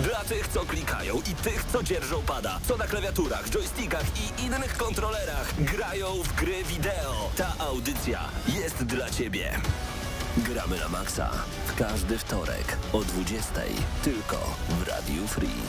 Dla 0.00 0.24
tych, 0.24 0.48
co 0.48 0.60
klikają 0.60 1.16
i 1.16 1.34
tych, 1.34 1.64
co 1.72 1.82
dzierżą 1.82 2.22
pada, 2.22 2.60
co 2.68 2.76
na 2.76 2.86
klawiaturach, 2.86 3.50
joystickach 3.50 4.04
i 4.16 4.42
innych 4.42 4.76
kontrolerach 4.76 5.54
grają 5.58 6.06
w 6.22 6.34
gry 6.34 6.64
wideo. 6.64 7.30
Ta 7.36 7.52
audycja 7.58 8.20
jest 8.62 8.84
dla 8.84 9.10
Ciebie. 9.10 9.60
Gramy 10.36 10.78
na 10.78 10.88
maksa 10.88 11.30
w 11.66 11.74
każdy 11.74 12.18
wtorek 12.18 12.76
o 12.92 13.00
20 13.00 13.52
tylko 14.04 14.56
w 14.68 14.88
Radiu 14.88 15.28
Free. 15.28 15.62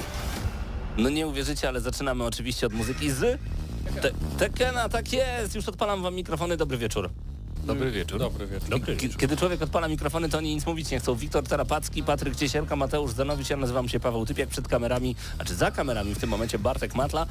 No 0.97 1.09
nie 1.09 1.27
uwierzycie, 1.27 1.67
ale 1.67 1.81
zaczynamy 1.81 2.23
oczywiście 2.23 2.67
od 2.67 2.73
muzyki 2.73 3.11
z... 3.11 3.39
Te 4.01 4.11
Tekena, 4.37 4.89
tak 4.89 5.13
jest! 5.13 5.55
Już 5.55 5.67
odpalam 5.67 6.03
wam 6.03 6.15
mikrofony, 6.15 6.57
dobry 6.57 6.77
wieczór. 6.77 7.09
Dobry 7.65 7.91
wieczór. 7.91 8.19
Dobry 8.19 8.47
wieczór. 8.47 8.69
Dobry 8.69 8.95
K- 8.95 9.01
wieczór. 9.01 9.19
Kiedy 9.19 9.37
człowiek 9.37 9.61
odpala 9.61 9.87
mikrofony, 9.87 10.29
to 10.29 10.37
oni 10.37 10.55
nic 10.55 10.65
mówić 10.65 10.91
nie 10.91 10.99
chcą. 10.99 11.15
Wiktor 11.15 11.43
Tarapacki, 11.43 12.03
Patryk 12.03 12.35
Ciesielka, 12.35 12.75
Mateusz 12.75 13.11
Zanowicz, 13.11 13.49
ja 13.49 13.57
nazywam 13.57 13.89
się 13.89 13.99
Paweł 13.99 14.25
Typiak, 14.25 14.49
przed 14.49 14.67
kamerami, 14.67 15.15
a 15.39 15.43
czy 15.45 15.55
za 15.55 15.71
kamerami 15.71 16.15
w 16.15 16.19
tym 16.19 16.29
momencie 16.29 16.59
Bartek 16.59 16.95
Matla. 16.95 17.25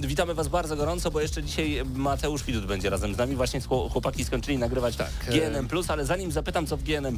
Witamy 0.00 0.34
Was 0.34 0.48
bardzo 0.48 0.76
gorąco, 0.76 1.10
bo 1.10 1.20
jeszcze 1.20 1.42
dzisiaj 1.42 1.82
Mateusz 1.94 2.44
Widut 2.44 2.66
będzie 2.66 2.90
razem 2.90 3.14
z 3.14 3.18
nami. 3.18 3.36
Właśnie 3.36 3.60
chło- 3.60 3.90
chłopaki 3.90 4.24
skończyli 4.24 4.58
nagrywać 4.58 4.96
Tak, 4.96 5.10
GNM+, 5.28 5.68
ale 5.88 6.06
zanim 6.06 6.32
zapytam, 6.32 6.66
co 6.66 6.76
w 6.76 6.82
GNM+, 6.82 7.16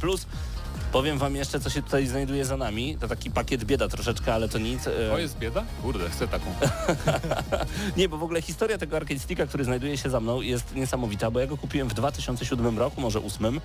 powiem 0.93 1.19
Wam 1.19 1.37
jeszcze, 1.37 1.61
co 1.61 1.71
się 1.71 1.83
tutaj 1.83 2.07
znajduje 2.07 2.45
za 2.45 2.57
nami. 2.57 2.97
To 3.01 3.09
taki 3.09 3.31
pakiet 3.31 3.65
bieda 3.65 3.89
troszeczkę, 3.89 4.35
ale 4.35 4.49
to 4.49 4.59
nic. 4.59 4.87
E, 4.87 4.91
To 5.11 5.19
jest 5.19 5.39
bieda? 5.39 5.65
Kurde, 5.83 6.11
chcę 6.11 6.29
taką. 6.29 6.47
Nie, 7.97 8.09
bo 8.09 8.19
w 8.19 8.23
ogóle 8.23 8.43
historia 8.43 8.79
tego 8.79 8.97
arcade 8.97 9.21
sticka, 9.21 9.47
który 9.47 9.65
znajduje 9.65 9.97
się 9.99 10.11
za 10.11 10.21
mną 10.21 10.41
jest 10.41 10.75
niesamowita, 10.75 11.31
bo 11.31 11.41
ja 11.41 11.47
go 11.47 11.57
kupiłem 11.57 11.89
w 11.89 11.95
2007 11.95 12.48
roku, 12.79 13.01
może 13.01 13.21
2008. 13.21 13.61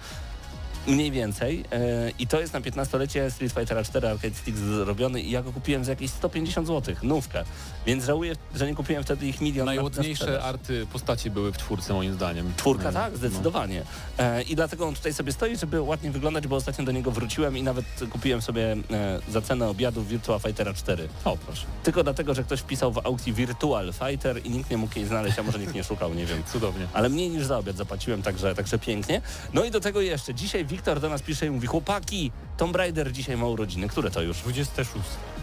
Mniej 0.87 1.11
więcej. 1.11 1.63
E, 1.71 2.09
I 2.19 2.27
to 2.27 2.39
jest 2.39 2.53
na 2.53 2.61
15-lecie 2.61 3.31
Street 3.31 3.53
Fighter 3.53 3.85
4 3.85 4.07
Arcade 4.09 4.35
Stick 4.35 4.57
zrobiony 4.57 5.21
i 5.21 5.31
ja 5.31 5.41
go 5.43 5.51
kupiłem 5.53 5.85
za 5.85 5.91
jakieś 5.91 6.11
150 6.11 6.67
zł, 6.67 6.95
nówkę. 7.03 7.43
Więc 7.85 8.05
żałuję, 8.05 8.35
że 8.55 8.67
nie 8.67 8.75
kupiłem 8.75 9.03
wtedy 9.03 9.27
ich 9.27 9.41
milion. 9.41 9.65
na- 9.65 9.71
na 9.71 9.75
Najładniejsze 9.75 10.23
sprzedaż. 10.23 10.43
arty 10.45 10.87
postaci 10.93 11.29
były 11.31 11.51
w 11.51 11.57
czwórce 11.57 11.93
moim 11.93 12.13
zdaniem. 12.13 12.53
Czwórka, 12.57 12.81
Mm, 12.89 12.93
tak, 12.93 13.17
zdecydowanie. 13.17 13.83
E, 14.17 14.41
I 14.41 14.55
dlatego 14.55 14.87
on 14.87 14.95
tutaj 14.95 15.13
sobie 15.13 15.31
stoi, 15.31 15.57
żeby 15.57 15.81
ładnie 15.81 16.11
wyglądać, 16.11 16.47
bo 16.47 16.55
ostatnio 16.55 16.85
do 16.85 16.91
niego 16.91 17.11
wróciłem 17.11 17.57
i 17.57 17.63
nawet 17.63 17.85
kupiłem 18.11 18.41
sobie 18.41 18.71
e, 18.91 19.19
za 19.31 19.41
cenę 19.41 19.67
obiadu 19.69 20.03
Virtua 20.03 20.39
Fightera 20.39 20.73
4. 20.73 21.07
No. 21.25 21.31
O, 21.31 21.37
proszę. 21.37 21.65
Tylko 21.83 22.03
dlatego, 22.03 22.33
że 22.33 22.43
ktoś 22.43 22.59
wpisał 22.59 22.91
w 22.91 22.97
aukcji 22.97 23.33
Virtual 23.33 23.93
Fighter 23.93 24.45
i 24.45 24.49
nikt 24.49 24.69
nie 24.71 24.77
mógł 24.77 24.99
jej 24.99 25.07
znaleźć, 25.07 25.39
a 25.39 25.43
może 25.43 25.59
nikt 25.59 25.73
nie 25.73 25.83
szukał, 25.83 26.13
nie 26.13 26.25
wiem. 26.25 26.43
Cudownie. 26.53 26.87
Ale 26.93 27.09
mniej 27.09 27.29
niż 27.29 27.45
za 27.45 27.57
obiad 27.57 27.75
zapłaciłem, 27.77 28.21
także, 28.21 28.55
także 28.55 28.79
pięknie. 28.79 29.21
No 29.53 29.63
i 29.63 29.71
do 29.71 29.79
tego 29.79 30.01
jeszcze, 30.01 30.33
dzisiaj 30.33 30.65
Wiktor 30.73 30.99
do 30.99 31.09
nas 31.09 31.21
pisze 31.21 31.45
i 31.45 31.49
mówi, 31.49 31.67
chłopaki, 31.67 32.31
Tomb 32.57 32.75
Raider 32.75 33.11
dzisiaj 33.11 33.37
ma 33.37 33.45
urodziny. 33.47 33.87
Które 33.89 34.11
to 34.11 34.21
już? 34.21 34.37
26. 34.37 34.89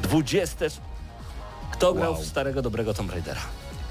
20. 0.02 0.64
Kto 1.72 1.94
grał 1.94 2.12
Wow. 2.12 2.22
w 2.22 2.26
starego, 2.26 2.62
dobrego 2.62 2.94
Tomb 2.94 3.10
Raidera? 3.10 3.40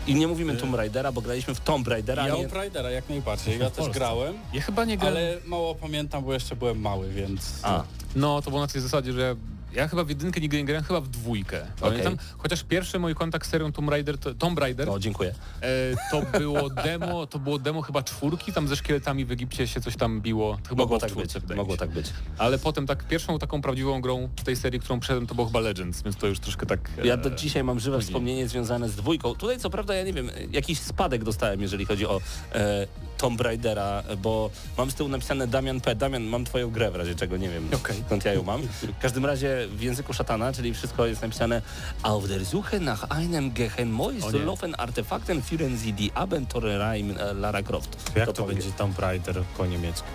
I 0.08 0.16
nie 0.16 0.28
mówimy 0.28 0.54
Y- 0.54 0.58
Tomb 0.58 0.76
Raidera, 0.76 1.12
bo 1.12 1.22
graliśmy 1.22 1.56
w 1.56 1.60
Tomb 1.60 1.88
Raidera, 1.88 2.28
Ja 2.28 2.36
nie... 2.36 2.48
u 2.48 2.54
Raidera 2.54 2.90
jak 2.92 3.10
najbardziej. 3.10 3.60
Ja 3.60 3.70
też 3.70 3.90
grałem, 3.90 4.34
Ja 4.54 4.62
chyba 4.62 4.86
nie 4.86 4.98
grałem. 4.98 5.18
ale 5.18 5.38
mało 5.46 5.76
pamiętam, 5.76 6.24
bo 6.24 6.34
jeszcze 6.34 6.56
byłem 6.56 6.80
mały, 6.82 7.10
więc... 7.10 7.60
A, 7.64 7.84
No, 8.16 8.42
to 8.42 8.50
było 8.50 8.62
na 8.62 8.68
tej 8.68 8.82
zasadzie, 8.82 9.14
że 9.14 9.36
ja, 9.74 9.88
chyba 9.88 10.04
w 10.04 10.10
jedynkę 10.10 10.42
nigdy 10.42 10.58
nie 10.58 10.66
grałem, 10.66 10.84
chyba 10.84 11.02
w 11.02 11.08
dwójkę. 11.08 11.66
Pamiętam, 11.82 12.18
chociaż 12.38 12.64
pierwszy 12.64 13.00
mój 13.00 13.16
kontakt 13.16 13.48
z 13.48 13.50
serią 13.50 13.72
Tomb 13.72 13.90
Raider, 13.90 14.18
to, 14.18 14.34
Tomb 14.34 14.60
Raider 14.60 14.88
no 14.88 15.00
dziękuję. 15.00 15.34
e, 15.62 15.68
to 16.12 16.40
było 16.40 16.70
demo, 16.70 17.28
to 17.28 17.40
było 17.40 17.60
demo 17.60 17.82
chyba 17.82 18.04
czwórki, 18.04 18.54
tam 18.54 18.68
ze 18.68 18.76
szkieletami 18.76 19.26
w 19.26 19.32
Egipcie 19.32 19.68
się 19.68 19.82
coś 19.82 19.96
tam 19.96 20.22
biło. 20.22 20.58
To 20.64 20.70
Chyba 20.70 20.84
Mogło 20.84 21.00
tak 21.00 21.10
czwórce, 21.10 21.40
być, 21.42 21.58
mogło 21.58 21.78
tak 21.78 21.90
być. 21.90 22.08
Ale 22.38 22.60
potem 22.60 22.88
tak 22.88 23.04
pierwszą 23.08 23.40
taką 23.40 23.62
prawdziwą 23.62 24.02
grą 24.02 24.30
w 24.40 24.44
tej 24.44 24.56
serii, 24.56 24.80
którą 24.80 25.00
przeszedłem, 25.00 25.28
to 25.28 25.36
było 25.36 25.48
chyba 25.48 25.60
Legends, 25.60 26.02
więc 26.02 26.16
to 26.16 26.28
już 26.28 26.40
troszkę 26.40 26.66
tak... 26.66 26.80
e, 27.04 27.08
Ja 27.08 27.18
do 27.18 27.30
dzisiaj 27.30 27.64
mam 27.64 27.80
żywe 27.80 28.02
wspomnienie 28.02 28.48
związane 28.48 28.90
z 28.90 28.96
dwójką. 28.96 29.36
Tutaj 29.36 29.60
co 29.60 29.70
prawda 29.70 29.96
ja 29.96 30.04
nie 30.04 30.14
wiem, 30.14 30.30
jakiś 30.52 30.80
spadek 30.80 31.24
dostałem, 31.24 31.62
jeżeli 31.62 31.86
chodzi 31.86 32.08
o 32.08 32.22
e, 32.54 32.88
Tomb 33.18 33.42
Raidera, 33.42 34.04
bo 34.18 34.50
mam 34.78 34.92
z 34.92 34.96
tyłu 34.96 35.10
napisane 35.10 35.48
Damian 35.48 35.82
P. 35.82 35.96
Damian, 35.96 36.24
mam 36.24 36.46
twoją 36.46 36.72
grę 36.72 36.92
w 36.92 36.96
razie 36.96 37.16
czego, 37.16 37.38
nie 37.38 37.50
wiem 37.50 37.68
Okej. 37.76 37.96
skąd 38.06 38.26
ja 38.26 38.34
ją 38.34 38.44
mam. 38.44 38.62
W 38.62 39.00
każdym 39.02 39.26
razie 39.26 39.59
w 39.68 39.82
języku 39.82 40.14
szatana, 40.14 40.54
czyli 40.54 40.74
wszystko 40.74 41.06
jest 41.06 41.22
napisane 41.22 41.62
Auf 42.04 42.28
der 42.28 42.46
Suche 42.46 42.80
nach 42.80 43.04
einem 43.10 43.54
geheimnisvollen 43.54 44.76
Artefakten 44.76 45.42
führen 45.42 45.78
Sie 45.78 45.94
die 45.94 46.12
Abenturereien 46.14 47.18
e, 47.18 47.34
Lara 47.34 47.62
Croft. 47.62 47.98
Jak 48.16 48.26
To 48.26 48.34
to 48.34 48.46
będzie 48.46 48.72
Tomb 48.72 49.00
Raider 49.00 49.44
po 49.58 49.66
niemiecku? 49.66 50.08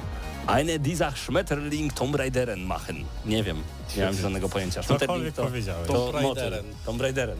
Eine 0.47 0.78
dieser 0.78 1.12
Schmetterling 1.16 1.93
Tomb 1.94 2.15
Raideren 2.16 2.65
machen. 2.65 3.05
Nie 3.27 3.43
wiem, 3.43 3.62
nie 3.97 4.05
mam 4.05 4.15
żadnego 4.15 4.49
pojęcia. 4.49 4.82
Schmetterling 4.82 5.00
Cokolwiek 5.09 5.34
to, 5.34 5.44
powiedziałeś. 5.44 5.87
to 5.87 5.93
Tomb 5.93 6.22
motyl. 6.22 6.43
Raideren. 6.43 6.65
Tomb 6.87 7.00
Raideren. 7.00 7.38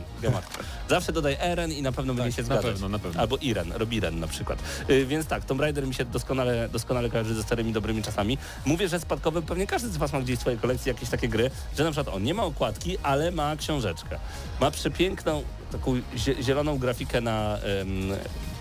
Zawsze 0.89 1.13
dodaj 1.13 1.37
Eren 1.41 1.73
i 1.73 1.83
na 1.83 1.93
pewno 1.93 2.15
będzie 2.15 2.37
się 2.37 2.43
na 2.43 2.47
zgadzać. 2.47 2.65
pewno, 2.73 2.89
na 2.89 2.99
pewno. 2.99 3.21
Albo 3.21 3.37
Iren, 3.37 3.73
Robiren 3.73 4.21
na 4.21 4.27
przykład. 4.27 4.59
Y, 4.91 5.07
więc 5.07 5.27
tak, 5.27 5.45
Tomb 5.45 5.61
Raider 5.61 5.87
mi 5.87 5.95
się 5.95 6.05
doskonale, 6.05 6.69
doskonale 6.69 7.11
kojarzy 7.11 7.35
ze 7.35 7.43
starymi, 7.43 7.73
dobrymi 7.73 8.03
czasami. 8.03 8.39
Mówię, 8.65 8.89
że 8.89 9.01
spadkowy, 9.01 9.43
pewnie 9.43 9.67
każdy 9.67 9.89
z 9.89 9.97
Was 9.97 10.13
ma 10.13 10.21
gdzieś 10.21 10.37
w 10.39 10.41
swojej 10.41 10.59
kolekcji 10.59 10.89
jakieś 10.89 11.09
takie 11.09 11.29
gry, 11.29 11.51
że 11.79 11.85
na 11.85 11.91
przykład 11.93 12.17
on 12.17 12.23
nie 12.23 12.35
ma 12.35 12.43
okładki, 12.45 12.99
ale 13.03 13.31
ma 13.31 13.57
książeczkę. 13.57 14.19
Ma 14.61 14.71
przepiękną, 14.71 15.43
taką 15.73 15.95
zie- 16.17 16.43
zieloną 16.43 16.79
grafikę 16.79 17.21
na 17.21 17.59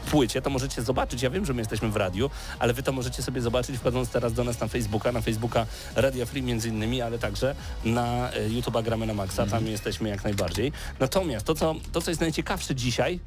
płycie, 0.03 0.41
to 0.41 0.49
możecie 0.49 0.81
zobaczyć. 0.81 1.21
Ja 1.21 1.29
wiem, 1.29 1.45
że 1.45 1.53
my 1.53 1.61
jesteśmy 1.61 1.89
w 1.89 1.95
radiu, 1.95 2.29
ale 2.59 2.73
wy 2.73 2.83
to 2.83 2.91
możecie 2.91 3.23
sobie 3.23 3.41
zobaczyć 3.41 3.77
wchodząc 3.77 4.09
teraz 4.09 4.33
do 4.33 4.43
nas 4.43 4.59
na 4.59 4.67
Facebooka, 4.67 5.11
na 5.11 5.21
Facebooka 5.21 5.65
Radia 5.95 6.25
Free 6.25 6.41
między 6.43 6.69
innymi, 6.69 7.01
ale 7.01 7.19
także 7.19 7.55
na 7.85 8.31
e, 8.31 8.49
YouTube'a 8.49 8.83
Gramy 8.83 9.05
na 9.05 9.13
Maxa, 9.13 9.45
tam 9.45 9.67
jesteśmy 9.67 10.09
jak 10.09 10.23
najbardziej. 10.23 10.71
Natomiast 10.99 11.45
to, 11.45 11.55
co, 11.55 11.75
to, 11.91 12.01
co 12.01 12.11
jest 12.11 12.21
najciekawsze 12.21 12.75
dzisiaj, 12.75 13.19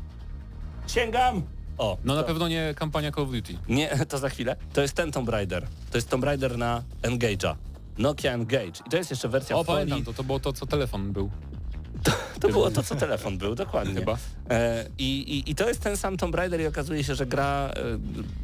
sięgam! 0.86 1.42
O, 1.78 1.96
No 2.04 2.14
na 2.14 2.20
to, 2.22 2.26
pewno 2.28 2.48
nie 2.48 2.74
kampania 2.76 3.12
Call 3.12 3.24
of 3.24 3.30
Duty. 3.30 3.58
Nie, 3.68 3.88
to 4.08 4.18
za 4.18 4.28
chwilę. 4.28 4.56
To 4.72 4.80
jest 4.80 4.94
ten 4.94 5.12
Tomb 5.12 5.28
Raider. 5.28 5.66
To 5.90 5.98
jest 5.98 6.10
Tomb 6.10 6.24
Raider 6.24 6.58
na 6.58 6.82
Engage'a. 7.02 7.54
Nokia 7.98 8.32
Engage. 8.32 8.82
I 8.86 8.90
to 8.90 8.96
jest 8.96 9.10
jeszcze 9.10 9.28
wersja 9.28 9.56
O, 9.56 9.62
w 9.64 9.66
folii. 9.66 9.90
pamiętam, 9.90 10.04
to, 10.14 10.16
to 10.16 10.24
było 10.24 10.40
to, 10.40 10.52
co 10.52 10.66
telefon 10.66 11.12
był. 11.12 11.30
To 12.40 12.48
było 12.48 12.70
to, 12.70 12.82
co 12.82 12.94
telefon 12.96 13.38
był, 13.38 13.54
dokładnie. 13.54 13.94
Chyba. 13.94 14.16
E, 14.50 14.84
i, 14.98 15.04
i, 15.18 15.50
I 15.50 15.54
to 15.54 15.68
jest 15.68 15.80
ten 15.80 15.96
sam 15.96 16.16
Tomb 16.16 16.34
Raider 16.34 16.60
i 16.60 16.66
okazuje 16.66 17.04
się, 17.04 17.14
że 17.14 17.26
gra 17.26 17.70
e, 17.70 17.82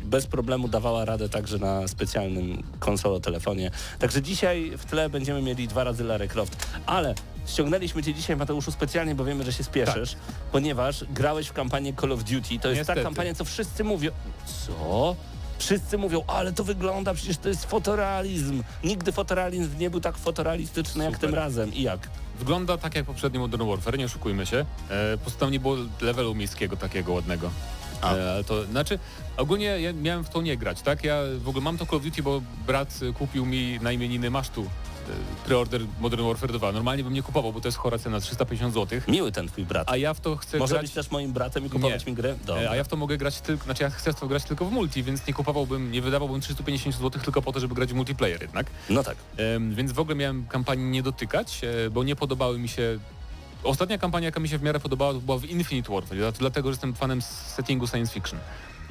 bez 0.05 0.27
problemu 0.27 0.69
dawała 0.69 1.05
radę 1.05 1.29
także 1.29 1.59
na 1.59 1.89
specjalnym 1.89 2.63
konsolo-telefonie. 2.79 3.71
Także 3.99 4.23
dzisiaj 4.23 4.73
w 4.79 4.85
tle 4.85 5.09
będziemy 5.11 5.43
mieli 5.43 5.69
dwa 5.69 5.85
razy 5.85 6.05
Lara 6.05 6.27
Croft. 6.27 6.57
Ale 6.87 7.15
ściągnęliśmy 7.47 8.03
Cię 8.03 8.15
dzisiaj, 8.15 8.37
Mateuszu, 8.37 8.73
specjalnie, 8.73 9.15
bo 9.15 9.25
wiemy, 9.25 9.45
że 9.45 9.53
się 9.53 9.65
spieszysz, 9.65 10.17
ponieważ 10.53 11.05
grałeś 11.05 11.47
w 11.49 11.53
kampanię 11.53 11.93
Call 12.01 12.13
of 12.13 12.25
Duty. 12.25 12.41
To 12.41 12.53
jest 12.53 12.61
ta 12.61 12.71
Niestety. 12.75 13.03
kampania, 13.03 13.35
co 13.35 13.45
wszyscy 13.45 13.85
mówią. 13.85 14.11
Co? 14.67 15.17
Wszyscy 15.63 15.99
mówią, 15.99 16.23
ale 16.27 16.53
to 16.53 16.65
wygląda, 16.65 17.15
przecież 17.15 17.37
to 17.39 17.49
jest 17.49 17.67
fotorealizm. 17.67 18.63
Nigdy 18.85 19.13
fotorealizm 19.13 19.79
nie 19.79 19.91
był 19.91 20.01
tak 20.01 20.17
fotorealistyczny 20.17 21.05
jak 21.05 21.15
Super. 21.15 21.31
tym 21.31 21.39
razem. 21.39 21.75
I 21.75 21.83
jak? 21.83 22.09
Wygląda 22.39 22.79
tak 22.79 22.95
jak 22.95 23.07
poprzedni 23.07 23.39
Modern 23.39 23.69
Warfare, 23.69 23.99
nie 23.99 24.05
oszukujmy 24.05 24.47
się. 24.47 24.57
E, 24.91 25.17
po 25.17 25.23
prostu 25.23 25.41
tam 25.41 25.51
nie 25.51 25.61
było 25.61 25.77
levelu 26.01 26.35
miejskiego 26.35 26.77
takiego 26.77 27.13
ładnego. 27.13 27.51
A. 28.01 28.15
E, 28.15 28.33
ale 28.33 28.45
to 28.45 28.65
znaczy, 28.65 28.99
ogólnie 29.37 29.65
ja 29.65 29.93
miałem 29.93 30.25
w 30.25 30.29
to 30.29 30.43
nie 30.43 30.57
grać, 30.57 30.83
tak? 30.83 31.05
Ja 31.05 31.17
w 31.39 31.49
ogóle 31.49 31.65
mam 31.65 31.79
to 31.79 31.87
Call 31.87 31.97
of 31.97 32.05
Duty, 32.05 32.23
bo 32.23 32.43
brat 32.67 33.01
kupił 33.19 33.47
mi 33.47 33.79
na 33.83 33.93
imieniny 33.93 34.31
masztu 34.31 34.67
preorder 35.45 35.81
Modern 36.01 36.23
Warfare 36.27 36.53
2. 36.53 36.73
Normalnie 36.73 37.05
bym 37.05 37.13
nie 37.13 37.23
kupował, 37.23 37.53
bo 37.53 37.61
to 37.61 37.69
jest 37.69 37.79
chora 37.79 37.99
cena 37.99 38.21
350 38.21 38.75
zł. 38.75 39.01
Miły 39.09 39.33
ten 39.33 39.49
twój 39.49 39.65
brat. 39.65 39.91
A 39.91 39.97
ja 39.97 40.15
w 40.15 40.21
to 40.21 40.37
chcę 40.37 40.59
Może 40.59 40.75
grać. 40.75 40.83
być 40.83 40.93
też 40.95 41.11
moim 41.11 41.33
bratem 41.33 41.67
i 41.67 41.71
kupować 41.71 42.07
Nie. 42.07 42.13
mi? 42.13 42.19
Dobra. 42.45 42.63
E, 42.63 42.71
A 42.71 42.77
ja 42.77 42.85
w 42.85 42.89
to 42.89 42.97
mogę 42.97 43.17
grać 43.17 43.41
tylko, 43.41 43.65
znaczy 43.65 43.83
ja 43.83 43.91
chcę 43.91 44.13
w 44.13 44.21
to 44.21 44.27
grać 44.27 44.45
tylko 44.45 44.65
w 44.65 44.73
multi, 44.73 45.03
więc 45.03 45.27
nie 45.27 45.35
kupowałbym, 45.35 45.93
nie 45.93 46.03
wydawałbym 46.03 46.41
350 46.41 46.97
zł 46.97 47.23
tylko 47.23 47.43
po 47.43 47.53
to, 47.53 47.61
żeby 47.61 47.75
grać 47.75 47.93
w 47.93 47.95
multiplayer 47.95 48.43
jednak. 48.43 48.67
No 48.91 49.03
tak. 49.03 49.17
Więc 49.71 49.93
w 49.93 49.99
ogóle 49.99 50.17
miałem 50.17 50.47
kampanii 50.47 50.85
nie 50.91 51.03
dotykać, 51.03 51.61
e, 51.87 51.91
bo 51.91 52.05
nie 52.05 52.17
podobały 52.17 52.59
mi 52.59 52.69
się... 52.69 52.99
Ostatnia 53.65 53.99
kampania, 53.99 54.25
jaka 54.27 54.41
mi 54.41 54.49
się 54.49 54.59
w 54.59 54.63
miarę 54.63 54.81
podobała, 54.81 55.13
to 55.13 55.21
była 55.21 55.39
w 55.39 55.45
Infinite 55.45 55.93
Warfare, 55.93 56.17
dla- 56.19 56.33
dlatego, 56.33 56.69
że 56.69 56.73
jestem 56.73 56.95
fanem 56.95 57.23
settingu 57.23 57.87
science 57.87 58.13
fiction. 58.15 58.39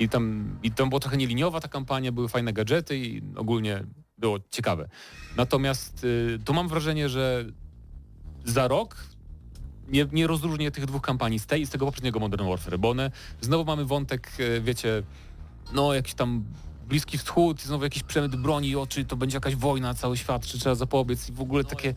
I 0.01 0.09
tam, 0.09 0.55
I 0.63 0.71
tam 0.71 0.89
była 0.89 0.99
trochę 0.99 1.17
nieliniowa 1.17 1.59
ta 1.61 1.67
kampania, 1.67 2.11
były 2.11 2.29
fajne 2.29 2.53
gadżety 2.53 2.97
i 2.97 3.21
ogólnie 3.35 3.83
było 4.17 4.39
ciekawe. 4.51 4.89
Natomiast 5.37 6.03
y, 6.03 6.39
tu 6.45 6.53
mam 6.53 6.67
wrażenie, 6.67 7.09
że 7.09 7.45
za 8.45 8.67
rok 8.67 8.97
nie, 9.87 10.07
nie 10.11 10.27
rozróżnię 10.27 10.71
tych 10.71 10.85
dwóch 10.85 11.01
kampanii 11.01 11.39
z 11.39 11.45
tej 11.45 11.61
i 11.61 11.65
z 11.65 11.69
tego 11.69 11.85
poprzedniego 11.85 12.19
Modern 12.19 12.49
Warfare, 12.49 12.79
bo 12.79 12.89
one, 12.89 13.11
znowu 13.41 13.65
mamy 13.65 13.85
wątek, 13.85 14.31
e, 14.39 14.61
wiecie, 14.61 15.03
no 15.73 15.93
jakiś 15.93 16.13
tam 16.13 16.43
Bliski 16.87 17.17
Wschód, 17.17 17.61
znowu 17.61 17.83
jakiś 17.83 18.03
przemyt 18.03 18.35
broni, 18.35 18.75
o, 18.75 18.87
czy 18.87 19.05
to 19.05 19.15
będzie 19.15 19.37
jakaś 19.37 19.55
wojna, 19.55 19.93
cały 19.93 20.17
świat, 20.17 20.45
czy 20.45 20.59
trzeba 20.59 20.75
zapobiec 20.75 21.29
i 21.29 21.31
w 21.31 21.41
ogóle 21.41 21.63
takie, 21.63 21.93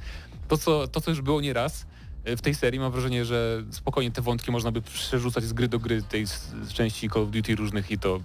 to 0.49 0.57
co, 0.57 0.89
to 0.89 1.01
co 1.01 1.11
już 1.11 1.21
było 1.21 1.41
nieraz 1.41 1.87
w 2.27 2.41
tej 2.41 2.55
serii, 2.55 2.81
mam 2.81 2.93
wrażenie, 2.93 3.25
że 3.25 3.63
spokojnie 3.71 4.11
te 4.11 4.23
wątki 4.23 4.51
można 4.51 4.73
by 4.73 4.83
przerzucać 4.83 5.45
z 5.45 5.53
gry 5.53 5.69
do 5.69 5.79
gry 5.79 6.03
tej 6.03 6.25
części 6.73 7.11
Call 7.11 7.23
of 7.23 7.31
Duty 7.31 7.57
różnych 7.57 7.91
i 7.91 7.99
to 7.99 8.21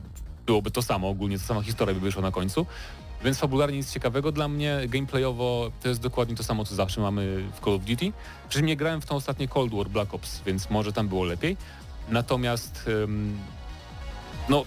byłoby 0.45 0.71
to 0.71 0.81
samo, 0.81 1.09
ogólnie 1.09 1.39
ta 1.39 1.45
sama 1.45 1.61
historia 1.61 1.95
by 1.95 2.01
wyszła 2.01 2.21
na 2.21 2.31
końcu. 2.31 2.65
Więc 3.23 3.37
fabularnie 3.37 3.77
nic 3.77 3.93
ciekawego 3.93 4.31
dla 4.31 4.47
mnie, 4.47 4.79
gameplayowo 4.87 5.71
to 5.81 5.89
jest 5.89 6.01
dokładnie 6.01 6.35
to 6.35 6.43
samo, 6.43 6.65
co 6.65 6.75
zawsze 6.75 7.01
mamy 7.01 7.43
w 7.53 7.65
Call 7.65 7.73
of 7.73 7.83
Duty. 7.83 8.11
Przy 8.49 8.61
nie 8.61 8.77
grałem 8.77 9.01
w 9.01 9.05
to 9.05 9.15
ostatnie 9.15 9.47
Cold 9.47 9.73
War 9.73 9.89
Black 9.89 10.13
Ops, 10.13 10.41
więc 10.45 10.69
może 10.69 10.93
tam 10.93 11.07
było 11.07 11.23
lepiej. 11.23 11.57
Natomiast 12.09 12.89
no 14.49 14.65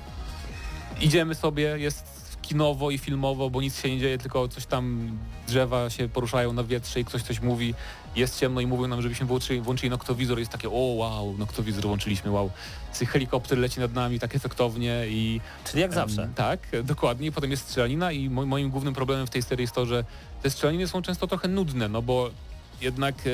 idziemy 1.00 1.34
sobie, 1.34 1.62
jest 1.78 2.11
kinowo 2.52 2.90
i 2.90 2.98
filmowo, 2.98 3.50
bo 3.50 3.60
nic 3.60 3.80
się 3.80 3.90
nie 3.90 3.98
dzieje, 3.98 4.18
tylko 4.18 4.48
coś 4.48 4.66
tam 4.66 5.18
drzewa 5.48 5.90
się 5.90 6.08
poruszają 6.08 6.52
na 6.52 6.64
wietrze 6.64 7.00
i 7.00 7.04
ktoś 7.04 7.22
coś 7.22 7.40
mówi, 7.40 7.74
jest 8.16 8.40
ciemno 8.40 8.60
i 8.60 8.66
mówią 8.66 8.88
nam, 8.88 9.02
żebyśmy 9.02 9.26
włączyli, 9.26 9.60
włączyli 9.60 9.90
noktowizor, 9.90 10.38
jest 10.38 10.50
takie 10.50 10.68
o 10.68 10.94
wow, 10.96 11.38
noktowizor 11.38 11.86
włączyliśmy, 11.86 12.30
wow. 12.30 12.50
Helikopter 13.08 13.58
leci 13.58 13.80
nad 13.80 13.94
nami 13.94 14.18
tak 14.20 14.34
efektownie 14.34 15.04
i 15.08 15.40
Czyli 15.64 15.80
jak 15.80 15.92
zawsze. 15.94 16.22
Em, 16.22 16.34
tak, 16.34 16.60
dokładnie. 16.84 17.26
I 17.26 17.32
potem 17.32 17.50
jest 17.50 17.62
strzelanina 17.68 18.12
i 18.12 18.30
mo- 18.30 18.46
moim 18.46 18.70
głównym 18.70 18.94
problemem 18.94 19.26
w 19.26 19.30
tej 19.30 19.42
serii 19.42 19.62
jest 19.62 19.74
to, 19.74 19.86
że 19.86 20.04
te 20.42 20.50
strzelaniny 20.50 20.88
są 20.88 21.02
często 21.02 21.26
trochę 21.26 21.48
nudne, 21.48 21.88
no 21.88 22.02
bo 22.02 22.30
jednak 22.80 23.14
e, 23.26 23.30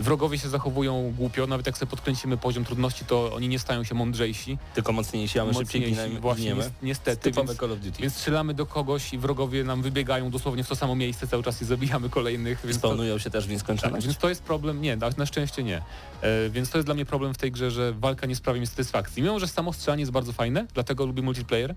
wrogowie 0.00 0.38
się 0.38 0.48
zachowują 0.48 1.14
głupio, 1.16 1.46
nawet 1.46 1.66
jak 1.66 1.78
sobie 1.78 1.90
podkręcimy 1.90 2.36
poziom 2.36 2.64
trudności, 2.64 3.04
to 3.04 3.34
oni 3.34 3.48
nie 3.48 3.58
stają 3.58 3.84
się 3.84 3.94
mądrzejsi. 3.94 4.58
Tylko 4.74 4.92
mocniejsi, 4.92 5.38
a 5.38 5.44
my 5.44 5.54
szybciej 5.54 5.80
mocniejsi, 5.80 6.02
ginemy. 6.02 6.20
właśnie, 6.20 6.56
niestety, 6.82 7.22
Typowe 7.22 7.46
więc, 7.46 7.60
Call 7.60 7.72
of 7.72 7.78
Duty. 7.80 8.02
więc 8.02 8.14
strzelamy 8.14 8.54
do 8.54 8.66
kogoś 8.66 9.12
i 9.12 9.18
wrogowie 9.18 9.64
nam 9.64 9.82
wybiegają 9.82 10.30
dosłownie 10.30 10.64
w 10.64 10.68
to 10.68 10.76
samo 10.76 10.94
miejsce 10.96 11.26
cały 11.26 11.42
czas 11.42 11.62
i 11.62 11.64
zabijamy 11.64 12.08
kolejnych, 12.08 12.60
więc 12.64 12.76
Spawnują 12.76 13.18
się 13.18 13.30
też 13.30 13.44
w 13.44 13.46
tak, 13.46 13.52
nieskończoność. 13.52 14.06
więc 14.06 14.18
to 14.18 14.28
jest 14.28 14.42
problem, 14.42 14.82
nie, 14.82 14.96
na, 14.96 15.10
na 15.16 15.26
szczęście 15.26 15.62
nie. 15.62 15.82
E, 16.22 16.50
więc 16.50 16.70
to 16.70 16.78
jest 16.78 16.86
dla 16.88 16.94
mnie 16.94 17.04
problem 17.06 17.34
w 17.34 17.38
tej 17.38 17.52
grze, 17.52 17.70
że 17.70 17.92
walka 17.92 18.26
nie 18.26 18.36
sprawia 18.36 18.60
mi 18.60 18.66
satysfakcji. 18.66 19.22
Mimo, 19.22 19.40
że 19.40 19.48
samo 19.48 19.72
strzelanie 19.72 20.00
jest 20.00 20.12
bardzo 20.12 20.32
fajne, 20.32 20.66
dlatego 20.74 21.06
lubię 21.06 21.22
multiplayer 21.22 21.74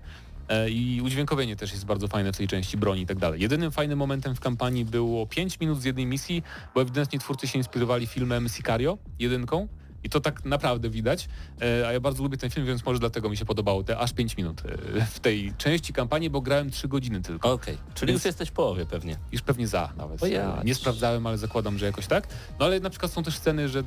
i 0.70 1.00
udźwiękowienie 1.04 1.56
też 1.56 1.72
jest 1.72 1.84
bardzo 1.84 2.08
fajne 2.08 2.32
w 2.32 2.36
tej 2.36 2.48
części 2.48 2.76
broni 2.76 3.02
i 3.02 3.06
tak 3.06 3.18
dalej. 3.18 3.40
Jedynym 3.40 3.70
fajnym 3.70 3.98
momentem 3.98 4.34
w 4.34 4.40
kampanii 4.40 4.84
było 4.84 5.26
5 5.26 5.60
minut 5.60 5.80
z 5.80 5.84
jednej 5.84 6.06
misji, 6.06 6.42
bo 6.74 6.82
ewidentnie 6.82 7.18
twórcy 7.18 7.48
się 7.48 7.58
inspirowali 7.58 8.06
filmem 8.06 8.48
Sicario, 8.48 8.98
jedynką, 9.18 9.68
i 10.04 10.08
to 10.08 10.20
tak 10.20 10.44
naprawdę 10.44 10.90
widać, 10.90 11.28
e, 11.62 11.88
a 11.88 11.92
ja 11.92 12.00
bardzo 12.00 12.22
lubię 12.22 12.36
ten 12.36 12.50
film, 12.50 12.66
więc 12.66 12.84
może 12.84 13.00
dlatego 13.00 13.30
mi 13.30 13.36
się 13.36 13.44
podobało 13.44 13.84
te 13.84 13.98
aż 13.98 14.12
5 14.12 14.36
minut 14.36 14.62
e, 14.96 15.06
w 15.06 15.20
tej 15.20 15.52
części 15.58 15.92
kampanii, 15.92 16.30
bo 16.30 16.40
grałem 16.40 16.70
3 16.70 16.88
godziny 16.88 17.20
tylko. 17.22 17.52
Okej, 17.52 17.78
czyli 17.94 18.12
Więc- 18.12 18.20
już 18.20 18.24
jesteś 18.24 18.48
w 18.48 18.52
połowie 18.52 18.86
pewnie. 18.86 19.16
Już 19.32 19.42
pewnie 19.42 19.68
za 19.68 19.92
nawet. 19.96 20.22
Ja. 20.22 20.60
Nie 20.64 20.74
sprawdzałem, 20.74 21.26
ale 21.26 21.38
zakładam, 21.38 21.78
że 21.78 21.86
jakoś 21.86 22.06
tak. 22.06 22.28
No 22.58 22.64
ale 22.64 22.80
na 22.80 22.90
przykład 22.90 23.12
są 23.12 23.22
też 23.22 23.36
sceny, 23.36 23.68
że 23.68 23.82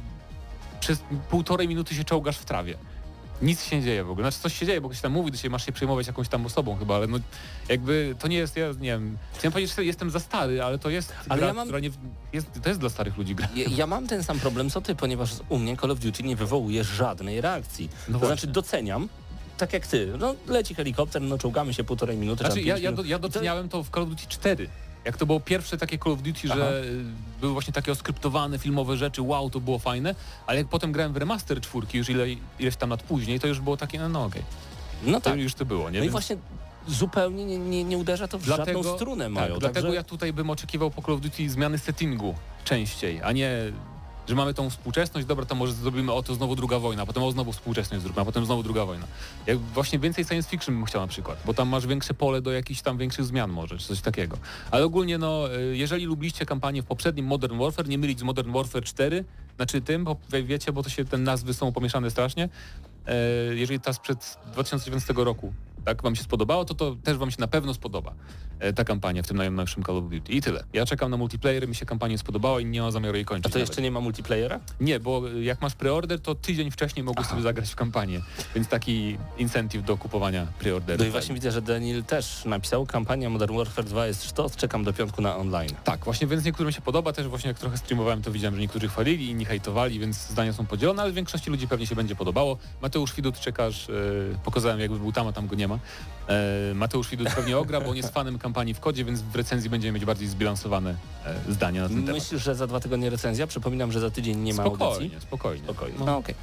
przez 0.79 1.03
półtorej 1.29 1.67
minuty 1.67 1.95
się 1.95 2.03
czołgasz 2.03 2.37
w 2.37 2.45
trawie. 2.45 2.77
Nic 3.41 3.63
się 3.63 3.75
nie 3.77 3.83
dzieje 3.83 4.03
w 4.03 4.09
ogóle. 4.11 4.31
Znaczy 4.31 4.43
coś 4.43 4.59
się 4.59 4.65
dzieje, 4.65 4.81
bo 4.81 4.89
ktoś 4.89 5.01
tam 5.01 5.11
mówi 5.11 5.31
do 5.31 5.37
ciebie, 5.37 5.49
masz 5.49 5.65
się 5.65 5.71
przejmować 5.71 6.07
jakąś 6.07 6.29
tam 6.29 6.45
osobą 6.45 6.75
chyba, 6.75 6.95
ale 6.95 7.07
no 7.07 7.17
jakby 7.69 8.15
to 8.19 8.27
nie 8.27 8.37
jest, 8.37 8.57
ja 8.57 8.67
nie 8.67 8.73
wiem, 8.89 9.17
chciałem 9.33 9.51
powiedzieć, 9.53 9.75
że 9.75 9.85
jestem 9.85 10.09
za 10.11 10.19
stary, 10.19 10.63
ale 10.63 10.79
to 10.79 10.89
jest 10.89 11.13
Ale 11.29 11.37
gra, 11.39 11.47
ja 11.47 11.53
mam- 11.53 11.81
nie, 11.81 11.89
jest, 12.33 12.47
to 12.63 12.69
jest 12.69 12.79
dla 12.81 12.89
starych 12.89 13.17
ludzi 13.17 13.35
gra. 13.35 13.47
Ja, 13.55 13.65
ja 13.75 13.87
mam 13.87 14.07
ten 14.07 14.23
sam 14.23 14.39
problem 14.39 14.69
co 14.69 14.81
ty, 14.81 14.95
ponieważ 14.95 15.29
u 15.49 15.57
mnie 15.59 15.77
Call 15.77 15.91
of 15.91 15.99
Duty 15.99 16.23
nie 16.23 16.35
wywołuje 16.35 16.83
żadnej 16.83 17.41
reakcji. 17.41 17.89
No 18.07 18.13
to 18.13 18.19
właśnie. 18.19 18.27
znaczy 18.27 18.47
doceniam, 18.47 19.09
tak 19.57 19.73
jak 19.73 19.87
ty, 19.87 20.13
no 20.19 20.35
leci 20.47 20.75
helikopter, 20.75 21.21
no 21.21 21.37
czołgamy 21.37 21.73
się 21.73 21.83
półtorej 21.83 22.17
minuty, 22.17 22.43
Znaczy 22.43 22.55
czy 22.55 22.61
ja, 22.61 22.77
ja, 22.77 22.91
do, 22.91 23.03
ja 23.03 23.19
doceniałem 23.19 23.69
to 23.69 23.83
w 23.83 23.89
Call 23.89 24.03
of 24.03 24.09
Duty 24.09 24.23
4. 24.27 24.69
Jak 25.07 25.17
to 25.17 25.25
było 25.25 25.39
pierwsze 25.39 25.77
takie 25.77 25.97
Call 25.97 26.13
of 26.13 26.21
Duty, 26.21 26.39
Aha. 26.45 26.55
że 26.55 26.83
były 27.41 27.53
właśnie 27.53 27.73
takie 27.73 27.91
oskryptowane 27.91 28.59
filmowe 28.59 28.97
rzeczy, 28.97 29.21
wow, 29.21 29.49
to 29.49 29.59
było 29.59 29.79
fajne, 29.79 30.15
ale 30.47 30.57
jak 30.57 30.67
potem 30.67 30.91
grałem 30.91 31.13
w 31.13 31.17
remaster 31.17 31.61
czwórki 31.61 31.97
już 31.97 32.09
ile, 32.09 32.25
ileś 32.59 32.75
tam 32.75 32.89
lat 32.89 33.03
później, 33.03 33.39
to 33.39 33.47
już 33.47 33.59
było 33.59 33.77
takie, 33.77 33.99
no, 33.99 34.09
no 34.09 34.23
okej, 34.25 34.43
No 35.03 35.21
to 35.21 35.29
tak. 35.29 35.39
już 35.39 35.53
to 35.53 35.65
było, 35.65 35.89
nie? 35.89 35.99
No 35.99 36.05
i 36.05 36.09
właśnie 36.09 36.37
zupełnie 36.87 37.45
nie, 37.45 37.57
nie, 37.57 37.83
nie 37.83 37.97
uderza 37.97 38.27
to 38.27 38.37
w 38.39 38.43
Dlatego- 38.43 38.83
żadną 38.83 38.95
strunę 38.97 39.23
Tak, 39.25 39.33
mają. 39.33 39.59
dlatego 39.59 39.73
także... 39.81 39.95
ja 39.95 40.03
tutaj 40.03 40.33
bym 40.33 40.49
oczekiwał 40.49 40.91
po 40.91 41.01
Call 41.01 41.15
of 41.15 41.21
Duty 41.21 41.49
zmiany 41.49 41.77
settingu 41.77 42.35
częściej, 42.63 43.21
a 43.23 43.31
nie, 43.31 43.51
że 44.27 44.35
mamy 44.35 44.53
tą 44.53 44.69
współczesność, 44.69 45.27
dobra, 45.27 45.45
to 45.45 45.55
może 45.55 45.73
zrobimy 45.73 46.13
o 46.13 46.23
to 46.23 46.35
znowu 46.35 46.55
druga 46.55 46.79
wojna, 46.79 47.05
potem 47.05 47.23
o 47.23 47.31
znowu 47.31 47.51
współczesność 47.51 48.03
zróbmy, 48.03 48.21
a 48.21 48.25
potem 48.25 48.45
znowu 48.45 48.63
druga 48.63 48.85
wojna. 48.85 49.07
Jak 49.47 49.57
właśnie 49.59 49.99
więcej 49.99 50.25
science 50.25 50.49
fiction 50.49 50.75
bym 50.75 50.85
chciał 50.85 51.01
na 51.01 51.07
przykład, 51.07 51.37
bo 51.45 51.53
tam 51.53 51.67
masz 51.69 51.87
większe 51.87 52.13
pole 52.13 52.41
do 52.41 52.51
jakichś 52.51 52.81
tam 52.81 52.97
większych 52.97 53.25
zmian 53.25 53.51
może, 53.51 53.77
czy 53.77 53.87
coś 53.87 54.01
takiego. 54.01 54.37
Ale 54.71 54.85
ogólnie 54.85 55.17
no, 55.17 55.55
y, 55.55 55.77
jeżeli 55.77 56.05
lubiliście 56.05 56.45
kampanię 56.45 56.81
w 56.81 56.85
poprzednim 56.85 57.25
Modern 57.25 57.57
Warfare, 57.59 57.87
nie 57.89 57.97
mylić 57.97 58.19
z 58.19 58.23
Modern 58.23 58.51
Warfare 58.53 58.83
4, 58.83 59.25
znaczy 59.55 59.81
tym, 59.81 60.03
bo 60.03 60.15
wie- 60.31 60.43
wiecie, 60.43 60.71
bo 60.71 60.83
to 60.83 60.89
się 60.89 61.05
te 61.05 61.17
nazwy 61.17 61.53
są 61.53 61.71
pomieszane 61.71 62.11
strasznie, 62.11 62.49
E, 63.07 63.55
jeżeli 63.55 63.79
ta 63.79 63.93
sprzed 63.93 64.37
2019 64.53 65.13
roku 65.17 65.53
tak 65.87 66.03
wam 66.03 66.15
się 66.15 66.23
spodobało, 66.23 66.65
to 66.65 66.73
to 66.73 66.95
też 67.03 67.17
wam 67.17 67.31
się 67.31 67.37
na 67.39 67.47
pewno 67.47 67.73
spodoba 67.73 68.13
e, 68.59 68.73
ta 68.73 68.83
kampania 68.83 69.23
w 69.23 69.27
tym 69.27 69.37
najnowszym 69.37 69.83
Call 69.83 69.97
of 69.97 70.03
Duty. 70.03 70.33
I 70.33 70.41
tyle. 70.41 70.63
Ja 70.73 70.85
czekam 70.85 71.11
na 71.11 71.17
multiplayer, 71.17 71.67
mi 71.67 71.75
się 71.75 71.85
kampania 71.85 72.17
spodobała 72.17 72.61
i 72.61 72.65
nie 72.65 72.81
mam 72.81 72.91
zamiaru 72.91 73.15
jej 73.15 73.25
kończyć. 73.25 73.45
A 73.45 73.49
to 73.49 73.59
nawet. 73.59 73.69
jeszcze 73.69 73.81
nie 73.81 73.91
ma 73.91 74.01
multiplayera? 74.01 74.59
Nie, 74.79 74.99
bo 74.99 75.27
jak 75.27 75.61
masz 75.61 75.75
preorder, 75.75 76.19
to 76.19 76.35
tydzień 76.35 76.71
wcześniej 76.71 77.03
mogłeś 77.03 77.27
sobie 77.27 77.41
zagrać 77.41 77.69
w 77.69 77.75
kampanię, 77.75 78.21
więc 78.55 78.67
taki 78.67 79.17
incentive 79.37 79.83
do 79.83 79.97
kupowania 79.97 80.47
preorderu. 80.59 80.99
No 80.99 81.05
i 81.05 81.11
właśnie 81.11 81.35
widzę, 81.35 81.51
że 81.51 81.61
Daniel 81.61 82.03
też 82.03 82.45
napisał, 82.45 82.85
kampania 82.85 83.29
Modern 83.29 83.57
Warfare 83.57 83.85
2 83.85 84.07
jest 84.07 84.29
sztos, 84.29 84.55
czekam 84.55 84.83
do 84.83 84.93
piątku 84.93 85.21
na 85.21 85.37
online. 85.37 85.71
Tak, 85.83 86.05
właśnie 86.05 86.27
więc 86.27 86.45
niektórym 86.45 86.71
się 86.71 86.81
podoba, 86.81 87.13
też 87.13 87.27
właśnie 87.27 87.47
jak 87.47 87.59
trochę 87.59 87.77
streamowałem, 87.77 88.21
to 88.21 88.31
widziałem, 88.31 88.55
że 88.55 88.61
niektórzy 88.61 88.87
chwalili, 88.87 89.29
inni 89.29 89.45
hejtowali, 89.45 89.99
więc 89.99 90.29
zdania 90.29 90.53
są 90.53 90.65
podzielone, 90.65 91.01
ale 91.01 91.11
większości 91.11 91.49
ludzi 91.49 91.67
pewnie 91.67 91.87
się 91.87 91.95
będzie 91.95 92.15
podobało. 92.15 92.57
Mateusz 92.81 93.15
Widut 93.15 93.39
czekasz, 93.39 93.89
e, 93.89 93.93
pokazałem 94.45 94.79
jakby 94.79 94.99
był 94.99 95.11
tam, 95.11 95.27
a 95.27 95.33
tam 95.33 95.47
go 95.47 95.55
nie 95.55 95.67
ma. 95.67 95.76
E, 96.29 96.73
Mateusz 96.73 97.09
Widut 97.09 97.29
pewnie 97.29 97.57
ogra, 97.57 97.81
bo 97.81 97.89
on 97.89 97.95
jest 97.95 98.13
fanem 98.13 98.39
kampanii 98.39 98.73
w 98.73 98.79
kodzie, 98.79 99.05
więc 99.05 99.21
w 99.21 99.35
recenzji 99.35 99.69
będziemy 99.69 99.91
mieć 99.91 100.05
bardziej 100.05 100.27
zbilansowane 100.27 100.95
e, 101.25 101.53
zdania 101.53 101.81
na 101.81 101.87
ten 101.87 101.97
temat. 101.97 102.15
Myślisz, 102.15 102.43
że 102.43 102.55
za 102.55 102.67
dwa 102.67 102.79
tygodnie 102.79 103.09
recenzja? 103.09 103.47
Przypominam, 103.47 103.91
że 103.91 103.99
za 103.99 104.11
tydzień 104.11 104.37
nie 104.37 104.53
ma 104.53 104.63
audycji. 104.63 104.85
Spokojnie, 104.85 105.21
spokojnie. 105.21 105.63
Spokojnie. 105.63 105.95
No. 105.99 106.05
No, 106.05 106.17
okej. 106.17 106.35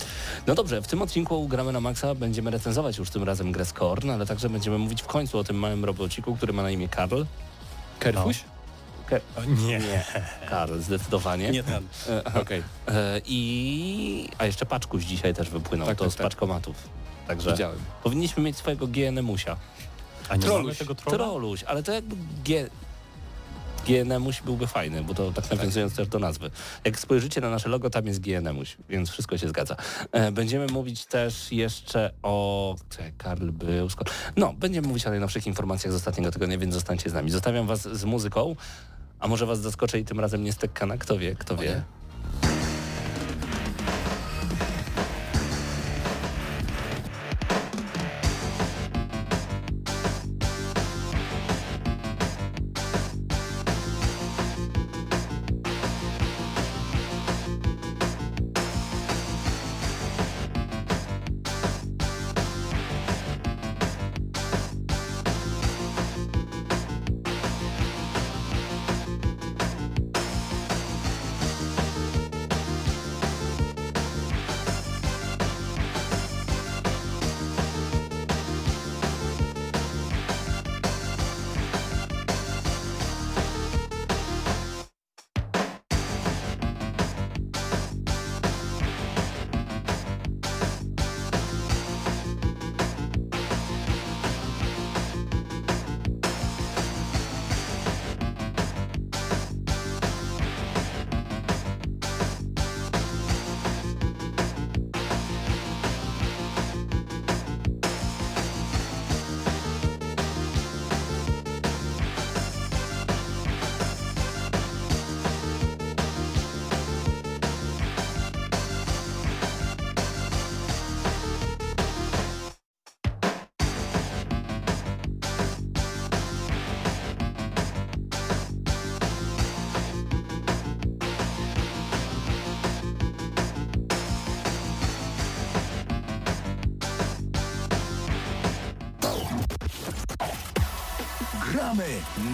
no 0.46 0.54
dobrze, 0.54 0.82
w 0.82 0.86
tym 0.86 1.02
odcinku 1.02 1.48
gramy 1.48 1.72
na 1.72 1.81
Maxa, 1.81 2.14
będziemy 2.14 2.50
recenzować 2.50 2.98
już 2.98 3.10
tym 3.10 3.22
razem 3.22 3.52
grę 3.52 3.64
Skorn, 3.64 4.10
ale 4.10 4.26
także 4.26 4.48
będziemy 4.48 4.78
mówić 4.78 5.02
w 5.02 5.06
końcu 5.06 5.38
o 5.38 5.44
tym 5.44 5.56
małym 5.56 5.84
robociku, 5.84 6.36
który 6.36 6.53
ma 6.53 6.62
na 6.62 6.70
imię 6.70 6.88
Karl. 6.88 7.22
Kerfuś? 7.98 8.44
O, 9.36 9.44
nie. 9.44 9.79
Nie, 9.79 10.05
Karl, 10.50 10.79
zdecydowanie. 10.81 11.50
Nie 11.50 11.62
ten. 11.62 11.82
Okej, 12.41 12.62
e, 12.88 13.20
I... 13.26 14.29
A 14.38 14.46
jeszcze 14.46 14.67
Paczkuś 14.67 15.05
dzisiaj 15.05 15.34
też 15.34 15.50
wypłynął, 15.50 15.88
Tak, 15.88 15.98
to 15.98 16.05
tak, 16.05 16.12
z 16.12 16.17
tak. 16.17 16.26
paczkomatów. 16.26 16.76
Także 17.28 17.50
widziałem. 17.52 17.78
powinniśmy 18.02 18.43
mieć 18.43 18.56
swojego 18.56 18.86
GNM-usia. 18.86 19.56
A 20.28 20.36
nie 20.36 20.43
Troluś. 20.43 20.78
tego 20.78 20.94
trolla? 20.94 21.19
Troluś, 21.19 21.62
ale 21.64 21.82
to 21.82 21.93
jakby 21.93 22.16
G... 22.44 22.69
GNM-uś 23.86 24.43
byłby 24.43 24.66
fajny, 24.66 25.02
bo 25.02 25.14
to 25.14 25.32
tak 25.32 25.50
nawiązując 25.50 25.94
też 25.96 26.08
do 26.08 26.19
nazwy. 26.19 26.50
Jak 26.84 26.98
spojrzycie 26.98 27.40
na 27.40 27.50
nasze 27.50 27.69
logo, 27.69 27.90
tam 27.90 28.06
jest 28.06 28.20
GNM-uś, 28.20 28.76
więc 28.88 29.10
wszystko 29.10 29.38
się 29.38 29.48
zgadza. 29.48 29.76
E, 30.12 30.32
Będziemy 30.32 30.66
mówić 30.66 31.06
też 31.06 31.52
jeszcze 31.52 32.10
o... 32.22 32.76
Czekaj, 32.90 33.12
Karl 33.19 33.50
był... 33.50 33.88
No, 34.36 34.52
będziemy 34.52 34.88
mówić 34.88 35.06
o 35.06 35.10
najnowszych 35.10 35.46
informacjach 35.46 35.93
z 35.93 35.96
ostatniego 35.96 36.31
tygodnia, 36.31 36.58
więc 36.58 36.74
zostańcie 36.74 37.10
z 37.10 37.12
nami. 37.12 37.31
Zostawiam 37.31 37.66
was 37.66 37.82
z 37.82 38.04
muzyką, 38.04 38.56
a 39.20 39.28
może 39.28 39.46
was 39.46 39.60
zaskoczę 39.60 39.98
i 39.98 40.04
tym 40.04 40.20
razem 40.20 40.44
nie 40.44 40.52
z 40.52 40.56
Tekkana, 40.56 40.98
kto 40.98 41.19
wie, 41.19 41.34
kto 41.34 41.56
wie. 41.56 41.82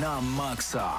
Na 0.00 0.21
maksa. 0.21 0.92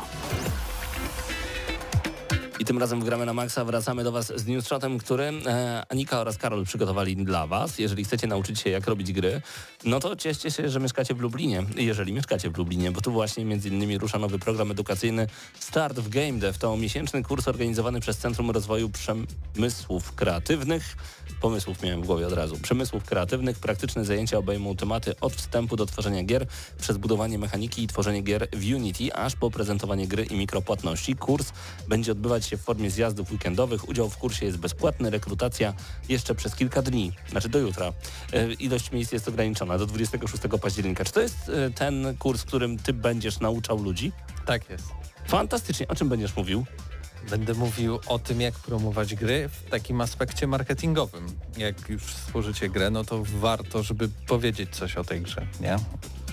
I 2.60 2.66
tym 2.66 2.78
razem 2.78 3.00
Gramy 3.00 3.26
na 3.26 3.34
Maxa 3.34 3.66
wracamy 3.66 4.04
do 4.04 4.12
Was 4.12 4.34
z 4.36 4.46
newsshotem, 4.48 4.98
który 4.98 5.24
e, 5.24 5.84
Anika 5.90 6.20
oraz 6.20 6.38
Karol 6.38 6.66
przygotowali 6.66 7.16
dla 7.16 7.48
Was. 7.48 7.80
Jeżeli 7.80 8.04
chcecie 8.04 8.28
nauczyć 8.28 8.60
się 8.60 8.70
jak 8.70 8.88
robić 8.88 9.14
gry, 9.14 9.42
no 9.84 10.00
to 10.00 10.16
cieszcie 10.16 10.52
się, 10.52 10.70
że 10.70 10.80
mieszkacie 10.80 11.14
w 11.14 11.20
Lublinie. 11.20 11.66
Jeżeli 11.76 12.14
mieszkacie 12.14 12.50
w 12.50 12.58
Lublinie, 12.58 12.92
bo 12.92 13.02
tu 13.02 13.12
właśnie 13.12 13.46
między 13.46 13.70
innymi 13.70 13.98
rusza 13.98 14.20
nowy 14.20 14.40
program 14.40 14.72
edukacyjny 14.72 15.28
Start 15.60 16.00
w 16.00 16.10
Game 16.10 16.34
Dev. 16.34 16.60
To 16.60 16.78
miesięczny 16.78 17.24
kurs 17.24 17.48
organizowany 17.48 18.00
przez 18.00 18.18
Centrum 18.18 18.52
Rozwoju 18.52 18.90
Przemysłów 18.90 20.16
Kreatywnych. 20.16 20.96
Pomysłów 21.42 21.84
miałem 21.84 22.02
w 22.02 22.06
głowie 22.06 22.28
od 22.28 22.34
razu. 22.34 22.58
Przemysłów 22.58 23.04
kreatywnych, 23.04 23.60
praktyczne 23.60 24.06
zajęcia 24.06 24.38
obejmą 24.38 24.76
tematy 24.76 25.20
od 25.22 25.34
wstępu 25.34 25.76
do 25.76 25.86
tworzenia 25.86 26.24
gier, 26.24 26.46
przez 26.80 26.98
budowanie 26.98 27.40
mechaniki 27.40 27.84
i 27.84 27.88
tworzenie 27.88 28.22
gier 28.22 28.48
w 28.54 28.74
Unity, 28.76 29.14
aż 29.14 29.36
po 29.36 29.52
prezentowanie 29.52 30.08
gry 30.08 30.24
i 30.24 30.36
mikropłatności. 30.36 31.16
Kurs 31.16 31.52
będzie 31.88 32.12
odbywać 32.12 32.46
się 32.46 32.58
w 32.58 32.62
formie 32.62 32.92
zjazdów 32.92 33.32
weekendowych. 33.32 33.90
Udział 33.90 34.10
w 34.10 34.18
kursie 34.18 34.46
jest 34.46 34.58
bezpłatny, 34.58 35.10
rekrutacja 35.10 35.74
jeszcze 36.10 36.36
przez 36.36 36.56
kilka 36.56 36.82
dni, 36.82 37.12
znaczy 37.30 37.50
do 37.50 37.60
jutra. 37.60 37.94
E, 38.34 38.54
ilość 38.54 38.92
miejsc 38.92 39.12
jest 39.12 39.28
ograniczona 39.28 39.71
do 39.78 39.86
26 39.86 40.44
października. 40.62 41.06
Czy 41.06 41.12
to 41.12 41.22
jest 41.22 41.50
e, 41.50 41.72
ten 41.72 42.18
kurs, 42.20 42.42
w 42.42 42.46
którym 42.46 42.78
ty 42.80 42.94
będziesz 42.94 43.40
nauczał 43.40 43.84
ludzi? 43.84 44.12
Tak 44.46 44.70
jest. 44.70 44.88
Fantastycznie. 45.28 45.88
O 45.88 45.96
czym 45.96 46.10
będziesz 46.10 46.36
mówił? 46.36 46.66
Będę 47.30 47.54
mówił 47.54 48.00
o 48.08 48.20
tym, 48.20 48.42
jak 48.42 48.54
promować 48.54 49.16
gry 49.16 49.50
w 49.50 49.70
takim 49.70 50.02
aspekcie 50.02 50.48
marketingowym. 50.48 51.28
Jak 51.58 51.90
już 51.90 52.04
stworzycie 52.04 52.70
grę, 52.70 52.90
no 52.90 53.04
to 53.04 53.24
warto, 53.24 53.84
żeby 53.84 54.10
powiedzieć 54.28 54.76
coś 54.76 54.98
o 54.98 55.04
tej 55.04 55.22
grze, 55.22 55.48
nie? 55.62 55.76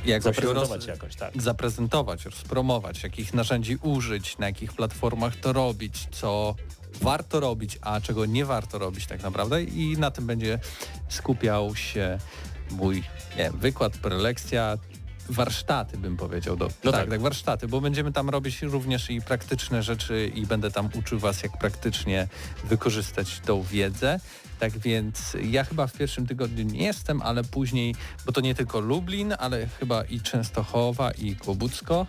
Jak 0.05 0.23
Zaprezentować 0.23 0.87
jakoś, 0.87 1.17
tak. 1.17 1.43
Zaprezentować, 1.43 2.25
rozpromować, 2.25 3.03
jakich 3.03 3.35
narzędzi 3.35 3.77
użyć, 3.83 4.39
na 4.39 4.47
jakich 4.47 4.73
platformach 4.73 5.37
to 5.37 5.53
robić, 5.53 6.09
co 6.11 6.55
warto 7.01 7.41
robić, 7.41 7.79
a 7.81 8.01
czego 8.01 8.27
nie 8.27 8.45
warto 8.45 8.79
robić 8.79 9.07
tak 9.07 9.23
naprawdę 9.23 9.63
i 9.63 9.97
na 9.99 10.11
tym 10.11 10.27
będzie 10.27 10.59
skupiał 11.09 11.77
się 11.77 12.19
mój 12.71 12.97
nie 13.31 13.45
wiem, 13.45 13.59
wykład, 13.59 13.99
prelekcja, 13.99 14.79
warsztaty 15.29 15.99
bym 15.99 16.17
powiedział. 16.17 16.57
Do, 16.57 16.65
No 16.85 16.93
tak, 16.93 17.01
tak. 17.01 17.11
tak, 17.11 17.21
warsztaty, 17.21 17.69
bo 17.69 17.81
będziemy 17.81 18.13
tam 18.13 18.31
robić 18.31 18.63
również 18.63 19.11
i 19.11 19.21
praktyczne 19.21 19.83
rzeczy 19.83 20.31
i 20.35 20.47
będę 20.47 20.71
tam 20.71 20.89
uczył 20.95 21.19
Was, 21.19 21.43
jak 21.43 21.59
praktycznie 21.59 22.29
wykorzystać 22.65 23.41
tą 23.41 23.63
wiedzę. 23.63 24.21
Tak 24.61 24.79
więc 24.79 25.37
ja 25.43 25.65
chyba 25.65 25.87
w 25.87 25.93
pierwszym 25.93 26.27
tygodniu 26.27 26.65
nie 26.65 26.85
jestem, 26.85 27.23
ale 27.23 27.45
później, 27.45 27.95
bo 28.27 28.33
to 28.33 28.41
nie 28.41 28.55
tylko 28.55 28.81
Lublin, 28.81 29.35
ale 29.39 29.67
chyba 29.67 30.05
i 30.05 30.21
Częstochowa 30.21 31.11
i 31.11 31.37
Kłobucko. 31.37 32.07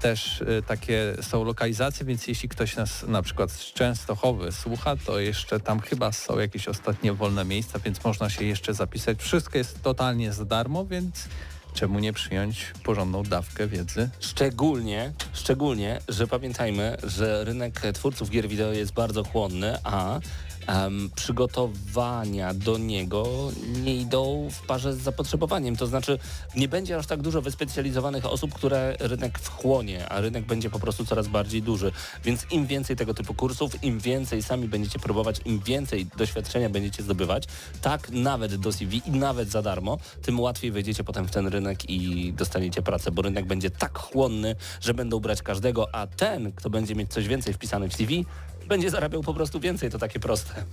Też 0.00 0.40
y, 0.40 0.62
takie 0.66 1.14
są 1.22 1.44
lokalizacje, 1.44 2.06
więc 2.06 2.26
jeśli 2.26 2.48
ktoś 2.48 2.76
nas 2.76 3.02
na 3.02 3.22
przykład 3.22 3.50
z 3.50 3.72
Częstochowy 3.72 4.52
słucha, 4.52 4.96
to 5.06 5.20
jeszcze 5.20 5.60
tam 5.60 5.80
chyba 5.80 6.12
są 6.12 6.38
jakieś 6.38 6.68
ostatnie 6.68 7.12
wolne 7.12 7.44
miejsca, 7.44 7.78
więc 7.78 8.04
można 8.04 8.30
się 8.30 8.44
jeszcze 8.44 8.74
zapisać. 8.74 9.18
Wszystko 9.18 9.58
jest 9.58 9.82
totalnie 9.82 10.32
za 10.32 10.44
darmo, 10.44 10.86
więc 10.86 11.28
czemu 11.74 11.98
nie 11.98 12.12
przyjąć 12.12 12.72
porządną 12.84 13.22
dawkę 13.22 13.66
wiedzy? 13.66 14.10
Szczególnie, 14.20 15.12
szczególnie, 15.32 16.00
że 16.08 16.26
pamiętajmy, 16.26 16.96
że 17.02 17.44
rynek 17.44 17.80
twórców 17.94 18.30
gier 18.30 18.48
wideo 18.48 18.72
jest 18.72 18.92
bardzo 18.92 19.24
chłonny, 19.24 19.78
a 19.84 20.20
em, 20.66 21.10
przygotowania 21.14 22.54
do 22.54 22.78
niego 22.78 23.26
nie 23.84 23.96
idą 23.96 24.48
w 24.50 24.66
parze 24.66 24.94
z 24.94 24.98
zapotrzebowaniem. 24.98 25.76
To 25.76 25.86
znaczy 25.86 26.18
nie 26.56 26.68
będzie 26.68 26.96
aż 26.96 27.06
tak 27.06 27.22
dużo 27.22 27.42
wyspecjalizowanych 27.42 28.26
osób, 28.26 28.54
które 28.54 28.96
rynek 29.00 29.38
wchłonie, 29.38 30.08
a 30.08 30.20
rynek 30.20 30.44
będzie 30.44 30.70
po 30.70 30.80
prostu 30.80 31.06
coraz 31.06 31.28
bardziej 31.28 31.62
duży. 31.62 31.92
Więc 32.24 32.46
im 32.50 32.66
więcej 32.66 32.96
tego 32.96 33.14
typu 33.14 33.34
kursów, 33.34 33.84
im 33.84 33.98
więcej 33.98 34.42
sami 34.42 34.68
będziecie 34.68 34.98
próbować, 34.98 35.40
im 35.44 35.60
więcej 35.60 36.06
doświadczenia 36.16 36.70
będziecie 36.70 37.02
zdobywać, 37.02 37.44
tak 37.82 38.10
nawet 38.10 38.54
do 38.54 38.72
CV 38.72 39.02
i 39.06 39.10
nawet 39.10 39.50
za 39.50 39.62
darmo, 39.62 39.98
tym 40.22 40.40
łatwiej 40.40 40.72
wejdziecie 40.72 41.04
potem 41.04 41.26
w 41.26 41.30
ten 41.30 41.46
rynek 41.46 41.90
i 41.90 42.32
dostaniecie 42.32 42.82
pracę, 42.82 43.10
bo 43.10 43.22
rynek 43.22 43.46
będzie 43.46 43.70
tak 43.70 43.98
chłonny, 43.98 44.56
że 44.80 44.94
będą 44.94 45.20
brać 45.20 45.42
każdego, 45.42 45.94
a 45.94 46.06
ten, 46.06 46.52
kto 46.52 46.70
będzie 46.70 46.94
mieć 46.94 47.10
coś 47.12 47.28
więcej 47.28 47.54
wpisane 47.54 47.88
w 47.88 47.94
CV, 47.94 48.26
będzie 48.68 48.90
zarabiał 48.90 49.22
po 49.22 49.34
prostu 49.34 49.60
więcej, 49.60 49.90
to 49.90 49.98
takie 49.98 50.20
proste. 50.20 50.64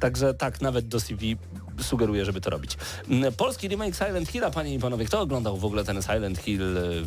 Także 0.00 0.34
tak, 0.34 0.60
nawet 0.60 0.88
do 0.88 1.00
CV 1.00 1.36
sugeruję, 1.80 2.24
żeby 2.24 2.40
to 2.40 2.50
robić. 2.50 2.76
Mm, 3.08 3.32
Polski 3.32 3.68
remake 3.68 3.96
Silent 3.96 4.28
Hilla, 4.28 4.50
panie 4.50 4.74
i 4.74 4.78
panowie, 4.78 5.04
kto 5.04 5.20
oglądał 5.20 5.56
w 5.56 5.64
ogóle 5.64 5.84
ten 5.84 6.02
Silent 6.02 6.38
Hill, 6.38 6.76
y, 6.76 7.04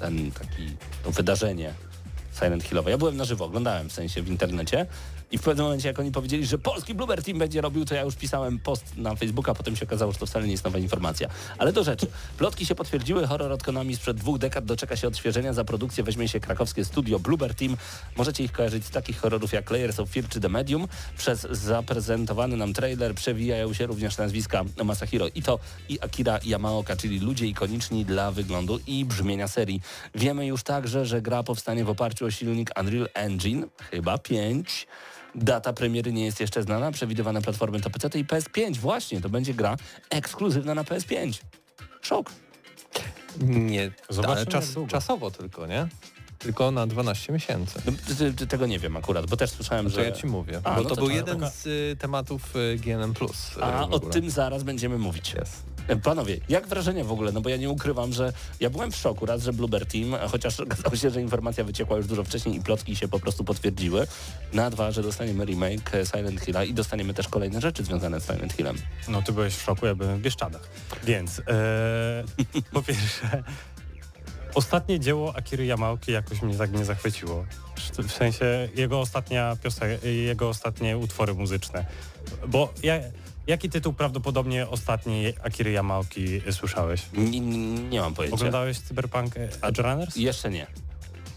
ten 0.00 0.32
taki, 0.32 0.76
to 1.04 1.10
wydarzenie 1.10 1.74
Silent 2.38 2.64
Hillowe? 2.64 2.90
Ja 2.90 2.98
byłem 2.98 3.16
na 3.16 3.24
żywo, 3.24 3.44
oglądałem 3.44 3.88
w 3.88 3.92
sensie 3.92 4.22
w 4.22 4.28
internecie 4.28 4.86
i 5.30 5.38
w 5.38 5.42
pewnym 5.42 5.64
momencie, 5.64 5.88
jak 5.88 5.98
oni 5.98 6.12
powiedzieli, 6.12 6.46
że 6.46 6.58
polski 6.58 6.94
Bloober 6.94 7.22
Team 7.22 7.38
będzie 7.38 7.60
robił, 7.60 7.84
to 7.84 7.94
ja 7.94 8.02
już 8.02 8.16
pisałem 8.16 8.58
post 8.58 8.96
na 8.96 9.16
Facebooka, 9.16 9.54
potem 9.54 9.76
się 9.76 9.86
okazało, 9.86 10.12
że 10.12 10.18
to 10.18 10.26
wcale 10.26 10.44
nie 10.44 10.52
jest 10.52 10.64
nowa 10.64 10.78
informacja. 10.78 11.28
Ale 11.58 11.72
do 11.72 11.84
rzeczy. 11.84 12.06
Plotki 12.38 12.66
się 12.66 12.74
potwierdziły, 12.74 13.26
horror 13.26 13.52
od 13.52 13.62
Konami 13.62 13.96
sprzed 13.96 14.16
dwóch 14.16 14.38
dekad 14.38 14.64
doczeka 14.64 14.96
się 14.96 15.08
odświeżenia. 15.08 15.52
Za 15.52 15.64
produkcję 15.64 16.04
weźmie 16.04 16.28
się 16.28 16.40
krakowskie 16.40 16.84
studio 16.84 17.18
Bloober 17.18 17.54
Team. 17.54 17.76
Możecie 18.16 18.44
ich 18.44 18.52
kojarzyć 18.52 18.84
z 18.84 18.90
takich 18.90 19.20
horrorów 19.20 19.52
jak 19.52 19.70
Layers 19.70 20.00
of 20.00 20.10
Fear 20.10 20.28
czy 20.28 20.40
The 20.40 20.48
Medium. 20.48 20.88
Przez 21.18 21.40
zaprezentowany 21.40 22.56
nam 22.56 22.72
trailer 22.72 23.14
przewijają 23.14 23.72
się 23.72 23.86
również 23.86 24.18
nazwiska 24.18 24.64
Masahiro 24.84 25.26
Ito 25.34 25.58
i 25.88 26.00
Akira 26.00 26.38
Yamaoka, 26.44 26.96
czyli 26.96 27.20
ludzie 27.20 27.46
ikoniczni 27.46 28.04
dla 28.04 28.30
wyglądu 28.30 28.80
i 28.86 29.04
brzmienia 29.04 29.48
serii. 29.48 29.80
Wiemy 30.14 30.46
już 30.46 30.62
także, 30.62 31.06
że 31.06 31.22
gra 31.22 31.42
powstanie 31.42 31.84
w 31.84 31.90
oparciu 31.90 32.26
o 32.26 32.30
silnik 32.30 32.70
Unreal 32.80 33.08
Engine, 33.14 33.66
chyba 33.90 34.18
5. 34.18 34.86
Data 35.34 35.72
premiery 35.72 36.12
nie 36.12 36.24
jest 36.24 36.40
jeszcze 36.40 36.62
znana, 36.62 36.92
przewidywane 36.92 37.42
platformy 37.42 37.80
to 37.80 37.90
PC 37.90 38.18
i 38.18 38.24
PS5. 38.24 38.76
Właśnie, 38.76 39.20
to 39.20 39.28
będzie 39.28 39.54
gra 39.54 39.76
ekskluzywna 40.10 40.74
na 40.74 40.84
PS5. 40.84 41.40
Szok. 42.02 42.32
Nie, 43.40 43.90
Zobaczymy, 44.08 44.36
ale 44.36 44.46
czas, 44.46 44.74
czasowo 44.88 45.30
tylko, 45.30 45.66
nie? 45.66 45.88
Tylko 46.38 46.70
na 46.70 46.86
12 46.86 47.32
miesięcy. 47.32 47.82
No, 47.86 47.92
ty- 48.18 48.32
ty- 48.34 48.46
Tego 48.46 48.66
nie 48.66 48.78
wiem 48.78 48.96
akurat, 48.96 49.26
bo 49.26 49.36
też 49.36 49.50
słyszałem, 49.50 49.84
To 49.84 49.90
że... 49.90 50.04
ja 50.04 50.12
ci 50.12 50.26
mówię. 50.26 50.60
A, 50.64 50.74
bo 50.76 50.82
no 50.82 50.88
to 50.88 50.94
to 50.96 51.00
był 51.00 51.10
jeden 51.10 51.38
taka- 51.40 51.50
z 51.50 51.66
y, 51.66 51.96
tematów 51.98 52.56
y, 52.56 52.76
GNM+. 52.76 53.10
y, 53.58 53.64
A 53.64 53.86
o 53.88 54.00
tym 54.00 54.30
zaraz 54.30 54.62
będziemy 54.62 54.98
mówić. 54.98 55.34
Jest. 55.34 55.62
Panowie, 55.96 56.40
jak 56.48 56.66
wrażenie 56.66 57.04
w 57.04 57.12
ogóle? 57.12 57.32
No 57.32 57.40
bo 57.40 57.48
ja 57.48 57.56
nie 57.56 57.70
ukrywam, 57.70 58.12
że 58.12 58.32
ja 58.60 58.70
byłem 58.70 58.92
w 58.92 58.96
szoku 58.96 59.26
raz, 59.26 59.42
że 59.42 59.52
Bloober 59.52 59.86
Team, 59.86 60.16
chociaż 60.28 60.60
okazało 60.60 60.96
się, 60.96 61.10
że 61.10 61.20
informacja 61.20 61.64
wyciekła 61.64 61.96
już 61.96 62.06
dużo 62.06 62.24
wcześniej 62.24 62.56
i 62.56 62.60
plotki 62.60 62.96
się 62.96 63.08
po 63.08 63.20
prostu 63.20 63.44
potwierdziły. 63.44 64.06
Na 64.52 64.70
dwa, 64.70 64.90
że 64.90 65.02
dostaniemy 65.02 65.44
remake 65.44 65.94
e, 65.94 66.06
Silent 66.06 66.40
Hilla 66.40 66.64
i 66.64 66.74
dostaniemy 66.74 67.14
też 67.14 67.28
kolejne 67.28 67.60
rzeczy 67.60 67.84
związane 67.84 68.20
z 68.20 68.26
Silent 68.26 68.52
Hillem. 68.52 68.76
No 69.08 69.22
ty 69.22 69.32
byłeś 69.32 69.54
w 69.54 69.62
szoku, 69.62 69.86
ja 69.86 69.94
byłem 69.94 70.18
w 70.18 70.22
Bieszczadach. 70.22 70.68
Więc 71.04 71.38
e, 71.38 72.24
po 72.72 72.82
pierwsze, 72.82 73.44
ostatnie 74.54 75.00
dzieło 75.00 75.36
Akiry 75.36 75.64
Yamaoki 75.66 76.12
jakoś 76.12 76.42
mnie 76.42 76.56
tak 76.56 76.72
nie 76.72 76.84
zachwyciło. 76.84 77.44
W 77.98 78.12
sensie 78.12 78.68
jego 78.76 79.00
ostatnia 79.00 79.56
piosenka, 79.62 80.06
jego 80.06 80.48
ostatnie 80.48 80.98
utwory 80.98 81.34
muzyczne. 81.34 81.86
Bo 82.48 82.72
ja, 82.82 82.94
jaki 83.46 83.70
tytuł 83.70 83.92
prawdopodobnie 83.92 84.68
ostatni 84.68 85.26
Akiry 85.44 85.70
Yamaoki 85.72 86.40
słyszałeś? 86.50 87.02
Nie, 87.12 87.40
nie, 87.40 88.00
mam 88.00 88.14
pojęcia. 88.14 88.34
Oglądałeś 88.34 88.78
Cyberpunk 88.78 89.34
Edge 89.62 89.78
Runners? 89.78 90.16
Jeszcze 90.16 90.50
nie. 90.50 90.66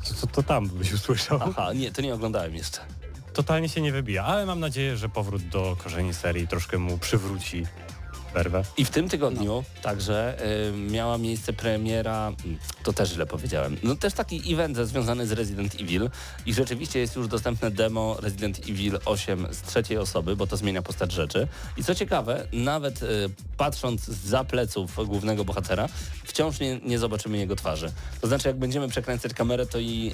To, 0.08 0.14
to, 0.14 0.28
to 0.28 0.44
tam 0.44 0.70
byś 0.70 0.94
usłyszał. 0.94 1.40
Aha, 1.42 1.74
nie, 1.74 1.92
to 1.92 2.02
nie 2.02 2.14
oglądałem 2.14 2.56
jeszcze. 2.56 2.80
Totalnie 3.34 3.70
się 3.70 3.82
nie 3.82 3.92
wybija, 3.92 4.24
ale 4.24 4.46
mam 4.46 4.60
nadzieję, 4.60 4.98
że 4.98 5.10
powrót 5.10 5.44
do 5.44 5.78
korzeni 5.84 6.14
serii 6.14 6.48
troszkę 6.48 6.78
mu 6.78 6.98
przywróci 6.98 7.66
werwę. 8.34 8.64
I 8.78 8.86
w 8.86 8.90
tym 8.90 9.10
tygodniu 9.10 9.64
także 9.82 10.38
y, 10.70 10.92
miała 10.92 11.18
miejsce 11.18 11.54
premiera, 11.54 12.32
to 12.84 12.94
też 12.94 13.10
źle 13.10 13.26
powiedziałem, 13.26 13.78
no 13.84 13.96
też 13.96 14.14
taki 14.14 14.54
event 14.54 14.78
związany 14.78 15.28
z 15.28 15.32
Resident 15.32 15.76
Evil 15.76 16.10
i 16.46 16.54
rzeczywiście 16.54 17.00
jest 17.00 17.16
już 17.16 17.28
dostępne 17.28 17.72
demo 17.72 18.18
Resident 18.22 18.60
Evil 18.60 19.00
8 19.06 19.48
z 19.52 19.62
trzeciej 19.62 19.98
osoby, 19.98 20.36
bo 20.36 20.48
to 20.48 20.58
zmienia 20.58 20.82
postać 20.82 21.12
rzeczy. 21.12 21.48
I 21.78 21.84
co 21.84 21.96
ciekawe, 21.96 22.48
nawet 22.54 23.04
y, 23.04 23.30
patrząc 23.58 24.06
za 24.06 24.44
pleców 24.44 25.08
głównego 25.08 25.46
bohatera, 25.46 25.88
wciąż 26.24 26.60
nie, 26.60 26.80
nie 26.80 27.00
zobaczymy 27.00 27.38
jego 27.38 27.56
twarzy. 27.56 27.92
To 28.22 28.28
znaczy 28.28 28.48
jak 28.48 28.58
będziemy 28.58 28.88
przekręcać 28.88 29.34
kamerę, 29.34 29.66
to 29.66 29.80
i 29.80 30.14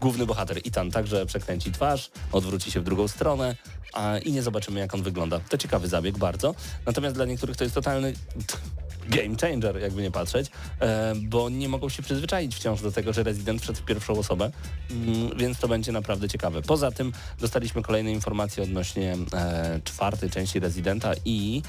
główny 0.00 0.26
bohater 0.26 0.58
Ethan 0.66 0.90
także 0.90 1.26
przekręci 1.26 1.72
twarz, 1.72 2.10
odwróci 2.32 2.70
się 2.70 2.80
w 2.80 2.84
drugą 2.84 3.08
stronę 3.08 3.56
a, 3.92 4.18
i 4.18 4.32
nie 4.32 4.42
zobaczymy 4.42 4.80
jak 4.80 4.94
on 4.94 5.02
wygląda. 5.02 5.40
To 5.40 5.58
ciekawy 5.58 5.88
zabieg 5.88 6.18
bardzo. 6.18 6.54
Natomiast 6.86 7.16
dla 7.16 7.24
niektórych 7.24 7.56
to 7.56 7.64
jest 7.64 7.74
totalny 7.74 8.12
game 9.16 9.36
changer, 9.40 9.80
jakby 9.80 10.02
nie 10.02 10.10
patrzeć, 10.10 10.50
e, 10.80 11.14
bo 11.16 11.48
nie 11.50 11.68
mogą 11.68 11.88
się 11.88 12.02
przyzwyczaić 12.02 12.56
wciąż 12.56 12.82
do 12.82 12.92
tego, 12.92 13.12
że 13.12 13.22
Resident 13.22 13.62
wszedł 13.62 13.78
w 13.78 13.84
pierwszą 13.84 14.18
osobę, 14.18 14.50
mm, 14.90 15.38
więc 15.38 15.58
to 15.58 15.68
będzie 15.68 15.92
naprawdę 15.92 16.28
ciekawe. 16.28 16.62
Poza 16.62 16.90
tym 16.90 17.12
dostaliśmy 17.40 17.82
kolejne 17.82 18.12
informacje 18.12 18.62
odnośnie 18.62 19.16
e, 19.32 19.80
czwartej 19.84 20.30
części 20.30 20.60
Residenta 20.60 21.12
i 21.24 21.62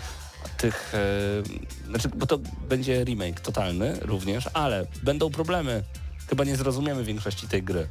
tych, 0.58 0.94
e, 0.94 1.90
znaczy, 1.90 2.10
bo 2.16 2.26
to 2.26 2.38
będzie 2.70 3.04
remake 3.04 3.40
totalny 3.40 3.98
również, 4.02 4.50
ale 4.54 4.86
będą 5.04 5.30
problemy 5.30 5.84
chyba 6.32 6.44
nie 6.44 6.56
zrozumiemy 6.56 7.04
większości 7.04 7.48
tej 7.48 7.64
gry. 7.64 7.88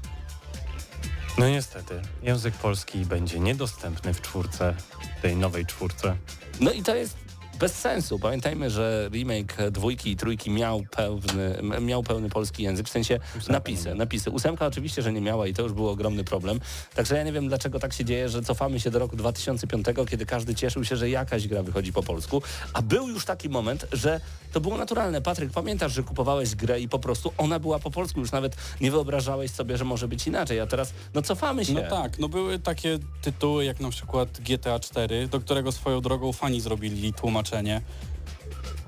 No 1.39 1.49
niestety, 1.49 2.03
język 2.23 2.55
polski 2.55 2.99
będzie 2.99 3.41
niedostępny 3.41 4.15
w 4.15 4.21
czwórce, 4.21 4.75
tej 5.23 5.37
nowej 5.37 5.67
czwórce. 5.67 6.17
No 6.61 6.73
i 6.73 6.83
to 6.83 6.95
jest 6.95 7.17
bez 7.61 7.75
sensu. 7.75 8.19
Pamiętajmy, 8.19 8.71
że 8.71 9.11
remake 9.13 9.71
dwójki 9.71 10.11
i 10.11 10.17
trójki 10.17 10.51
miał 10.51 10.83
pełny, 10.91 11.63
miał 11.81 12.03
pełny 12.03 12.31
polski 12.31 12.63
język, 12.63 12.87
w 12.87 12.91
sensie 12.91 13.21
Ósemka 13.37 13.53
napisy, 13.53 13.95
napisy. 13.95 14.31
Ósemka 14.31 14.67
oczywiście, 14.67 15.03
że 15.03 15.13
nie 15.13 15.21
miała 15.21 15.47
i 15.47 15.55
to 15.55 15.63
już 15.63 15.73
był 15.73 15.89
ogromny 15.89 16.25
problem. 16.25 16.61
Także 16.95 17.17
ja 17.17 17.25
nie 17.25 17.33
wiem, 17.33 17.49
dlaczego 17.49 17.79
tak 17.79 17.93
się 17.93 18.05
dzieje, 18.05 18.29
że 18.29 18.43
cofamy 18.43 18.81
się 18.81 18.91
do 18.91 18.99
roku 18.99 19.17
2005, 19.17 19.87
kiedy 20.11 20.27
każdy 20.27 20.55
cieszył 20.55 20.85
się, 20.85 20.97
że 20.97 21.11
jakaś 21.11 21.49
gra 21.49 21.63
wychodzi 21.63 21.93
po 21.93 22.03
polsku, 22.03 22.43
a 22.73 22.83
był 22.83 23.09
już 23.09 23.25
taki 23.25 23.49
moment, 23.49 23.87
że 23.93 24.21
to 24.53 24.61
było 24.61 24.77
naturalne. 24.77 25.23
Patryk, 25.23 25.53
pamiętasz, 25.53 25.93
że 25.93 26.03
kupowałeś 26.03 26.55
grę 26.55 26.81
i 26.81 26.89
po 26.89 26.99
prostu 26.99 27.33
ona 27.39 27.59
była 27.59 27.79
po 27.79 27.91
polsku, 27.91 28.21
już 28.21 28.33
nawet 28.33 28.57
nie 28.81 28.91
wyobrażałeś 28.91 29.51
sobie, 29.51 29.77
że 29.77 29.85
może 29.85 30.09
być 30.09 30.27
inaczej, 30.27 30.61
a 30.61 30.67
teraz 30.67 30.93
no 31.15 31.23
cofamy 31.23 31.65
się. 31.65 31.73
No 31.73 31.83
tak, 31.91 32.19
no 32.19 32.29
były 32.29 32.59
takie 32.59 32.99
tytuły 33.23 33.65
jak 33.65 33.81
na 33.81 33.91
przykład 33.91 34.41
GTA 34.41 34.79
4, 34.79 35.29
do 35.29 35.41
którego 35.41 35.73
swoją 35.73 36.01
drogą 36.01 36.33
fani 36.33 36.61
zrobili 36.61 37.03
tłumaczenie. 37.51 37.81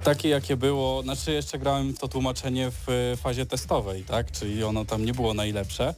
Takie 0.05 0.29
jakie 0.29 0.57
było, 0.57 1.03
znaczy 1.03 1.33
jeszcze 1.33 1.59
grałem 1.59 1.95
to 1.95 2.09
tłumaczenie 2.09 2.71
w 2.71 2.89
e, 2.89 3.17
fazie 3.17 3.47
testowej, 3.47 4.03
tak? 4.05 4.31
Czyli 4.33 4.65
ono 4.65 4.85
tam 4.85 5.05
nie 5.05 5.13
było 5.13 5.35
najlepsze. 5.35 5.95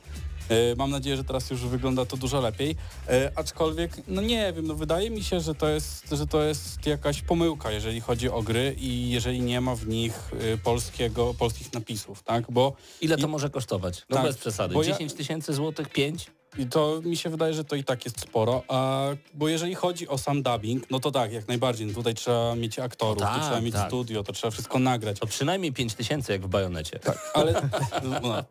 E, 0.48 0.74
Mam 0.76 0.90
nadzieję, 0.90 1.16
że 1.16 1.24
teraz 1.24 1.50
już 1.50 1.60
wygląda 1.60 2.06
to 2.06 2.16
dużo 2.16 2.40
lepiej. 2.40 2.76
E, 3.08 3.30
aczkolwiek, 3.36 3.96
no 4.08 4.22
nie 4.22 4.52
wiem, 4.52 4.66
no 4.66 4.74
wydaje 4.74 5.10
mi 5.10 5.22
się, 5.24 5.40
że 5.40 5.54
to, 5.54 5.68
jest, 5.68 6.08
że 6.12 6.26
to 6.26 6.42
jest 6.42 6.86
jakaś 6.86 7.22
pomyłka, 7.22 7.70
jeżeli 7.70 8.00
chodzi 8.00 8.28
o 8.30 8.42
gry 8.42 8.74
i 8.78 9.10
jeżeli 9.10 9.40
nie 9.40 9.60
ma 9.60 9.74
w 9.74 9.86
nich 9.88 10.30
polskiego, 10.64 11.34
polskich 11.38 11.72
napisów, 11.72 12.22
tak? 12.22 12.44
Bo 12.50 12.72
Ile 13.00 13.16
to 13.16 13.26
I- 13.26 13.30
może 13.30 13.50
kosztować? 13.50 14.02
No 14.10 14.16
Tak, 14.16 14.26
bez 14.26 14.36
przesady. 14.36 14.74
bo 14.74 14.82
ja- 14.82 14.92
10 14.92 15.12
tysięcy 15.14 15.52
złotych, 15.54 15.88
5? 15.88 16.30
I 16.58 16.66
to 16.66 17.00
mi 17.04 17.16
się 17.16 17.30
wydaje, 17.30 17.54
że 17.54 17.64
to 17.64 17.76
i 17.76 17.84
tak 17.84 18.04
jest 18.04 18.20
sporo, 18.20 18.62
a, 18.68 19.08
bo 19.34 19.48
jeżeli 19.48 19.74
chodzi 19.74 20.08
o 20.08 20.18
sam 20.18 20.42
dubbing, 20.42 20.90
no 20.90 21.00
to 21.00 21.10
tak, 21.10 21.32
jak 21.32 21.48
najbardziej. 21.48 21.86
No 21.86 21.94
tutaj 21.94 22.14
trzeba 22.14 22.54
mieć 22.54 22.78
aktorów, 22.78 23.22
No 23.22 23.26
tak, 23.26 23.42
trzeba 23.42 23.60
mieć 23.60 23.74
tak. 23.74 23.88
studio, 23.88 24.22
to 24.22 24.32
trzeba 24.32 24.50
wszystko 24.50 24.78
nagrać. 24.78 25.18
To 25.18 25.26
przynajmniej 25.26 25.72
5 25.72 25.94
tysięcy 25.94 26.32
jak 26.32 26.42
w 26.42 26.48
bajonecie. 26.48 26.98
Tak, 26.98 27.30
ale 27.34 27.52
no, 28.22 28.44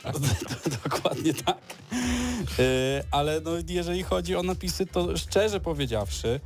dokładnie 0.83 1.33
tak. 1.33 1.57
Yy, 2.57 2.65
ale 3.11 3.41
no, 3.41 3.51
jeżeli 3.69 4.03
chodzi 4.03 4.35
o 4.35 4.43
napisy, 4.43 4.85
to 4.85 5.17
szczerze 5.17 5.59
powiedziawszy, 5.59 6.39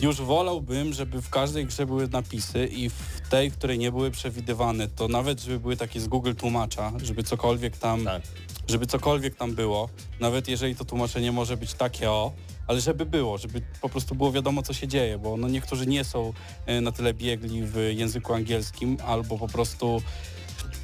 już 0.00 0.16
wolałbym, 0.16 0.92
żeby 0.92 1.22
w 1.22 1.30
każdej 1.30 1.66
grze 1.66 1.86
były 1.86 2.08
napisy 2.08 2.66
i 2.66 2.90
w 2.90 3.20
tej, 3.30 3.50
w 3.50 3.56
której 3.56 3.78
nie 3.78 3.92
były 3.92 4.10
przewidywane, 4.10 4.88
to 4.88 5.08
nawet 5.08 5.40
żeby 5.40 5.60
były 5.60 5.76
takie 5.76 6.00
z 6.00 6.08
Google 6.08 6.34
tłumacza, 6.34 6.92
żeby 7.02 7.22
cokolwiek 7.22 7.76
tam 7.76 8.04
Tak. 8.04 8.22
żeby 8.68 8.86
cokolwiek 8.86 9.34
tam 9.34 9.54
było, 9.54 9.88
nawet 10.20 10.48
jeżeli 10.48 10.76
to 10.76 10.84
tłumaczenie 10.84 11.32
może 11.32 11.56
być 11.56 11.74
takie 11.74 12.10
o, 12.10 12.32
ale 12.66 12.80
żeby 12.80 13.06
było, 13.06 13.38
żeby 13.38 13.62
po 13.80 13.88
prostu 13.88 14.14
było 14.14 14.32
wiadomo, 14.32 14.62
co 14.62 14.72
się 14.72 14.88
dzieje, 14.88 15.18
bo 15.18 15.36
no 15.36 15.48
niektórzy 15.48 15.86
nie 15.86 16.04
są 16.04 16.32
e, 16.66 16.80
na 16.80 16.92
tyle 16.92 17.14
biegli 17.14 17.62
w 17.64 17.76
języku 17.76 18.34
angielskim, 18.34 18.96
albo 19.06 19.38
po 19.38 19.48
prostu 19.48 20.02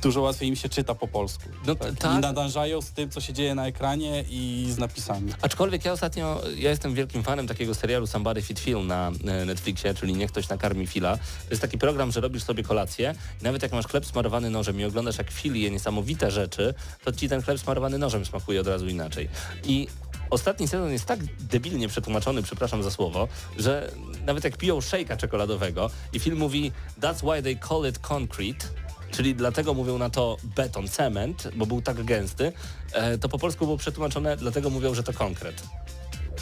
dużo 0.02 0.20
łatwiej 0.20 0.48
im 0.48 0.56
się 0.56 0.68
czyta 0.68 0.94
po 0.94 1.08
polsku. 1.08 1.44
No 1.66 1.74
tak? 1.74 1.94
tak. 1.94 2.18
I 2.18 2.20
nadążają 2.20 2.82
z 2.82 2.90
tym, 2.90 3.10
co 3.10 3.20
się 3.20 3.32
dzieje 3.32 3.54
na 3.54 3.66
ekranie 3.66 4.24
i 4.30 4.66
z 4.70 4.78
napisami. 4.78 5.32
Aczkolwiek 5.42 5.84
ja 5.84 5.92
ostatnio, 5.92 6.40
ja 6.56 6.70
jestem 6.70 6.94
wielkim 6.94 7.22
fanem 7.22 7.46
takiego 7.46 7.74
serialu 7.74 8.06
Somebody 8.06 8.42
Feed 8.42 8.60
Phil 8.60 8.86
na 8.86 9.08
e, 9.08 9.44
Netflixie, 9.44 9.94
czyli 9.94 10.14
Niech 10.14 10.32
ktoś 10.32 10.48
nakarmi 10.48 10.86
Phila. 10.86 11.16
To 11.16 11.50
jest 11.50 11.62
taki 11.62 11.78
program, 11.78 12.12
że 12.12 12.20
robisz 12.20 12.42
sobie 12.42 12.62
kolację 12.62 13.14
i 13.40 13.44
nawet 13.44 13.62
jak 13.62 13.72
masz 13.72 13.86
chleb 13.86 14.06
smarowany 14.06 14.50
nożem 14.50 14.80
i 14.80 14.84
oglądasz 14.84 15.18
jak 15.18 15.30
Phil 15.30 15.54
je 15.56 15.70
niesamowite 15.70 16.30
rzeczy, 16.30 16.74
to 17.04 17.12
ci 17.12 17.28
ten 17.28 17.42
chleb 17.42 17.60
smarowany 17.60 17.98
nożem 17.98 18.24
smakuje 18.26 18.60
od 18.60 18.66
razu 18.66 18.88
inaczej. 18.88 19.28
I 19.64 19.88
Ostatni 20.30 20.68
sezon 20.68 20.92
jest 20.92 21.04
tak 21.04 21.18
debilnie 21.40 21.88
przetłumaczony, 21.88 22.42
przepraszam 22.42 22.82
za 22.82 22.90
słowo, 22.90 23.28
że 23.58 23.90
nawet 24.26 24.44
jak 24.44 24.56
piją 24.56 24.80
szejka 24.80 25.16
czekoladowego 25.16 25.90
i 26.12 26.20
film 26.20 26.38
mówi 26.38 26.72
That's 27.00 27.20
why 27.22 27.42
they 27.42 27.68
call 27.68 27.88
it 27.88 27.98
concrete, 27.98 28.66
czyli 29.10 29.34
dlatego 29.34 29.74
mówią 29.74 29.98
na 29.98 30.10
to 30.10 30.36
beton, 30.56 30.88
cement, 30.88 31.48
bo 31.56 31.66
był 31.66 31.82
tak 31.82 32.04
gęsty, 32.04 32.52
e, 32.92 33.18
to 33.18 33.28
po 33.28 33.38
polsku 33.38 33.64
było 33.64 33.76
przetłumaczone, 33.76 34.36
dlatego 34.36 34.70
mówią, 34.70 34.94
że 34.94 35.02
to 35.02 35.12
konkret. 35.12 35.62